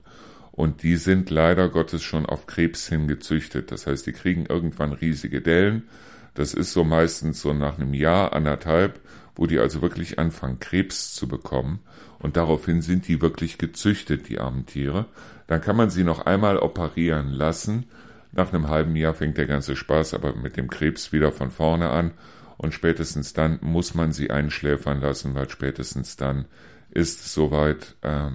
Und 0.52 0.84
die 0.84 0.98
sind 0.98 1.32
leider 1.32 1.70
Gottes 1.70 2.04
schon 2.04 2.28
auf 2.28 2.46
Krebs 2.46 2.88
hingezüchtet. 2.88 3.72
Das 3.72 3.88
heißt, 3.88 4.06
die 4.06 4.12
kriegen 4.12 4.46
irgendwann 4.46 4.94
riesige 4.94 5.42
Dellen. 5.42 5.88
Das 6.36 6.54
ist 6.54 6.74
so 6.74 6.84
meistens 6.84 7.42
so 7.42 7.54
nach 7.54 7.80
einem 7.80 7.96
Jahr, 7.96 8.34
anderthalb 8.34 9.00
wo 9.38 9.46
die 9.46 9.60
also 9.60 9.82
wirklich 9.82 10.20
anfangen, 10.20 10.60
Krebs 10.60 11.14
zu 11.14 11.28
bekommen. 11.28 11.80
Und 12.20 12.36
daraufhin 12.36 12.82
sind 12.82 13.08
die 13.08 13.22
wirklich 13.22 13.58
gezüchtet, 13.58 14.28
die 14.28 14.40
armen 14.40 14.66
Tiere. 14.66 15.06
Dann 15.46 15.62
kann 15.62 15.78
man 15.78 15.90
sie 15.90 16.04
noch 16.04 16.26
einmal 16.26 16.58
operieren 16.58 17.30
lassen. 17.30 17.86
Nach 18.32 18.52
einem 18.52 18.68
halben 18.68 18.96
Jahr 18.96 19.14
fängt 19.14 19.38
der 19.38 19.46
ganze 19.46 19.76
Spaß 19.76 20.14
aber 20.14 20.36
mit 20.36 20.58
dem 20.58 20.70
Krebs 20.70 21.14
wieder 21.14 21.32
von 21.32 21.52
vorne 21.52 21.90
an. 21.90 22.12
Und 22.58 22.74
spätestens 22.74 23.34
dann 23.34 23.60
muss 23.62 23.94
man 23.94 24.12
sie 24.12 24.32
einschläfern 24.32 25.00
lassen, 25.00 25.36
weil 25.36 25.50
spätestens 25.50 26.18
dann 26.18 26.46
ist 26.90 27.22
es 27.22 27.34
soweit, 27.34 27.96
äh, 28.02 28.32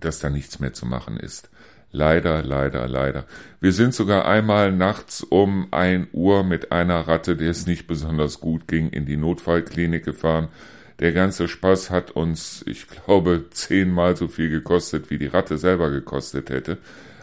dass 0.00 0.18
da 0.18 0.28
nichts 0.28 0.58
mehr 0.58 0.72
zu 0.72 0.86
machen 0.86 1.16
ist. 1.16 1.48
Leider, 1.96 2.42
leider, 2.42 2.86
leider. 2.88 3.24
Wir 3.58 3.72
sind 3.72 3.94
sogar 3.94 4.26
einmal 4.26 4.70
nachts 4.70 5.22
um 5.22 5.68
ein 5.70 6.08
Uhr 6.12 6.44
mit 6.44 6.70
einer 6.70 7.08
Ratte, 7.08 7.36
der 7.36 7.48
es 7.48 7.66
nicht 7.66 7.86
besonders 7.86 8.38
gut 8.38 8.68
ging, 8.68 8.90
in 8.90 9.06
die 9.06 9.16
Notfallklinik 9.16 10.04
gefahren. 10.04 10.48
Der 11.00 11.12
ganze 11.12 11.48
Spaß 11.48 11.88
hat 11.88 12.10
uns, 12.10 12.62
ich 12.66 12.86
glaube, 12.86 13.46
zehnmal 13.50 14.14
so 14.14 14.28
viel 14.28 14.50
gekostet, 14.50 15.08
wie 15.08 15.16
die 15.16 15.28
Ratte 15.28 15.56
selber 15.56 15.90
gekostet 15.90 16.50
hätte. 16.50 16.76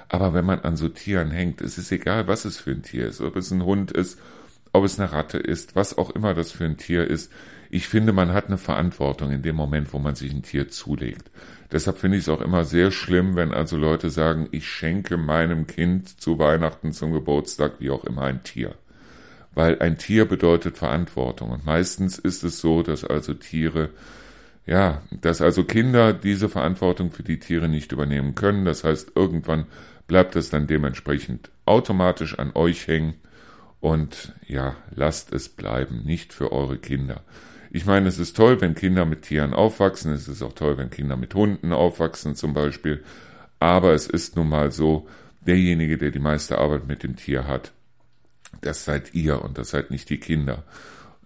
Aber 0.09 0.33
wenn 0.33 0.45
man 0.45 0.61
an 0.61 0.75
so 0.75 0.89
Tieren 0.89 1.29
hängt, 1.29 1.61
es 1.61 1.77
ist 1.77 1.91
egal, 1.91 2.27
was 2.27 2.43
es 2.43 2.57
für 2.57 2.71
ein 2.71 2.81
Tier 2.81 3.05
ist, 3.05 3.21
ob 3.21 3.35
es 3.35 3.51
ein 3.51 3.63
Hund 3.63 3.91
ist, 3.91 4.19
ob 4.71 4.85
es 4.85 4.99
eine 4.99 5.11
Ratte 5.11 5.37
ist, 5.37 5.75
was 5.75 5.99
auch 5.99 6.09
immer 6.09 6.33
das 6.33 6.51
für 6.51 6.65
ein 6.65 6.77
Tier 6.77 7.07
ist. 7.07 7.31
Ich 7.73 7.87
finde, 7.87 8.13
man 8.13 8.33
hat 8.33 8.47
eine 8.47 8.59
Verantwortung 8.59 9.31
in 9.31 9.41
dem 9.41 9.55
Moment, 9.55 9.93
wo 9.93 9.99
man 9.99 10.15
sich 10.15 10.31
ein 10.31 10.43
Tier 10.43 10.69
zulegt. 10.69 11.31
Deshalb 11.71 11.97
finde 11.97 12.17
ich 12.17 12.23
es 12.23 12.29
auch 12.29 12.41
immer 12.41 12.65
sehr 12.65 12.91
schlimm, 12.91 13.35
wenn 13.35 13.51
also 13.51 13.77
Leute 13.77 14.11
sagen, 14.11 14.47
ich 14.51 14.67
schenke 14.67 15.17
meinem 15.17 15.65
Kind 15.65 16.21
zu 16.21 16.37
Weihnachten, 16.37 16.91
zum 16.91 17.13
Geburtstag, 17.13 17.79
wie 17.79 17.89
auch 17.89 18.03
immer 18.03 18.23
ein 18.23 18.43
Tier 18.43 18.75
weil 19.55 19.79
ein 19.79 19.97
Tier 19.97 20.25
bedeutet 20.25 20.77
Verantwortung. 20.77 21.51
Und 21.51 21.65
meistens 21.65 22.17
ist 22.17 22.43
es 22.43 22.59
so, 22.59 22.83
dass 22.83 23.03
also 23.03 23.33
Tiere, 23.33 23.89
ja, 24.65 25.01
dass 25.11 25.41
also 25.41 25.63
Kinder 25.63 26.13
diese 26.13 26.49
Verantwortung 26.49 27.11
für 27.11 27.23
die 27.23 27.39
Tiere 27.39 27.67
nicht 27.67 27.91
übernehmen 27.91 28.35
können. 28.35 28.65
Das 28.65 28.83
heißt, 28.83 29.11
irgendwann 29.15 29.65
bleibt 30.07 30.35
es 30.35 30.49
dann 30.49 30.67
dementsprechend 30.67 31.51
automatisch 31.65 32.37
an 32.39 32.51
euch 32.55 32.87
hängen. 32.87 33.15
Und 33.79 34.33
ja, 34.47 34.75
lasst 34.95 35.33
es 35.33 35.49
bleiben, 35.49 36.03
nicht 36.05 36.33
für 36.33 36.51
eure 36.51 36.77
Kinder. 36.77 37.21
Ich 37.75 37.87
meine, 37.87 38.07
es 38.07 38.19
ist 38.19 38.37
toll, 38.37 38.61
wenn 38.61 38.75
Kinder 38.75 39.03
mit 39.03 39.23
Tieren 39.23 39.55
aufwachsen. 39.55 40.13
Es 40.13 40.27
ist 40.27 40.43
auch 40.43 40.53
toll, 40.53 40.77
wenn 40.77 40.91
Kinder 40.91 41.17
mit 41.17 41.33
Hunden 41.33 41.73
aufwachsen 41.73 42.35
zum 42.35 42.53
Beispiel. 42.53 43.03
Aber 43.59 43.93
es 43.93 44.05
ist 44.05 44.35
nun 44.35 44.47
mal 44.47 44.71
so, 44.71 45.07
derjenige, 45.41 45.97
der 45.97 46.11
die 46.11 46.19
meiste 46.19 46.59
Arbeit 46.59 46.87
mit 46.87 47.01
dem 47.01 47.15
Tier 47.15 47.47
hat, 47.47 47.71
das 48.61 48.85
seid 48.85 49.15
ihr 49.15 49.41
und 49.41 49.57
das 49.57 49.71
seid 49.71 49.89
nicht 49.89 50.11
die 50.11 50.19
Kinder. 50.19 50.63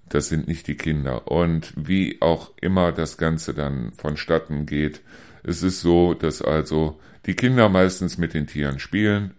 Das 0.07 0.29
sind 0.29 0.47
nicht 0.47 0.67
die 0.67 0.77
Kinder. 0.77 1.29
Und 1.29 1.73
wie 1.75 2.21
auch 2.21 2.53
immer 2.61 2.93
das 2.93 3.17
Ganze 3.17 3.53
dann 3.53 3.91
vonstatten 3.91 4.65
geht, 4.65 5.01
es 5.43 5.63
ist 5.63 5.81
so, 5.81 6.13
dass 6.13 6.41
also 6.41 6.97
die 7.25 7.35
Kinder 7.35 7.67
meistens 7.67 8.17
mit 8.17 8.33
den 8.33 8.47
Tieren 8.47 8.79
spielen. 8.79 9.33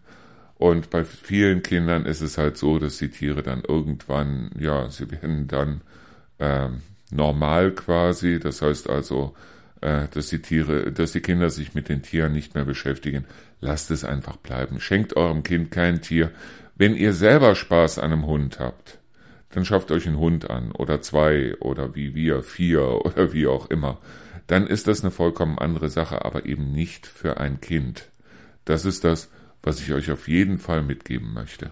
Und 0.57 0.91
bei 0.91 1.05
vielen 1.05 1.63
Kindern 1.63 2.05
ist 2.05 2.21
es 2.21 2.37
halt 2.37 2.59
so, 2.59 2.79
dass 2.79 2.99
die 2.99 3.09
Tiere 3.09 3.43
dann 3.43 3.63
irgendwann, 3.67 4.51
ja, 4.59 4.91
sie 4.91 5.11
werden 5.11 5.49
dann 5.49 5.81
äh, 6.37 6.69
normal 7.11 7.73
quasi. 7.73 8.39
Das 8.39 8.63
heißt 8.63 8.89
also, 8.89 9.35
äh, 9.81 10.09
dass 10.13 10.29
die 10.29 10.41
Tiere, 10.41 10.93
dass 10.93 11.13
die 11.13 11.21
Kinder 11.21 11.51
sich 11.51 11.75
mit 11.75 11.89
den 11.89 12.03
Tieren 12.03 12.33
nicht 12.33 12.55
mehr 12.55 12.65
beschäftigen. 12.65 13.25
Lasst 13.61 13.91
es 13.91 14.05
einfach 14.05 14.37
bleiben. 14.37 14.81
Schenkt 14.81 15.17
eurem 15.17 15.43
Kind 15.43 15.71
kein 15.71 16.01
Tier, 16.01 16.31
wenn 16.77 16.95
ihr 16.95 17.13
selber 17.13 17.57
Spaß 17.57 17.99
an 17.99 18.13
einem 18.13 18.27
Hund 18.27 18.61
habt, 18.61 18.99
dann 19.51 19.65
schafft 19.65 19.91
euch 19.91 20.07
einen 20.07 20.19
Hund 20.19 20.49
an 20.49 20.71
oder 20.71 21.03
zwei 21.03 21.57
oder 21.59 21.97
wie 21.97 22.15
wir 22.15 22.45
vier 22.45 22.83
oder 23.05 23.33
wie 23.33 23.49
auch 23.49 23.69
immer. 23.69 23.99
Dann 24.47 24.67
ist 24.67 24.87
das 24.87 25.03
eine 25.03 25.11
vollkommen 25.11 25.59
andere 25.59 25.89
Sache, 25.89 26.25
aber 26.25 26.47
eben 26.47 26.73
nicht 26.73 27.07
für 27.07 27.39
ein 27.39 27.61
Kind. 27.61 28.09
Das 28.65 28.85
ist 28.85 29.03
das, 29.05 29.29
was 29.61 29.81
ich 29.81 29.93
euch 29.93 30.11
auf 30.13 30.29
jeden 30.29 30.59
Fall 30.59 30.83
mitgeben 30.83 31.35
möchte. 31.35 31.71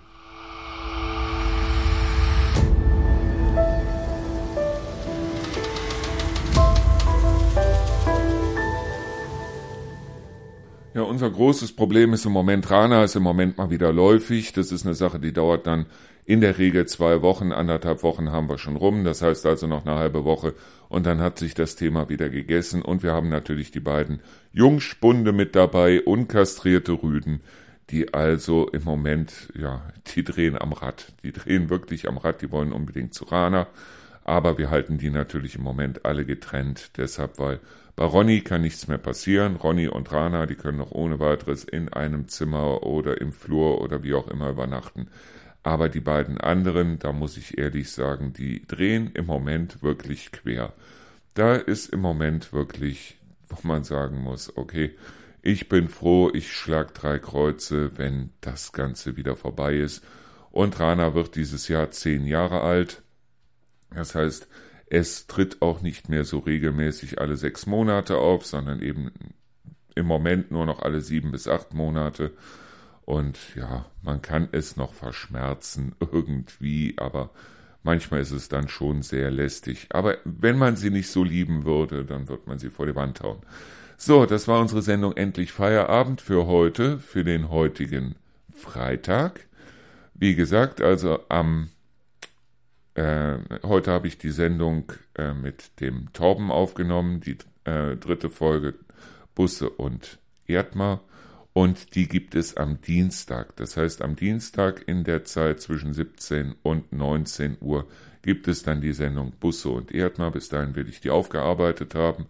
Ja, 10.97 11.03
unser 11.03 11.29
großes 11.29 11.73
Problem 11.73 12.15
ist 12.15 12.25
im 12.25 12.33
Moment, 12.33 12.71
Rana 12.71 13.05
ist 13.05 13.17
im 13.17 13.23
Moment 13.23 13.59
mal 13.59 13.69
wieder 13.69 13.93
läufig. 13.93 14.55
Das 14.55 14.73
ist 14.73 14.87
eine 14.87 14.95
Sache, 14.95 15.21
die 15.21 15.35
dauert 15.35 15.67
dann 15.67 15.85
in 16.25 16.41
der 16.41 16.57
Regel 16.57 16.87
zwei 16.87 17.21
Wochen, 17.21 17.53
anderthalb 17.53 18.03
Wochen 18.03 18.33
haben 18.33 18.49
wir 18.49 18.57
schon 18.57 18.77
rum. 18.77 19.05
Das 19.05 19.21
heißt 19.21 19.45
also 19.45 19.67
noch 19.67 19.85
eine 19.85 19.97
halbe 19.97 20.25
Woche 20.25 20.55
und 20.89 21.05
dann 21.05 21.21
hat 21.21 21.39
sich 21.39 21.53
das 21.53 21.77
Thema 21.77 22.09
wieder 22.09 22.31
gegessen. 22.31 22.81
Und 22.81 23.03
wir 23.03 23.13
haben 23.13 23.29
natürlich 23.29 23.71
die 23.71 23.81
beiden 23.81 24.21
Jungspunde 24.55 25.33
mit 25.33 25.55
dabei, 25.55 26.01
unkastrierte 26.01 26.93
Rüden, 26.93 27.43
die 27.91 28.15
also 28.15 28.67
im 28.69 28.85
Moment, 28.85 29.53
ja, 29.55 29.83
die 30.15 30.25
drehen 30.25 30.57
am 30.57 30.73
Rad. 30.73 31.13
Die 31.23 31.33
drehen 31.33 31.69
wirklich 31.69 32.09
am 32.09 32.17
Rad, 32.17 32.41
die 32.41 32.51
wollen 32.51 32.73
unbedingt 32.73 33.13
zu 33.13 33.25
Rana. 33.25 33.67
Aber 34.27 34.59
wir 34.59 34.71
halten 34.71 34.99
die 34.99 35.11
natürlich 35.11 35.55
im 35.55 35.63
Moment 35.63 36.05
alle 36.05 36.25
getrennt. 36.25 36.91
Deshalb, 36.97 37.39
weil 37.39 37.61
bei 37.95 38.05
Ronny 38.05 38.41
kann 38.41 38.63
nichts 38.63 38.89
mehr 38.89 38.99
passieren. 38.99 39.55
Ronny 39.55 39.87
und 39.87 40.11
Rana, 40.11 40.47
die 40.47 40.57
können 40.57 40.79
noch 40.79 40.91
ohne 40.91 41.21
weiteres 41.21 41.63
in 41.63 41.93
einem 41.93 42.27
Zimmer 42.27 42.83
oder 42.83 43.21
im 43.21 43.33
Flur 43.33 43.81
oder 43.81 44.03
wie 44.03 44.15
auch 44.15 44.27
immer 44.27 44.51
übernachten. 44.51 45.07
Aber 45.63 45.89
die 45.89 46.01
beiden 46.01 46.39
anderen, 46.39 46.99
da 46.99 47.13
muss 47.13 47.37
ich 47.37 47.57
ehrlich 47.57 47.93
sagen, 47.93 48.33
die 48.33 48.67
drehen 48.67 49.13
im 49.15 49.27
Moment 49.27 49.85
wirklich 49.85 50.33
quer. 50.33 50.73
Da 51.35 51.55
ist 51.55 51.93
im 51.93 52.01
Moment 52.01 52.53
wirklich, 52.53 53.19
wo 53.49 53.59
man 53.63 53.85
sagen 53.85 54.19
muss, 54.19 54.57
okay, 54.57 54.97
ich 55.41 55.69
bin 55.69 55.87
froh, 55.87 56.33
ich 56.35 56.53
schlag 56.53 56.95
drei 56.95 57.21
Kreuze, 57.21 57.97
wenn 57.97 58.31
das 58.41 58.73
Ganze 58.73 59.17
wieder 59.17 59.37
vorbei 59.37 59.77
ist. 59.77 60.03
Und 60.51 60.81
Rana 60.81 61.15
wird 61.15 61.37
dieses 61.37 61.69
Jahr 61.69 61.93
zehn 61.93 62.27
Jahre 62.27 62.63
alt. 62.63 63.03
Das 63.97 64.15
heißt, 64.15 64.47
es 64.89 65.27
tritt 65.27 65.63
auch 65.63 65.81
nicht 65.81 66.09
mehr 66.09 66.25
so 66.25 66.39
regelmäßig 66.39 67.21
alle 67.21 67.37
sechs 67.37 67.67
Monate 67.67 68.19
auf, 68.19 68.47
sondern 68.47 68.81
eben 68.83 69.11
im 69.95 70.07
Moment 70.07 70.51
nur 70.51 70.67
noch 70.67 70.81
alle 70.81 71.01
sieben 71.01 71.33
bis 71.33 71.49
acht 71.49 71.75
Monate. 71.75 72.33
Und 73.05 73.39
ja, 73.57 73.87
man 74.03 74.21
kann 74.21 74.49
es 74.53 74.77
noch 74.77 74.93
verschmerzen 74.93 75.95
irgendwie, 76.01 76.95
aber 76.99 77.31
manchmal 77.83 78.21
ist 78.21 78.33
es 78.33 78.49
dann 78.49 78.69
schon 78.69 79.03
sehr 79.03 79.31
lästig. 79.31 79.89
Aber 79.91 80.19
wenn 80.25 80.59
man 80.59 80.77
sie 80.77 80.91
nicht 80.91 81.09
so 81.09 81.25
lieben 81.25 81.65
würde, 81.65 82.05
dann 82.05 82.29
wird 82.29 82.47
man 82.47 82.59
sie 82.59 82.71
vor 82.71 82.87
die 82.87 82.95
Wand 82.95 83.23
hauen. 83.23 83.39
So, 83.97 84.27
das 84.27 84.47
war 84.47 84.61
unsere 84.61 84.83
Sendung 84.83 85.17
Endlich 85.17 85.53
Feierabend 85.53 86.21
für 86.21 86.47
heute, 86.47 86.99
für 86.99 87.25
den 87.25 87.49
heutigen 87.49 88.17
Freitag. 88.55 89.47
Wie 90.13 90.35
gesagt, 90.35 90.83
also 90.83 91.21
am 91.31 91.71
äh, 92.97 93.39
heute 93.63 93.93
habe 93.93 94.09
ich 94.09 94.17
die 94.17 94.31
Sendung 94.31 94.93
äh, 95.17 95.35
mit 95.35 95.81
dem 95.81 96.13
Torben 96.15 96.51
aufgenommen, 96.51 97.21
die 97.21 97.37
äh, 97.65 97.97
dritte 97.97 98.31
Folge 98.31 98.75
Busse 99.35 99.69
und 99.69 100.19
Erdmar. 100.47 101.03
Und 101.53 101.95
die 101.95 102.09
gibt 102.09 102.35
es 102.35 102.57
am 102.57 102.81
Dienstag. 102.81 103.55
Das 103.57 103.77
heißt, 103.77 104.03
am 104.03 104.17
Dienstag 104.17 104.83
in 104.87 105.05
der 105.05 105.25
Zeit 105.25 105.61
zwischen 105.61 105.93
17 105.93 106.55
und 106.63 106.93
19 106.93 107.59
Uhr 107.61 107.87
gibt 108.23 108.49
es 108.49 108.63
dann 108.63 108.81
die 108.81 108.93
Sendung 108.93 109.33
Busse 109.41 109.69
und 109.69 109.93
Erdmar. 109.93 110.31
Bis 110.31 110.49
dahin 110.49 110.75
werde 110.75 110.91
ich 110.91 111.01
die 111.01 111.11
aufgearbeitet 111.11 111.95
haben. 111.95 112.27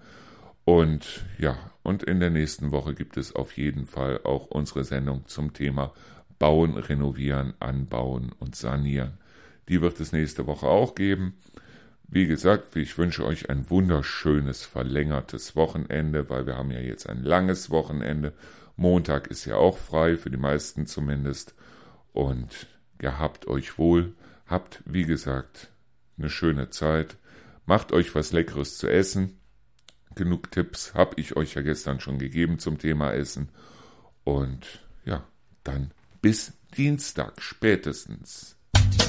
Und 0.64 1.24
ja, 1.38 1.56
und 1.84 2.02
in 2.02 2.18
der 2.18 2.30
nächsten 2.30 2.72
Woche 2.72 2.94
gibt 2.94 3.16
es 3.16 3.34
auf 3.34 3.56
jeden 3.56 3.86
Fall 3.86 4.20
auch 4.24 4.46
unsere 4.46 4.82
Sendung 4.82 5.26
zum 5.26 5.52
Thema 5.52 5.92
Bauen, 6.40 6.76
Renovieren, 6.76 7.54
Anbauen 7.60 8.32
und 8.40 8.56
Sanieren. 8.56 9.18
Die 9.68 9.80
wird 9.80 10.00
es 10.00 10.12
nächste 10.12 10.46
Woche 10.46 10.66
auch 10.66 10.94
geben. 10.94 11.34
Wie 12.08 12.26
gesagt, 12.26 12.76
ich 12.76 12.96
wünsche 12.98 13.24
euch 13.24 13.50
ein 13.50 13.68
wunderschönes 13.68 14.64
verlängertes 14.64 15.56
Wochenende, 15.56 16.30
weil 16.30 16.46
wir 16.46 16.56
haben 16.56 16.70
ja 16.70 16.80
jetzt 16.80 17.08
ein 17.08 17.24
langes 17.24 17.70
Wochenende. 17.70 18.32
Montag 18.76 19.26
ist 19.26 19.44
ja 19.44 19.56
auch 19.56 19.76
frei, 19.76 20.16
für 20.16 20.30
die 20.30 20.36
meisten 20.36 20.86
zumindest. 20.86 21.54
Und 22.12 22.68
gehabt 22.98 23.48
euch 23.48 23.76
wohl, 23.78 24.14
habt, 24.46 24.82
wie 24.86 25.04
gesagt, 25.04 25.70
eine 26.16 26.30
schöne 26.30 26.70
Zeit. 26.70 27.16
Macht 27.66 27.92
euch 27.92 28.14
was 28.14 28.32
Leckeres 28.32 28.78
zu 28.78 28.88
essen. 28.88 29.40
Genug 30.14 30.50
Tipps 30.50 30.94
habe 30.94 31.20
ich 31.20 31.36
euch 31.36 31.54
ja 31.54 31.62
gestern 31.62 32.00
schon 32.00 32.18
gegeben 32.18 32.58
zum 32.58 32.78
Thema 32.78 33.12
Essen. 33.12 33.48
Und 34.24 34.84
ja, 35.04 35.26
dann 35.64 35.90
bis 36.22 36.52
Dienstag 36.76 37.42
spätestens. 37.42 38.55